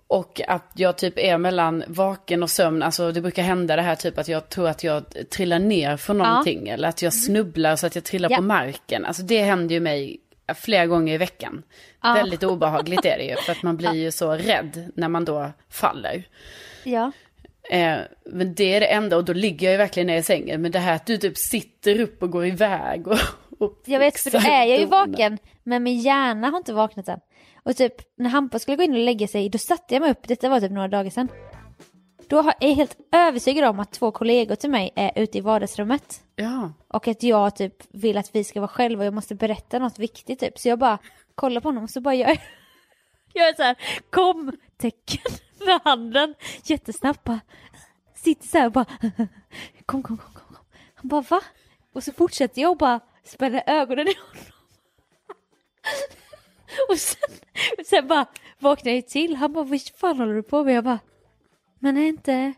Och 0.08 0.42
att 0.48 0.72
jag 0.76 0.98
typ 0.98 1.14
är 1.20 1.38
mellan 1.38 1.84
vaken 1.88 2.44
och 2.44 2.50
sömn. 2.50 2.84
Alltså 2.84 3.12
det 3.12 3.22
brukar 3.22 3.44
hända 3.44 3.76
det 3.76 3.82
här 3.82 3.96
typ 3.96 4.18
att 4.18 4.28
jag 4.28 4.50
tror 4.50 4.68
att 4.70 4.84
jag 4.84 5.04
trillar 5.30 5.60
ner 5.60 5.98
från 5.98 6.18
någonting. 6.18 6.70
Eller 6.70 6.88
att 6.90 7.02
jag 7.02 7.14
snubblar 7.14 7.76
så 7.76 7.88
att 7.88 7.96
jag 7.96 8.04
trillar 8.04 8.30
Ja. 8.32 8.38
på 8.38 8.44
marken. 8.44 9.06
Alltså 9.06 9.24
det 9.24 9.42
händer 9.42 9.76
ju 9.76 9.80
mig 9.82 10.18
flera 10.56 10.86
gånger 10.86 11.14
i 11.14 11.18
veckan. 11.18 11.64
Ja. 12.04 12.14
Väldigt 12.14 12.44
obehagligt 12.44 13.06
är 13.06 13.18
det 13.18 13.24
ju. 13.24 13.36
För 13.36 13.52
att 13.52 13.64
man 13.64 13.78
blir 13.78 13.94
ju 14.04 14.12
så 14.12 14.32
rädd 14.32 14.92
när 14.96 15.08
man 15.10 15.26
då 15.26 15.52
faller. 15.70 16.24
Ja. 16.84 17.12
Eh, 17.70 17.98
men 18.26 18.56
det 18.56 18.74
är 18.74 18.80
det 18.80 18.88
enda 18.88 19.18
och 19.18 19.26
då 19.26 19.34
ligger 19.34 19.68
jag 19.68 19.72
ju 19.72 19.78
verkligen 19.78 20.08
ner 20.08 20.18
i 20.18 20.24
sängen. 20.24 20.62
Men 20.62 20.72
det 20.72 20.80
här 20.80 20.96
att 20.96 21.06
du 21.06 21.18
typ 21.18 21.38
sitter 21.38 22.00
upp 22.00 22.24
och 22.24 22.32
går 22.32 22.46
iväg 22.46 23.08
och, 23.08 23.18
och 23.60 23.82
Jag 23.86 24.00
vet, 24.00 24.20
för 24.20 24.32
då 24.32 24.38
är 24.38 24.66
jag 24.66 24.80
ju 24.80 24.86
vaken, 24.86 25.38
men 25.64 25.84
min 25.84 26.00
hjärna 26.00 26.50
har 26.50 26.58
inte 26.58 26.74
vaknat 26.74 27.08
än. 27.08 27.20
Och 27.64 27.76
typ 27.76 27.94
när 28.18 28.30
Hampa 28.30 28.60
skulle 28.60 28.78
gå 28.78 28.84
in 28.84 28.94
och 28.94 29.00
lägga 29.00 29.28
sig, 29.28 29.50
då 29.50 29.58
satte 29.58 29.94
jag 29.96 30.02
mig 30.02 30.12
upp, 30.12 30.28
detta 30.28 30.50
var 30.50 30.60
typ 30.60 30.72
några 30.72 30.88
dagar 30.88 31.10
sedan. 31.10 31.28
Då 32.28 32.40
är 32.40 32.56
jag 32.60 32.76
helt 32.76 32.98
övertygad 33.12 33.66
om 33.66 33.80
att 33.80 33.92
två 33.92 34.12
kollegor 34.12 34.56
till 34.56 34.70
mig 34.70 34.92
är 34.96 35.12
ute 35.16 35.38
i 35.38 35.42
vardagsrummet. 35.42 36.22
Ja. 36.36 36.74
Och 36.88 37.08
att 37.08 37.24
jag 37.24 37.56
typ 37.56 37.76
vill 37.90 38.18
att 38.18 38.36
vi 38.36 38.44
ska 38.44 38.60
vara 38.60 38.68
själva 38.68 39.02
och 39.02 39.06
jag 39.06 39.14
måste 39.14 39.36
berätta 39.36 39.80
något 39.80 40.00
viktigt 40.00 40.40
typ. 40.40 40.60
Så 40.60 40.70
jag 40.70 40.80
bara 40.80 40.98
kollar 41.36 41.62
på 41.62 41.68
honom 41.68 41.84
och 41.84 41.90
så 41.90 42.02
bara 42.02 42.16
gör 42.16 42.28
jag, 42.28 42.38
jag 43.34 43.48
är 43.48 43.54
så 43.56 43.64
här 43.64 43.76
kom-tecken 44.10 45.32
med 45.66 45.82
handen 45.84 46.36
jättesnabbt 46.64 47.24
bara. 47.24 47.40
Sitter 48.16 48.48
så 48.48 48.58
här 48.58 48.66
och 48.66 48.72
bara 48.72 48.86
kom, 49.86 50.04
kom, 50.04 50.18
kom, 50.18 50.34
kom. 50.34 50.58
Han 50.96 51.08
bara 51.08 51.22
va? 51.22 51.42
Och 51.94 52.04
så 52.04 52.12
fortsätter 52.12 52.62
jag 52.62 52.72
och 52.72 52.78
bara 52.78 53.00
spänner 53.24 53.64
ögonen 53.68 54.08
i 54.08 54.16
honom. 54.16 54.46
Och 56.90 56.98
sen, 56.98 57.30
sen 57.86 58.08
bara 58.08 58.26
vaknar 58.60 58.92
jag 58.92 59.08
till. 59.08 59.36
Han 59.36 59.54
bara 59.54 59.64
vad 59.64 59.82
fan 59.82 60.18
håller 60.18 60.34
du 60.34 60.44
på 60.44 60.64
med? 60.64 60.76
Jag 60.76 60.84
bara 60.84 61.00
men 61.84 61.98
är 61.98 62.08
inte 62.08 62.54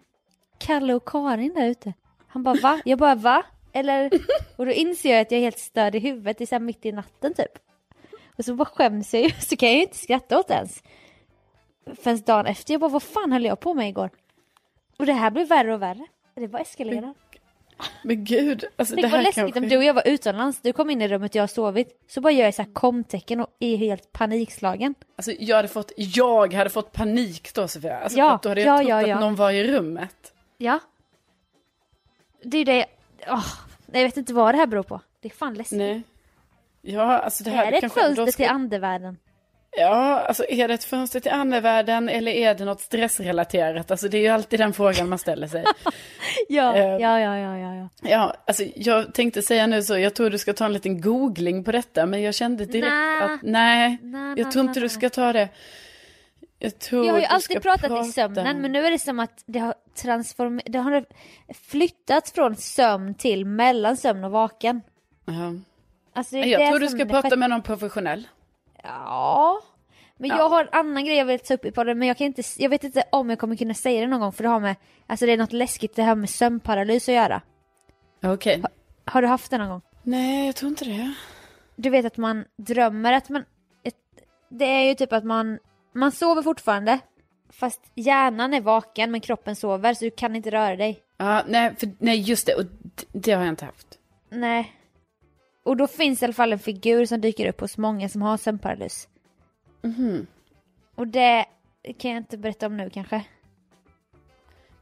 Kalle 0.57 0.93
och 0.93 1.07
Karin 1.07 1.53
där 1.53 1.67
ute? 1.67 1.93
Han 2.27 2.43
bara 2.43 2.55
va? 2.61 2.81
Jag 2.85 2.99
bara 2.99 3.15
va? 3.15 3.43
Eller? 3.73 4.09
Och 4.55 4.65
då 4.65 4.71
inser 4.71 5.11
jag 5.11 5.21
att 5.21 5.31
jag 5.31 5.37
är 5.37 5.43
helt 5.43 5.59
störd 5.59 5.95
i 5.95 5.99
huvudet, 5.99 6.37
det 6.37 6.43
är 6.43 6.45
så 6.45 6.55
här 6.55 6.59
mitt 6.59 6.85
i 6.85 6.91
natten 6.91 7.33
typ. 7.33 7.51
Och 8.37 8.45
så 8.45 8.55
bara 8.55 8.65
skäms 8.65 9.13
jag 9.13 9.23
ju, 9.23 9.29
så 9.29 9.55
kan 9.57 9.69
jag 9.69 9.75
ju 9.75 9.81
inte 9.81 9.97
skratta 9.97 10.39
åt 10.39 10.47
det 10.47 10.53
ens. 10.53 10.83
Förrän 12.01 12.21
dagen 12.21 12.45
efter, 12.45 12.73
jag 12.73 12.81
bara 12.81 12.89
vad 12.89 13.03
fan 13.03 13.31
höll 13.31 13.45
jag 13.45 13.59
på 13.59 13.73
med 13.73 13.89
igår? 13.89 14.09
Och 14.97 15.05
det 15.05 15.13
här 15.13 15.31
blir 15.31 15.45
värre 15.45 15.73
och 15.73 15.81
värre. 15.81 16.07
Det 16.35 16.47
bara 16.47 16.61
eskalerar. 16.61 17.13
Men 18.03 18.25
gud, 18.25 18.65
alltså 18.75 18.95
det 18.95 19.01
vad 19.01 19.11
här 19.11 19.21
läskigt 19.23 19.43
kanske... 19.43 19.59
om 19.59 19.69
du 19.69 19.77
och 19.77 19.83
jag 19.83 19.93
var 19.93 20.07
utomlands, 20.07 20.61
du 20.61 20.73
kom 20.73 20.89
in 20.89 21.01
i 21.01 21.07
rummet 21.07 21.35
jag 21.35 21.43
har 21.43 21.47
sovit, 21.47 22.03
så 22.07 22.21
bara 22.21 22.33
gör 22.33 22.45
jag 22.45 22.53
så 22.53 22.61
här 22.61 22.73
komtecken 22.73 23.39
och 23.39 23.47
är 23.59 23.77
helt 23.77 24.11
panikslagen. 24.11 24.95
Alltså 25.15 25.31
jag 25.31 25.55
hade 25.55 25.67
fått, 25.67 25.91
jag 25.97 26.53
hade 26.53 26.69
fått 26.69 26.91
panik 26.91 27.53
då 27.53 27.67
Sofia. 27.67 27.97
Alltså 27.97 28.19
Ja, 28.19 28.33
att 28.33 28.43
då 28.43 28.49
hade 28.49 28.61
jag 28.61 28.73
ja, 28.73 28.77
trott 28.77 28.89
ja, 28.89 29.01
att 29.01 29.07
ja. 29.07 29.19
någon 29.19 29.35
var 29.35 29.51
i 29.51 29.63
rummet. 29.63 30.33
Ja. 30.57 30.79
Det 32.43 32.57
är 32.57 32.65
det, 32.65 32.85
åh, 33.27 33.45
jag 33.91 34.03
vet 34.03 34.17
inte 34.17 34.33
vad 34.33 34.53
det 34.53 34.57
här 34.57 34.67
beror 34.67 34.83
på. 34.83 35.01
Det 35.19 35.27
är 35.27 35.33
fan 35.33 35.53
läskigt. 35.53 35.77
Nej. 35.77 36.03
Ja, 36.81 37.17
alltså 37.19 37.43
det 37.43 37.49
här 37.49 37.65
är 37.65 37.71
det 37.71 37.77
ett 37.77 37.81
kanske... 37.81 38.01
fönster 38.01 38.25
då 38.25 38.31
ska- 38.31 38.43
till 38.43 38.51
andevärlden? 38.51 39.17
Ja, 39.77 40.19
alltså 40.19 40.45
är 40.49 40.67
det 40.67 40.73
ett 40.73 40.83
fönster 40.83 41.19
till 41.19 41.31
andevärlden 41.31 42.09
eller 42.09 42.31
är 42.31 42.55
det 42.55 42.65
något 42.65 42.81
stressrelaterat? 42.81 43.91
Alltså 43.91 44.07
det 44.07 44.17
är 44.17 44.21
ju 44.21 44.27
alltid 44.27 44.59
den 44.59 44.73
frågan 44.73 45.09
man 45.09 45.19
ställer 45.19 45.47
sig. 45.47 45.65
Ja, 46.49 46.75
Eh. 46.75 46.83
ja, 46.85 47.19
ja, 47.19 47.37
ja, 47.37 47.57
ja, 47.57 47.75
ja. 47.75 47.89
Ja, 48.09 48.35
alltså 48.47 48.63
jag 48.75 49.13
tänkte 49.13 49.41
säga 49.41 49.67
nu 49.67 49.81
så, 49.83 49.97
jag 49.97 50.13
tror 50.15 50.29
du 50.29 50.37
ska 50.37 50.53
ta 50.53 50.65
en 50.65 50.73
liten 50.73 51.01
googling 51.01 51.63
på 51.63 51.71
detta, 51.71 52.05
men 52.05 52.21
jag 52.21 52.35
kände 52.35 52.65
direkt 52.65 52.87
Nä. 52.93 53.23
att 53.25 53.41
nej, 53.43 53.97
Nej, 54.01 54.33
jag 54.37 54.51
tror 54.51 54.63
nej, 54.63 54.69
inte 54.69 54.79
du 54.79 54.89
ska 54.89 55.09
ta 55.09 55.33
det. 55.33 55.49
Jag 56.59 56.79
tror 56.79 57.05
Jag 57.05 57.13
har 57.13 57.19
ju 57.19 57.25
alltid 57.25 57.61
pratat 57.61 57.87
prata. 57.87 58.07
i 58.07 58.11
sömnen 58.11 58.61
men 58.61 58.71
nu 58.71 58.85
är 58.85 58.91
det 58.91 58.99
som 58.99 59.19
att 59.19 59.43
det 59.45 59.59
har 59.59 59.73
transformerat, 60.01 60.65
det 60.71 60.79
har 60.79 61.05
flyttats 61.67 62.31
från 62.31 62.55
sömn 62.55 63.15
till 63.15 63.45
mellan 63.45 63.97
sömn 63.97 64.23
och 64.23 64.31
vaken. 64.31 64.81
Ja. 65.25 65.33
Alltså, 66.13 66.35
det 66.35 66.41
är 66.41 66.59
Jag 66.59 66.69
tror 66.69 66.79
du 66.79 66.87
ska 66.87 67.05
prata 67.05 67.35
med 67.35 67.49
någon 67.49 67.61
professionell. 67.61 68.27
Ja. 68.85 69.61
Men 70.17 70.29
Ja. 70.29 70.37
jag 70.37 70.49
har 70.49 70.61
en 70.61 70.69
annan 70.71 71.05
grej 71.05 71.17
jag 71.17 71.25
vill 71.25 71.39
ta 71.39 71.53
upp 71.53 71.65
i 71.65 71.71
podden 71.71 71.99
men 71.99 72.07
jag 72.07 72.17
kan 72.17 72.27
inte, 72.27 72.43
jag 72.57 72.69
vet 72.69 72.83
inte 72.83 73.03
om 73.11 73.29
jag 73.29 73.39
kommer 73.39 73.55
kunna 73.55 73.73
säga 73.73 74.01
det 74.01 74.07
någon 74.07 74.19
gång 74.19 74.31
för 74.31 74.43
det 74.43 74.49
har 74.49 74.59
med, 74.59 74.75
alltså 75.07 75.25
det 75.25 75.31
är 75.31 75.37
något 75.37 75.53
läskigt 75.53 75.95
det 75.95 76.03
här 76.03 76.15
med 76.15 76.29
sömnparalys 76.29 77.09
att 77.09 77.15
göra. 77.15 77.41
Okej. 78.23 78.63
Har 79.05 79.21
du 79.21 79.27
haft 79.27 79.51
det 79.51 79.57
någon 79.57 79.69
gång? 79.69 79.81
Nej, 80.03 80.45
jag 80.45 80.55
tror 80.55 80.69
inte 80.69 80.85
det. 80.85 81.13
Du 81.75 81.89
vet 81.89 82.05
att 82.05 82.17
man 82.17 82.45
drömmer 82.57 83.13
att 83.13 83.29
man, 83.29 83.45
ett, 83.83 83.95
det 84.49 84.65
är 84.65 84.83
ju 84.87 84.95
typ 84.95 85.13
att 85.13 85.23
man, 85.23 85.59
man 85.93 86.11
sover 86.11 86.41
fortfarande 86.41 86.99
fast 87.51 87.81
hjärnan 87.95 88.53
är 88.53 88.61
vaken 88.61 89.11
men 89.11 89.21
kroppen 89.21 89.55
sover 89.55 89.93
så 89.93 90.05
du 90.05 90.11
kan 90.11 90.35
inte 90.35 90.49
röra 90.51 90.75
dig. 90.75 90.99
Ja, 91.17 91.43
nej, 91.47 91.75
för, 91.75 91.89
nej, 91.99 92.17
just 92.21 92.47
det. 92.47 92.53
Och 92.55 92.63
det 93.11 93.31
har 93.31 93.41
jag 93.43 93.49
inte 93.51 93.65
haft. 93.65 93.87
Nej. 94.29 94.73
Och 95.65 95.77
då 95.77 95.87
finns 95.87 96.21
i 96.21 96.25
alla 96.25 96.33
fall 96.33 96.53
en 96.53 96.59
figur 96.59 97.05
som 97.05 97.21
dyker 97.21 97.49
upp 97.49 97.61
hos 97.61 97.77
många 97.77 98.09
som 98.09 98.21
har 98.21 98.37
sömnparalys. 98.37 99.07
Mhm. 99.81 100.27
Och 100.95 101.07
det 101.07 101.45
kan 101.97 102.11
jag 102.11 102.17
inte 102.19 102.37
berätta 102.37 102.65
om 102.67 102.77
nu 102.77 102.89
kanske. 102.89 103.23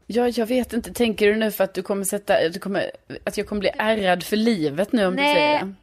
Ja, 0.08 0.28
jag 0.28 0.46
vet 0.46 0.74
inte. 0.74 0.94
Tänker 0.94 1.28
du 1.28 1.36
nu 1.36 1.52
för 1.52 1.64
att 1.64 1.74
du 1.74 1.82
kommer 1.82 2.04
sätta, 2.04 2.50
du 2.50 2.60
kommer, 2.60 2.92
att 3.24 3.38
jag 3.38 3.48
kommer 3.48 3.60
bli 3.60 3.72
ärrad 3.78 4.24
för 4.24 4.36
livet 4.36 4.92
nu 4.92 5.06
om 5.06 5.14
Nej. 5.14 5.34
du 5.34 5.40
säger 5.40 5.66
det? 5.66 5.74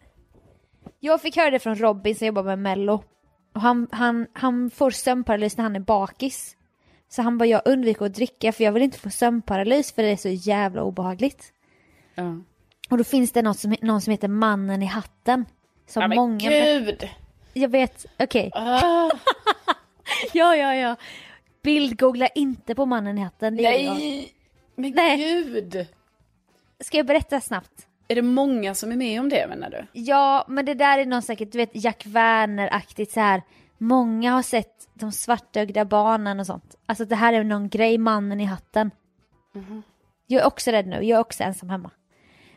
Jag 1.01 1.23
fick 1.23 1.37
höra 1.37 1.51
det 1.51 1.59
från 1.59 1.77
Robin 1.77 2.15
som 2.15 2.27
jobbar 2.27 2.43
med 2.43 2.59
mello. 2.59 3.05
Och 3.55 3.61
han, 3.61 3.87
han, 3.93 4.27
han 4.33 4.71
får 4.71 4.91
sömnparalys 4.91 5.57
när 5.57 5.63
han 5.63 5.77
är 5.77 5.81
bakis. 5.81 6.57
Så 7.09 7.23
han 7.23 7.39
bara, 7.39 7.47
jag 7.47 7.63
undviker 7.65 8.07
att 8.07 8.15
dricka 8.15 8.53
för 8.53 8.65
jag 8.65 8.73
vill 8.73 8.83
inte 8.83 8.99
få 8.99 9.11
sömnparalys 9.11 9.93
för 9.93 10.03
det 10.03 10.09
är 10.09 10.17
så 10.17 10.29
jävla 10.29 10.83
obehagligt. 10.83 11.53
Ja. 12.15 12.41
Och 12.91 12.99
då 12.99 13.05
finns 13.05 13.33
det 13.33 13.43
något 13.43 13.59
som, 13.59 13.77
någon 13.83 14.01
som 14.01 14.11
heter 14.11 14.29
Mannen 14.29 14.83
i 14.83 14.87
hatten. 14.87 15.45
Som 15.87 16.03
Ja, 16.03 16.09
men 16.09 16.17
många... 16.17 16.51
gud! 16.51 17.09
Jag 17.53 17.69
vet, 17.69 18.07
okej. 18.19 18.51
Ah, 18.55 19.11
Ja, 20.33 20.57
ja, 20.57 20.75
ja. 20.75 20.97
Bildgoogla 21.63 22.27
inte 22.27 22.75
på 22.75 22.87
Mannen 22.87 23.19
i 23.19 23.21
hatten. 23.21 23.57
Det 23.57 23.63
nej! 23.63 24.33
Men 24.75 24.91
Nej. 24.91 25.17
gud! 25.17 25.87
Ska 26.81 26.97
jag 26.97 27.07
berätta 27.07 27.41
snabbt? 27.41 27.87
Är 28.09 28.15
det 28.15 28.23
många 28.23 28.75
som 28.75 28.93
är 28.93 28.97
med 28.97 29.21
om 29.21 29.29
det 29.29 29.47
menar 29.49 29.71
du? 29.71 30.01
Ja, 30.01 30.45
men 30.49 30.65
det 30.65 30.75
där 30.75 30.99
är 30.99 31.07
någon 31.07 31.23
säkert, 31.23 31.53
du 31.53 31.59
vet 31.59 31.71
Jack 31.73 32.07
Werner-aktigt 32.07 33.13
så 33.13 33.21
här. 33.21 33.43
Många 33.79 34.33
har 34.33 34.43
sett 34.43 34.89
de 34.95 35.13
svartögda 35.13 35.85
barnen 35.85 36.41
och 36.41 36.47
sånt. 36.47 36.77
Alltså 36.87 37.05
det 37.05 37.17
här 37.17 37.33
är 37.33 37.45
någon 37.45 37.69
grej, 37.69 37.99
mannen 37.99 38.41
i 38.41 38.45
hatten. 38.45 38.91
Mhm. 39.55 39.83
Jag 40.27 40.43
är 40.43 40.47
också 40.47 40.71
rädd 40.71 40.87
nu, 40.87 40.97
jag 40.97 41.17
är 41.17 41.21
också 41.21 41.43
ensam 41.43 41.71
hemma. 41.71 41.91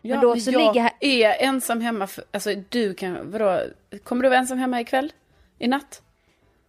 Ja, 0.05 0.21
då 0.21 0.29
men 0.29 0.41
så 0.41 0.51
jag 0.51 0.59
ligger 0.59 0.81
här- 0.81 0.93
är 0.99 1.43
ensam 1.47 1.81
hemma, 1.81 2.07
för, 2.07 2.23
alltså 2.31 2.53
du 2.69 2.93
kan, 2.93 3.31
vadå, 3.31 3.61
kommer 4.03 4.23
du 4.23 4.29
vara 4.29 4.39
ensam 4.39 4.57
hemma 4.57 4.81
ikväll? 4.81 5.13
I 5.59 5.67
natt? 5.67 6.01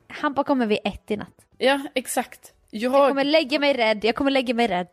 Hampa 0.09 0.45
kommer 0.45 0.67
vid 0.67 0.79
ett 0.85 1.11
i 1.11 1.17
natt. 1.17 1.47
Ja, 1.59 1.81
exakt. 1.95 2.53
Jag, 2.71 2.93
Jag 2.95 3.09
kommer 3.09 3.25
lägga 3.25 3.59
mig 3.59 3.75
rädd, 3.75 4.05
jag 4.05 4.15
kommer 4.15 4.31
lägga 4.31 4.55
mig 4.55 4.67
rädd. 4.69 4.89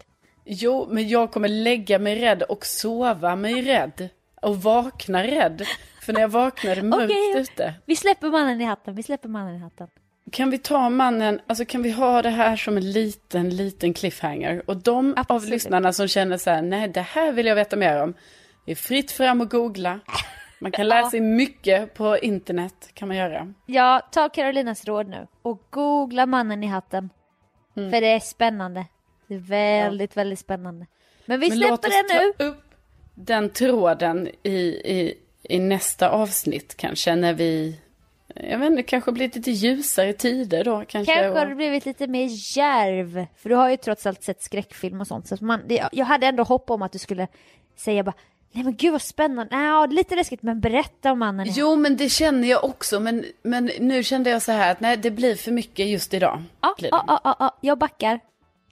Jo, 0.45 0.87
men 0.89 1.07
jag 1.09 1.31
kommer 1.31 1.47
lägga 1.47 1.99
mig 1.99 2.19
rädd 2.21 2.43
och 2.43 2.65
sova 2.65 3.35
mig 3.35 3.61
rädd. 3.61 4.09
Och 4.41 4.61
vakna 4.63 5.23
rädd. 5.23 5.65
För 6.01 6.13
när 6.13 6.21
jag 6.21 6.27
vaknar 6.29 6.71
är 6.71 6.75
det 6.75 6.81
mörkt 6.83 7.11
Okej. 7.11 7.41
ute. 7.41 7.73
Vi 7.85 7.95
släpper 7.95 8.29
mannen 8.29 8.61
i 8.61 8.63
hatten, 8.63 8.95
vi 8.95 9.03
släpper 9.03 9.29
mannen 9.29 9.55
i 9.55 9.59
hatten. 9.59 9.87
Kan 10.31 10.49
vi 10.49 10.57
ta 10.57 10.89
mannen, 10.89 11.41
alltså 11.47 11.65
kan 11.65 11.81
vi 11.83 11.91
ha 11.91 12.21
det 12.21 12.29
här 12.29 12.55
som 12.55 12.77
en 12.77 12.91
liten, 12.91 13.49
liten 13.49 13.93
cliffhanger? 13.93 14.63
Och 14.67 14.77
de 14.77 15.11
av 15.11 15.19
Absolut. 15.19 15.49
lyssnarna 15.49 15.93
som 15.93 16.07
känner 16.07 16.37
så 16.37 16.49
här, 16.49 16.61
nej 16.61 16.87
det 16.87 17.01
här 17.01 17.31
vill 17.31 17.45
jag 17.45 17.55
veta 17.55 17.75
mer 17.75 18.03
om. 18.03 18.13
Det 18.65 18.71
är 18.71 18.75
fritt 18.75 19.11
fram 19.11 19.41
och 19.41 19.49
googla. 19.51 19.99
Man 20.59 20.71
kan 20.71 20.87
lära 20.87 21.09
sig 21.09 21.21
mycket 21.21 21.93
på 21.93 22.17
internet, 22.17 22.89
kan 22.93 23.07
man 23.07 23.17
göra. 23.17 23.53
Ja, 23.65 24.01
ta 24.11 24.29
Carolinas 24.29 24.85
råd 24.85 25.07
nu 25.07 25.27
och 25.41 25.63
googla 25.69 26.25
mannen 26.25 26.63
i 26.63 26.67
hatten. 26.67 27.09
Mm. 27.77 27.91
För 27.91 28.01
det 28.01 28.07
är 28.07 28.19
spännande. 28.19 28.85
Det 29.27 29.35
är 29.35 29.39
väldigt, 29.39 30.17
väldigt 30.17 30.39
spännande. 30.39 30.85
Men 31.25 31.39
vi 31.39 31.49
Men 31.49 31.59
låt 31.59 31.85
släpper 31.85 31.87
oss 31.87 32.09
det 32.09 32.19
nu. 32.19 32.33
ta 32.37 32.43
upp 32.43 32.63
den 33.15 33.49
tråden 33.49 34.29
i, 34.43 34.51
i, 34.51 35.17
i 35.43 35.59
nästa 35.59 36.09
avsnitt 36.09 36.77
kanske, 36.77 37.15
när 37.15 37.33
vi, 37.33 37.79
jag 38.35 38.57
vet 38.57 38.71
inte, 38.71 38.83
kanske 38.83 39.11
blir 39.11 39.25
lite 39.35 39.51
ljusare 39.51 40.13
tider 40.13 40.63
då 40.63 40.83
kanske. 40.87 41.13
Kanske 41.13 41.39
har 41.39 41.45
du 41.45 41.55
blivit 41.55 41.85
lite 41.85 42.07
mer 42.07 42.27
järv. 42.57 43.25
För 43.37 43.49
du 43.49 43.55
har 43.55 43.69
ju 43.69 43.77
trots 43.77 44.05
allt 44.05 44.23
sett 44.23 44.43
skräckfilm 44.43 45.01
och 45.01 45.07
sånt. 45.07 45.27
Så 45.27 45.37
man, 45.41 45.61
det, 45.67 45.89
jag 45.91 46.05
hade 46.05 46.27
ändå 46.27 46.43
hopp 46.43 46.69
om 46.69 46.81
att 46.81 46.91
du 46.91 46.99
skulle 46.99 47.27
säga 47.75 48.03
bara 48.03 48.13
Nej 48.53 48.63
men 48.63 48.75
gud 48.75 48.91
vad 48.91 49.01
spännande. 49.01 49.55
Ja, 49.55 49.85
lite 49.85 50.15
läskigt 50.15 50.43
men 50.43 50.59
berätta 50.59 51.11
om 51.11 51.19
mannen. 51.19 51.47
Jo, 51.49 51.75
men 51.75 51.97
det 51.97 52.09
känner 52.09 52.47
jag 52.47 52.63
också. 52.63 52.99
Men, 52.99 53.25
men 53.41 53.71
nu 53.79 54.03
kände 54.03 54.29
jag 54.29 54.41
så 54.41 54.51
här 54.51 54.71
att 54.71 54.79
nej, 54.79 54.97
det 54.97 55.11
blir 55.11 55.35
för 55.35 55.51
mycket 55.51 55.87
just 55.87 56.13
idag. 56.13 56.43
Ja, 56.61 56.75
ja, 56.77 57.03
ja, 57.07 57.35
ja, 57.39 57.57
jag 57.61 57.77
backar. 57.77 58.19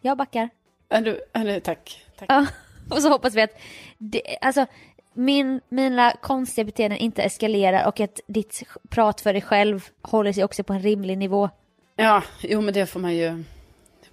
Jag 0.01 0.17
backar. 0.17 0.49
Är 0.89 1.01
du, 1.01 1.21
är 1.33 1.45
du, 1.45 1.59
tack. 1.59 2.05
tack. 2.17 2.29
Ja, 2.29 2.45
och 2.89 3.01
så 3.01 3.09
hoppas 3.09 3.35
vi 3.35 3.41
att 3.41 3.59
det, 3.97 4.21
alltså, 4.41 4.65
min, 5.13 5.61
mina 5.69 6.11
konstiga 6.21 6.65
beteenden 6.65 6.99
inte 6.99 7.23
eskalerar 7.23 7.87
och 7.87 7.99
att 7.99 8.19
ditt 8.27 8.63
prat 8.89 9.21
för 9.21 9.33
dig 9.33 9.41
själv 9.41 9.89
håller 10.01 10.33
sig 10.33 10.43
också 10.43 10.63
på 10.63 10.73
en 10.73 10.81
rimlig 10.81 11.17
nivå. 11.17 11.49
Ja, 11.95 12.23
jo 12.41 12.61
men 12.61 12.73
det 12.73 12.85
får 12.85 12.99
man 12.99 13.15
ju. 13.15 13.43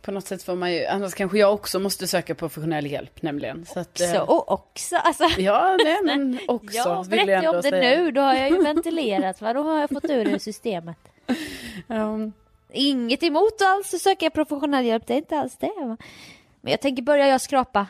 På 0.03 0.13
något 0.13 0.27
sätt 0.27 0.43
får 0.43 0.55
man 0.55 0.73
ju, 0.73 0.87
annars 0.87 1.15
kanske 1.15 1.39
jag 1.39 1.55
också 1.55 1.79
måste 1.79 2.07
söka 2.07 2.35
professionell 2.35 2.87
hjälp 2.87 3.23
nämligen. 3.23 3.67
Så 3.67 3.81
att, 3.81 4.01
eh, 4.01 4.13
Så, 4.13 4.21
och 4.23 4.53
också, 4.53 4.97
alltså. 4.97 5.25
Ja, 5.39 5.77
nej 5.85 5.99
men 6.05 6.39
också 6.49 6.77
Ja, 6.77 7.03
vill 7.09 7.29
jag 7.29 7.55
om 7.55 7.61
det 7.63 7.69
säga. 7.71 7.99
nu, 7.99 8.11
då 8.11 8.21
har 8.21 8.35
jag 8.35 8.51
ju 8.51 8.63
ventilerat 8.63 9.41
va, 9.41 9.53
då 9.53 9.63
har 9.63 9.81
jag 9.81 9.91
fått 9.91 10.05
ur 10.11 10.25
det 10.25 10.39
systemet. 10.41 10.97
Ja, 11.87 12.19
Inget 12.73 13.23
emot 13.23 13.63
alls 13.63 13.95
att 13.95 14.01
söka 14.01 14.31
professionell 14.31 14.85
hjälp, 14.85 15.07
det 15.07 15.15
är 15.15 15.19
inte 15.19 15.39
alls 15.39 15.57
det. 15.57 15.73
Va? 15.77 15.97
Men 16.61 16.71
jag 16.71 16.81
tänker, 16.81 17.03
börjar 17.03 17.27
jag 17.27 17.41
skrapa? 17.41 17.87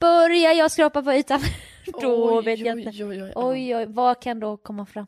Börjar 0.00 0.52
jag 0.52 0.70
skrapa 0.70 1.02
på 1.02 1.12
ytan? 1.12 1.40
då 2.00 2.38
Oj, 2.38 2.44
vet 2.44 2.58
jag 2.58 2.76
oj, 2.76 2.82
inte. 2.86 3.04
oj, 3.04 3.22
oj, 3.22 3.32
Oj, 3.36 3.76
oj, 3.76 3.86
vad 3.88 4.20
kan 4.22 4.40
då 4.40 4.56
komma 4.56 4.86
fram? 4.86 5.06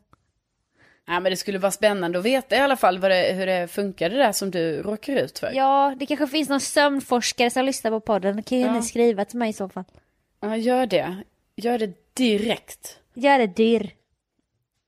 Ja, 1.06 1.20
men 1.20 1.30
det 1.32 1.36
skulle 1.36 1.58
vara 1.58 1.72
spännande 1.72 2.18
att 2.18 2.24
veta 2.24 2.56
i 2.56 2.58
alla 2.58 2.76
fall 2.76 2.98
vad 2.98 3.10
det, 3.10 3.32
hur 3.32 3.46
det 3.46 3.68
funkar 3.68 4.10
det 4.10 4.16
där 4.16 4.32
som 4.32 4.50
du 4.50 4.82
råkar 4.82 5.16
ut 5.16 5.38
för. 5.38 5.52
Ja, 5.54 5.94
det 5.98 6.06
kanske 6.06 6.26
finns 6.26 6.48
någon 6.48 6.60
sömnforskare 6.60 7.50
som 7.50 7.64
lyssnar 7.64 7.90
på 7.90 8.00
podden. 8.00 8.36
Det 8.36 8.42
kan 8.42 8.58
ju 8.58 8.64
Ja. 8.64 8.72
ni 8.72 8.82
skriva 8.82 9.24
till 9.24 9.38
mig 9.38 9.50
i 9.50 9.52
så 9.52 9.68
fall. 9.68 9.84
Ja, 10.40 10.56
gör 10.56 10.86
det. 10.86 11.16
Gör 11.56 11.78
det 11.78 11.92
direkt. 12.14 12.98
Gör 13.14 13.38
det 13.38 13.46
dyr. 13.46 13.90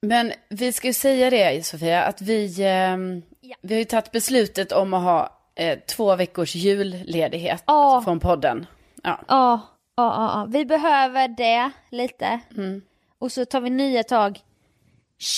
Men 0.02 0.32
vi 0.48 0.72
ska 0.72 0.86
ju 0.86 0.92
säga 0.92 1.30
det, 1.30 1.66
Sofia, 1.66 2.02
att 2.02 2.20
vi, 2.22 2.56
ehm, 2.64 3.22
Ja. 3.40 3.56
vi 3.60 3.74
har 3.74 3.78
ju 3.78 3.84
tagit 3.84 4.12
beslutet 4.12 4.72
om 4.72 4.94
att 4.94 5.02
ha 5.02 5.40
eh, 5.56 5.78
två 5.78 6.16
veckors 6.16 6.54
julledighet 6.54 7.62
Ja. 7.66 7.72
alltså 7.94 8.04
från 8.04 8.20
podden. 8.20 8.66
Ja, 9.02 9.20
Ja, 9.28 9.60
ja, 9.96 10.14
ja, 10.14 10.40
ja. 10.40 10.46
Vi 10.50 10.64
behöver 10.64 11.28
det 11.28 11.70
lite. 11.90 12.40
Mm. 12.56 12.82
Och 13.18 13.32
så 13.32 13.44
tar 13.44 13.60
vi 13.60 13.70
nya 13.70 14.02
tag 14.02 14.40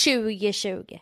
2020. 0.05 0.99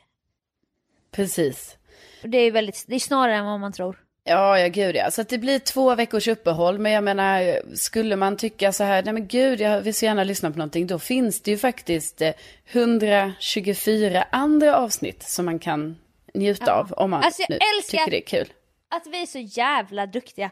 precis. 1.11 1.77
Och 2.23 2.29
det 2.29 2.39
är 2.39 2.51
väldigt, 2.51 2.85
det 2.89 2.95
är 2.95 2.99
snarare 2.99 3.37
än 3.37 3.45
vad 3.45 3.61
man 3.61 3.73
tror. 3.73 4.05
Ja, 4.25 4.59
ja 4.59 4.69
gud 4.69 4.97
ja. 4.97 5.11
Så 5.11 5.21
att 5.21 5.29
det 5.29 5.39
blir 5.39 5.59
två 5.59 5.95
veckors 5.95 6.29
uppehåll. 6.29 6.79
Men 6.79 6.93
jag 6.93 7.05
menar, 7.05 7.61
skulle 7.77 8.17
man 8.17 8.37
tycka 8.37 8.73
så 8.73 8.85
här, 8.85 9.03
nej 9.03 9.15
men 9.15 9.27
gud, 9.27 9.61
jag 9.61 9.81
vill 9.81 9.95
så 9.95 10.05
gärna 10.05 10.25
lyssna 10.25 10.51
på 10.51 10.59
någonting. 10.59 10.87
Då 10.87 10.99
finns 10.99 11.41
det 11.41 11.51
ju 11.51 11.59
faktiskt 11.59 12.23
eh, 12.23 12.33
124 12.67 14.27
andra 14.31 14.77
avsnitt 14.77 15.23
som 15.23 15.45
man 15.45 15.59
kan 15.59 15.97
njuta 16.35 16.73
av. 16.75 16.93
Om 16.93 17.11
man 17.11 17.23
Alltså, 17.25 17.43
nu 17.49 17.59
tycker 17.89 18.11
det 18.11 18.19
är 18.19 18.27
kul. 18.27 18.53
Att 18.89 19.07
vi 19.07 19.23
är 19.23 19.27
så 19.27 19.39
jävla 19.39 20.07
duktiga. 20.07 20.51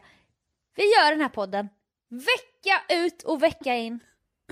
Vi 0.75 0.83
gör 0.83 1.11
den 1.11 1.21
här 1.21 1.29
podden 1.29 1.69
vecka 2.09 2.52
ut 2.89 3.23
och 3.23 3.43
vecka 3.43 3.75
in. 3.75 3.99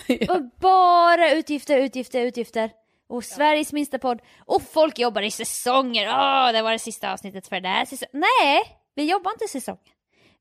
Och 0.29 0.41
bara 0.59 1.31
utgifter, 1.31 1.77
utgifter, 1.77 2.21
utgifter. 2.21 2.71
Och 3.07 3.23
Sveriges 3.23 3.73
minsta 3.73 3.99
podd. 3.99 4.21
Och 4.45 4.61
folk 4.61 4.99
jobbar 4.99 5.21
i 5.21 5.31
säsonger. 5.31 6.07
Åh, 6.07 6.51
det 6.51 6.61
var 6.61 6.71
det 6.71 6.79
sista 6.79 7.13
avsnittet 7.13 7.47
för 7.47 7.55
den 7.55 7.71
här 7.71 7.85
säsongen. 7.85 8.09
Nej, 8.41 8.61
vi 8.95 9.11
jobbar 9.11 9.31
inte 9.31 9.47
säsong. 9.47 9.77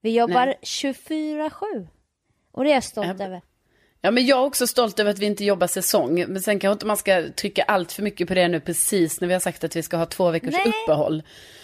Vi 0.01 0.11
jobbar 0.17 0.47
Nej. 0.47 0.59
24-7. 0.63 1.89
Och 2.53 2.65
det 2.65 2.71
är 2.71 2.75
jag 2.75 2.85
stolt 2.85 3.19
Ja, 3.19 3.25
över. 3.25 3.43
Ja, 4.03 4.11
men 4.11 4.27
jag 4.27 4.39
är 4.39 4.45
också 4.45 4.67
stolt 4.67 4.99
över 5.01 5.11
att 5.11 5.19
vi 5.19 5.27
inte 5.27 5.45
jobbar 5.45 5.67
säsong. 5.67 6.25
Men 6.29 6.43
sen 6.43 6.59
kanske 6.59 6.73
inte 6.73 6.87
man 6.87 6.97
ska 6.97 7.29
trycka 7.37 7.63
allt 7.63 7.93
för 7.93 8.03
mycket 8.03 8.29
på 8.29 8.35
det 8.35 8.49
nu 8.49 8.61
precis 8.61 9.21
när 9.21 9.29
vi 9.29 9.35
har 9.35 9.41
sagt 9.41 9.65
att 9.65 9.77
vi 9.77 9.83
ska 9.83 9.97
ha 9.97 10.07
två 10.07 10.31
veckors 10.31 10.53
Nej. 10.53 10.73
uppehåll. 10.85 11.23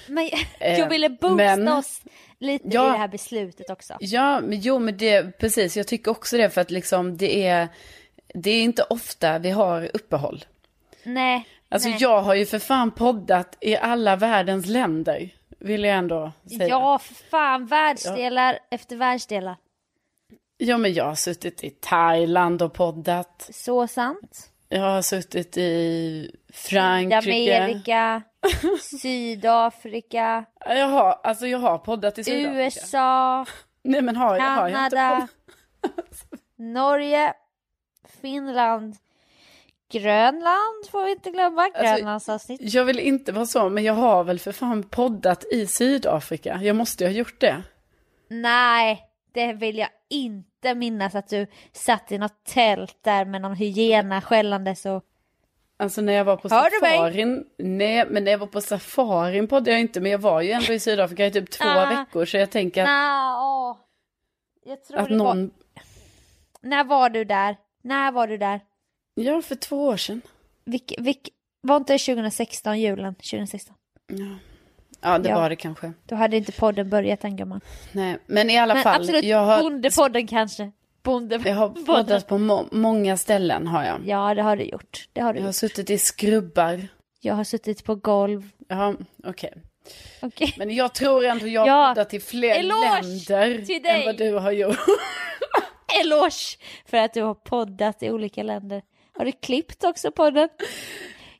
Men 0.08 0.30
Eh, 0.60 0.78
jag 0.78 0.88
ville 0.88 1.08
boosta 1.08 1.34
men- 1.36 1.68
oss 1.68 2.00
lite 2.38 2.68
Ja. 2.70 2.88
i 2.88 2.92
det 2.92 2.98
här 2.98 3.08
beslutet 3.08 3.70
också. 3.70 3.96
Ja, 4.00 4.40
men 4.40 4.60
jo, 4.60 4.78
men 4.78 4.96
det, 4.96 5.38
precis, 5.38 5.76
jag 5.76 5.86
tycker 5.88 6.10
också 6.10 6.36
det 6.36 6.50
för 6.50 6.60
att 6.60 6.70
liksom 6.70 7.16
det 7.16 7.46
är, 7.46 7.68
det 8.34 8.50
är 8.50 8.62
inte 8.62 8.82
ofta 8.82 9.38
vi 9.38 9.50
har 9.50 9.90
uppehåll. 9.94 10.44
Nej. 11.02 11.46
Alltså 11.68 11.88
nej. 11.88 11.98
jag 12.00 12.22
har 12.22 12.34
ju 12.34 12.46
för 12.46 12.58
fan 12.58 12.90
poddat 12.90 13.56
i 13.60 13.76
alla 13.76 14.16
världens 14.16 14.66
länder, 14.66 15.30
vill 15.58 15.84
jag 15.84 15.96
ändå 15.96 16.32
säga. 16.48 16.68
Ja, 16.68 16.98
för 16.98 17.14
fan. 17.14 17.66
Världsdelar 17.66 18.58
efter 18.70 18.96
världsdelar. 18.96 19.56
Ja, 20.58 20.78
men 20.78 20.92
jag 20.92 21.04
har 21.04 21.14
suttit 21.14 21.64
i 21.64 21.70
Thailand 21.70 22.62
och 22.62 22.72
poddat. 22.72 23.50
Så 23.52 23.86
sant. 23.86 24.50
Jag 24.68 24.80
har 24.80 25.02
suttit 25.02 25.56
i 25.56 26.30
Frankrike. 26.52 27.62
Amerika, 27.62 28.22
Sydafrika, 29.00 30.44
Jag 30.66 30.88
har, 30.88 31.20
alltså 31.22 31.46
jag 31.46 31.58
har 31.58 31.78
poddat 31.78 32.18
i 32.18 32.24
Sydafrika. 32.24 32.62
USA, 32.64 33.46
Nej 33.82 34.02
men 34.02 34.16
har, 34.16 34.36
jag 34.36 34.44
har 34.44 34.68
jag 34.68 34.84
inte 34.84 34.96
Kanada? 34.96 35.28
Norge, 36.56 37.34
Finland, 38.20 38.96
Grönland 39.92 40.86
får 40.90 41.04
vi 41.04 41.10
inte 41.10 41.30
glömma. 41.30 41.68
Grönlandsavsnitt. 41.68 42.74
Jag 42.74 42.84
vill 42.84 43.00
inte 43.00 43.32
vara 43.32 43.46
så, 43.46 43.68
men 43.68 43.84
jag 43.84 43.94
har 43.94 44.24
väl 44.24 44.38
för 44.38 44.52
fan 44.52 44.82
poddat 44.82 45.44
i 45.52 45.66
Sydafrika. 45.66 46.60
Jag 46.62 46.76
måste 46.76 47.04
ju 47.04 47.10
ha 47.10 47.14
gjort 47.14 47.40
det. 47.40 47.62
Nej, 48.28 49.02
det 49.32 49.52
vill 49.52 49.78
jag 49.78 49.88
inte 50.10 50.45
minnas 50.76 51.14
att 51.14 51.28
du 51.28 51.46
satt 51.72 52.12
i 52.12 52.18
något 52.18 52.44
tält 52.44 52.96
där 53.00 53.24
med 53.24 53.40
någon 53.42 53.54
hyena 53.56 54.20
skällandes 54.22 54.86
och... 54.86 55.04
Alltså 55.78 56.00
när 56.00 56.12
jag 56.12 56.24
var 56.24 56.36
på 56.36 56.48
Hör 56.48 56.70
safarin, 56.80 57.44
nej 57.58 58.04
men 58.10 58.24
när 58.24 58.30
jag 58.30 58.38
var 58.38 58.46
på 58.46 58.60
safarin 58.60 59.48
poddade 59.48 59.70
jag 59.70 59.80
inte, 59.80 60.00
men 60.00 60.10
jag 60.10 60.18
var 60.18 60.40
ju 60.40 60.50
ändå 60.50 60.72
i 60.72 60.80
Sydafrika 60.80 61.26
i 61.26 61.30
typ 61.30 61.50
två 61.50 61.64
Ah. 61.64 61.86
veckor, 61.90 62.24
så 62.24 62.36
jag 62.36 62.50
tänker 62.50 62.82
att. 62.82 62.88
Jag 64.64 64.84
tror 64.84 64.98
att 64.98 65.08
det 65.08 65.16
var... 65.16 65.34
någon, 65.34 65.50
När 66.60 66.84
var 66.84 67.10
du 67.10 67.24
där? 67.24 67.56
När 67.82 68.12
var 68.12 68.26
du 68.26 68.36
där? 68.38 68.60
ja 69.14 69.42
för 69.42 69.54
två 69.54 69.86
år 69.86 69.96
sedan. 69.96 70.20
Vilk, 70.64 70.94
vilk... 70.98 71.28
Var 71.60 71.76
inte 71.76 71.92
det 71.92 71.98
2016, 71.98 72.80
julen 72.80 73.14
2016? 73.14 73.74
Ja, 74.06 74.38
ja 75.10 75.18
det 75.18 75.28
Ja. 75.28 75.34
var 75.40 75.48
det 75.50 75.56
kanske. 75.56 75.92
Då 76.06 76.14
hade 76.14 76.36
inte 76.36 76.52
podden 76.52 76.90
börjat 76.90 77.24
än 77.24 77.36
gumman. 77.36 77.60
Nej, 77.92 78.18
men 78.26 78.50
i 78.50 78.58
alla 78.58 78.74
Men 78.74 78.82
fall, 78.82 79.00
absolut, 79.00 79.24
jag 79.24 79.38
har, 79.44 79.62
Bondepodden 79.62 80.26
kanske. 80.26 80.70
Bonde... 81.02 81.40
jag 81.44 81.54
har 81.54 81.68
poddat 81.86 82.26
på 82.28 82.38
må- 82.38 82.68
många 82.72 83.16
ställen 83.16 83.66
har 83.66 83.84
jag. 83.84 84.00
Ja, 84.06 84.34
det 84.34 84.42
har 84.42 84.56
du 84.56 84.64
gjort. 84.64 85.08
Det 85.12 85.20
har 85.20 85.32
du 85.32 85.38
Jag 85.38 85.44
har 85.44 85.48
gjort. 85.48 85.54
suttit 85.56 85.90
i 85.90 85.98
skrubbar. 85.98 86.88
Jag 87.20 87.34
har 87.34 87.44
suttit 87.44 87.84
på 87.84 87.94
golv. 87.94 88.48
Ja, 88.68 88.94
okej. 89.24 89.52
Okej. 90.22 90.54
Men 90.58 90.70
jag 90.74 90.94
tror 90.94 91.24
ändå 91.24 91.46
jag 91.46 91.68
Ja. 91.68 91.72
har 91.72 91.94
poddat 91.94 92.14
i 92.14 92.20
fler 92.20 92.54
Eloge 92.58 93.02
länder 93.02 93.64
till 93.64 93.86
än 93.86 94.04
vad 94.06 94.16
du 94.18 94.32
har 94.32 94.52
gjort. 94.52 94.76
Eloge 96.02 96.58
för 96.86 96.96
att 96.96 97.14
du 97.14 97.22
har 97.22 97.34
poddat 97.34 98.02
i 98.02 98.10
olika 98.10 98.42
länder. 98.42 98.82
Har 99.18 99.24
du 99.24 99.32
klippt 99.32 99.84
också 99.84 100.10
podden? 100.10 100.48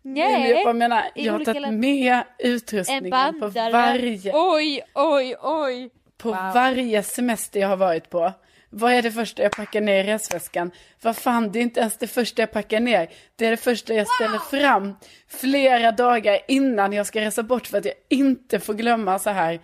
Nej. 0.07 0.63
jag 0.65 0.77
menar, 0.77 1.05
jag 1.15 1.33
har 1.33 1.45
tagit 1.45 1.73
med 1.73 2.13
En 2.13 2.25
utrustningen 2.39 3.41
på 3.41 3.49
varje, 3.73 4.33
Oj, 4.35 4.83
oj, 4.95 5.37
oj. 5.43 5.91
på 6.19 6.31
varje 6.31 7.03
semester 7.03 7.61
jag 7.61 7.69
har 7.69 7.77
varit 7.77 8.11
på. 8.11 8.33
Vad 8.71 8.93
är 8.93 9.03
det 9.03 9.13
första 9.13 9.43
jag 9.43 9.53
packar 9.53 9.81
ner 9.81 10.05
i 10.05 10.07
resväskan? 10.07 10.71
Vad 11.03 11.17
fan, 11.17 11.53
det 11.53 11.59
är 11.59 11.63
inte 11.63 11.81
ens 11.81 11.97
det 11.99 12.07
första 12.07 12.43
jag 12.43 12.53
packar 12.53 12.81
ner. 12.81 13.09
Det 13.37 13.47
är 13.47 13.51
det 13.51 13.57
första 13.57 13.95
jag 13.95 14.07
ställer 14.09 14.39
fram 14.39 14.97
flera 15.29 15.93
dagar 15.93 16.39
innan 16.49 16.93
jag 16.93 17.07
ska 17.07 17.21
resa 17.21 17.43
bort 17.43 17.67
för 17.67 17.79
att 17.79 17.85
jag 17.85 17.95
inte 18.09 18.61
får 18.61 18.75
glömma 18.75 19.19
så 19.19 19.31
här. 19.31 19.61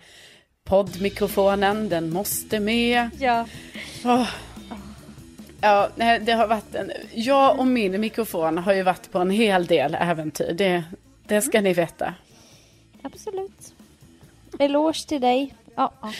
Poddmikrofonen, 0.65 1.89
den 1.89 2.09
måste 2.09 2.59
med. 2.59 3.09
Ja. 3.19 3.45
Åh. 4.05 4.29
Ja, 5.63 5.89
det 6.21 6.31
har 6.33 6.47
varit 6.47 6.75
en... 6.75 6.91
Jag 7.13 7.59
och 7.59 7.67
min 7.67 8.01
mikrofon 8.01 8.57
har 8.57 8.73
ju 8.73 8.83
varit 8.83 9.11
på 9.11 9.19
en 9.19 9.29
hel 9.29 9.65
del 9.65 9.95
äventyr. 9.99 10.53
Det, 10.53 10.83
det 11.27 11.41
ska 11.41 11.61
ni 11.61 11.73
veta. 11.73 12.13
Absolut. 13.01 13.73
Eloge 14.59 15.07
till 15.07 15.21
dig. 15.21 15.55
Ja, 15.75 15.91
ja. 16.01 16.11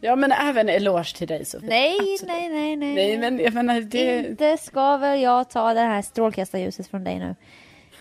Ja, 0.00 0.16
men 0.16 0.32
även 0.32 0.68
eloge 0.68 1.16
till 1.16 1.28
dig 1.28 1.44
Sofie. 1.44 1.68
Nej, 1.68 1.96
Absolut. 2.00 2.22
nej, 2.26 2.48
nej, 2.48 2.76
nej. 2.76 2.94
Nej, 2.94 3.18
men 3.18 3.38
jag 3.38 3.54
menar 3.54 3.80
det... 3.80 4.18
Inte 4.28 4.56
ska 4.56 4.96
väl 4.96 5.20
jag 5.22 5.50
ta 5.50 5.74
det 5.74 5.80
här 5.80 6.02
strålkastarljuset 6.02 6.86
från 6.88 7.04
dig 7.04 7.18
nu. 7.18 7.34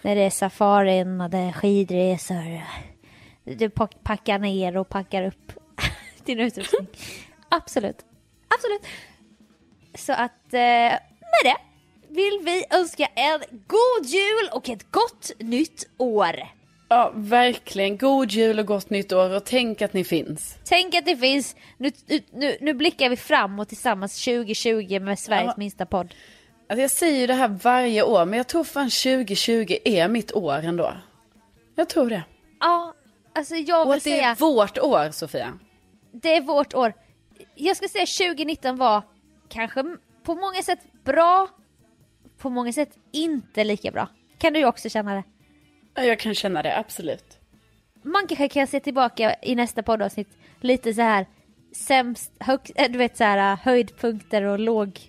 När 0.01 0.15
det 0.15 0.21
är 0.21 0.29
safarin 0.29 1.21
och 1.21 1.29
det 1.29 1.37
är 1.37 1.51
skidresor. 1.51 2.61
Du 3.43 3.69
pack- 3.69 4.03
packar 4.03 4.39
ner 4.39 4.77
och 4.77 4.89
packar 4.89 5.23
upp 5.27 5.51
din 6.25 6.39
utrustning. 6.39 6.87
Absolut. 7.49 7.97
Absolut. 8.47 8.81
Så 9.95 10.13
att 10.13 10.53
eh, 10.53 10.59
med 10.59 11.43
det 11.43 11.55
vill 12.09 12.39
vi 12.43 12.65
önska 12.71 13.05
en 13.15 13.39
god 13.67 14.05
jul 14.05 14.49
och 14.51 14.69
ett 14.69 14.91
gott 14.91 15.31
nytt 15.39 15.87
år. 15.97 16.35
Ja, 16.89 17.11
verkligen. 17.15 17.97
God 17.97 18.31
jul 18.31 18.59
och 18.59 18.65
gott 18.65 18.89
nytt 18.89 19.11
år 19.11 19.29
och 19.35 19.45
tänk 19.45 19.81
att 19.81 19.93
ni 19.93 20.03
finns. 20.03 20.55
Tänk 20.65 20.95
att 20.95 21.05
det 21.05 21.17
finns, 21.17 21.55
nu, 21.77 21.91
nu, 22.31 22.57
nu 22.61 22.73
blickar 22.73 23.09
vi 23.09 23.15
framåt 23.17 23.67
tillsammans 23.69 24.23
2020 24.25 24.99
med 24.99 25.19
Sveriges 25.19 25.45
Ja. 25.47 25.53
minsta 25.57 25.85
podd. 25.85 26.13
Alltså 26.69 26.81
jag 26.81 26.91
säger 26.91 27.19
ju 27.19 27.27
det 27.27 27.33
här 27.33 27.47
varje 27.47 28.03
år, 28.03 28.25
men 28.25 28.37
jag 28.37 28.47
tror 28.47 28.63
fan 28.63 28.89
2020 28.89 29.75
är 29.85 30.07
mitt 30.07 30.31
år 30.33 30.53
ändå. 30.63 30.93
Jag 31.75 31.89
tror 31.89 32.09
det. 32.09 32.23
Ja, 32.59 32.93
alltså 33.35 33.55
jag 33.55 33.81
Och 33.87 33.93
vill 33.93 33.97
att 33.97 34.03
det 34.03 34.09
säga, 34.09 34.29
är 34.29 34.35
vårt 34.35 34.77
år, 34.77 35.11
Sofia. 35.11 35.53
det 36.11 36.35
är 36.35 36.41
vårt 36.41 36.73
år. 36.73 36.93
Jag 37.55 37.77
ska 37.77 37.87
säga 37.87 38.05
2019 38.05 38.77
var 38.77 39.01
kanske 39.51 39.83
på 40.23 40.35
många 40.35 40.61
sätt 40.63 40.79
bra, 41.03 41.47
på 42.37 42.49
många 42.49 42.73
sätt 42.73 42.97
inte 43.11 43.63
lika 43.63 43.91
bra. 43.91 44.07
Kan 44.37 44.53
du 44.53 44.65
också 44.65 44.89
känna 44.89 45.13
det? 45.15 45.23
Ja, 45.95 46.03
Jag 46.03 46.19
kan 46.19 46.35
känna 46.35 46.61
det, 46.63 46.77
absolut. 46.77 47.37
Man 48.03 48.27
kanske 48.27 48.49
kan 48.49 48.67
se 48.67 48.79
tillbaka 48.79 49.35
i 49.41 49.55
nästa 49.55 49.83
poddavsnitt 49.83 50.29
lite 50.61 50.93
så 50.93 51.01
här 51.01 51.25
sämst, 51.75 52.31
hög, 52.39 52.59
äh, 52.75 52.91
du 52.91 52.97
vet 52.97 53.17
så 53.17 53.23
här 53.23 53.55
höjdpunkter 53.55 54.43
och 54.43 54.59
låg 54.59 54.99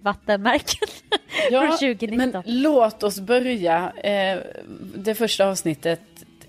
vattenmärken 0.00 0.88
från 1.50 1.70
2019. 1.70 2.30
men 2.32 2.62
låt 2.62 3.02
oss 3.02 3.20
börja 3.20 3.92
eh, 4.04 4.38
det 4.94 5.14
första 5.14 5.46
avsnittet 5.46 6.00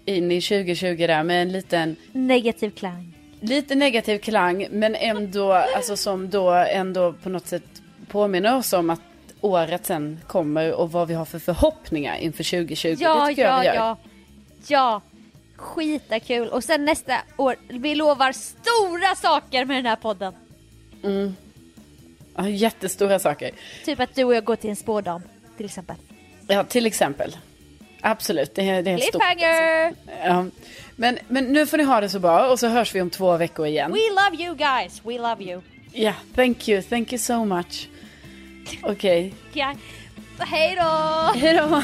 in 0.05 0.31
i 0.31 0.41
2020 0.41 0.95
där 1.07 1.23
med 1.23 1.41
en 1.41 1.51
liten, 1.51 1.95
Negativ 2.11 2.69
klang. 2.69 3.10
Lite 3.41 3.75
negativ 3.75 4.17
klang, 4.17 4.67
men 4.71 4.95
ändå, 4.95 5.53
alltså 5.53 5.97
som 5.97 6.29
då 6.29 6.49
ändå 6.49 7.13
på 7.13 7.29
något 7.29 7.47
sätt 7.47 7.63
påminner 8.07 8.57
oss 8.57 8.73
om 8.73 8.89
att 8.89 9.01
året 9.41 9.85
sen 9.85 10.19
kommer 10.27 10.73
och 10.73 10.91
vad 10.91 11.07
vi 11.07 11.13
har 11.13 11.25
för 11.25 11.39
förhoppningar 11.39 12.17
inför 12.17 12.43
2020. 12.43 12.97
Ja, 12.99 13.25
det 13.25 13.41
ja, 13.41 13.63
ja. 13.63 13.97
Ja, 14.67 15.01
skita 15.55 16.19
kul. 16.19 16.47
Och 16.47 16.63
sen 16.63 16.85
nästa 16.85 17.17
år, 17.37 17.55
vi 17.67 17.95
lovar 17.95 18.31
stora 18.31 19.15
saker 19.15 19.65
med 19.65 19.77
den 19.77 19.85
här 19.85 19.95
podden. 19.95 20.33
Ja, 22.35 22.49
jättestora 22.49 23.19
saker. 23.19 23.51
Typ 23.85 23.99
att 23.99 24.15
du 24.15 24.23
och 24.23 24.35
jag 24.35 24.43
går 24.43 24.55
till 24.55 24.69
en 24.69 24.75
spådam, 24.75 25.21
till 25.57 25.65
exempel. 25.65 25.95
Ja, 26.47 26.63
till 26.63 26.85
exempel. 26.85 27.35
Absolut, 28.01 28.55
det 28.55 28.69
är, 28.69 28.83
det 28.83 28.91
är 28.91 28.97
stort. 28.97 29.11
Cliffhanger! 29.11 29.93
Ja. 30.25 30.45
Men, 30.95 31.19
men 31.27 31.45
nu 31.45 31.65
får 31.65 31.77
ni 31.77 31.83
ha 31.83 32.01
det 32.01 32.09
så 32.09 32.19
bra 32.19 32.47
och 32.49 32.59
så 32.59 32.67
hörs 32.67 32.95
vi 32.95 33.01
om 33.01 33.09
två 33.09 33.37
veckor 33.37 33.67
igen. 33.67 33.91
We 33.91 33.99
love 33.99 34.43
you 34.43 34.55
guys, 34.55 35.01
we 35.05 35.17
love 35.17 35.43
you. 35.43 35.61
Ja, 35.93 36.13
thank 36.35 36.67
you, 36.69 36.81
thank 36.81 37.11
you 37.11 37.19
so 37.19 37.45
much. 37.45 37.87
Okej, 38.83 39.33
Ja. 39.53 39.75
Hej 40.39 40.75
då! 40.75 41.39
hej 41.39 41.53
då. 41.57 41.81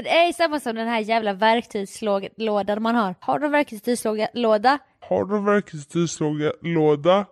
Men 0.00 0.04
det 0.04 0.10
är 0.10 0.32
samma 0.32 0.60
som 0.60 0.74
den 0.74 0.88
här 0.88 1.00
jävla 1.00 1.32
verktygslådan 1.32 2.82
man 2.82 2.94
har. 2.94 3.14
Har 3.20 3.38
du 3.38 3.46
en 3.46 3.52
verktygslåda? 3.52 4.78
Har 5.00 5.24
du 5.24 5.40
verktygslåda? 5.40 7.26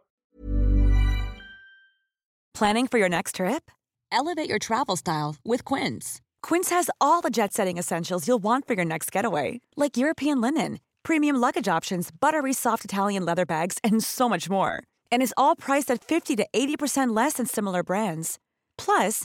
Planning 2.58 2.88
for 2.88 2.98
your 2.98 3.08
next 3.08 3.34
trip? 3.34 3.70
Elevate 4.12 4.50
your 4.50 4.58
travel 4.58 4.96
style 4.96 5.36
with 5.44 5.64
Quince. 5.74 6.20
Quince 6.48 6.74
has 6.74 6.90
all 7.00 7.22
the 7.22 7.30
jet 7.30 7.52
setting 7.52 7.78
essentials 7.78 8.28
you'll 8.28 8.42
want 8.42 8.66
for 8.66 8.76
your 8.76 8.86
next 8.86 9.16
getaway, 9.16 9.60
like 9.76 9.96
European 9.96 10.40
linen, 10.40 10.78
premium 11.02 11.36
luggage 11.40 11.68
options, 11.76 12.10
buttery 12.10 12.52
soft 12.52 12.84
Italian 12.84 13.24
leather 13.24 13.46
bags, 13.46 13.78
and 13.82 14.04
so 14.04 14.28
much 14.28 14.50
more. 14.50 14.82
And 15.10 15.22
is 15.22 15.34
all 15.36 15.56
priced 15.56 15.94
at 15.94 16.04
50 16.04 16.36
to 16.36 16.46
80% 16.54 17.16
less 17.16 17.34
than 17.34 17.46
similar 17.46 17.82
brands. 17.82 18.38
Plus, 18.76 19.24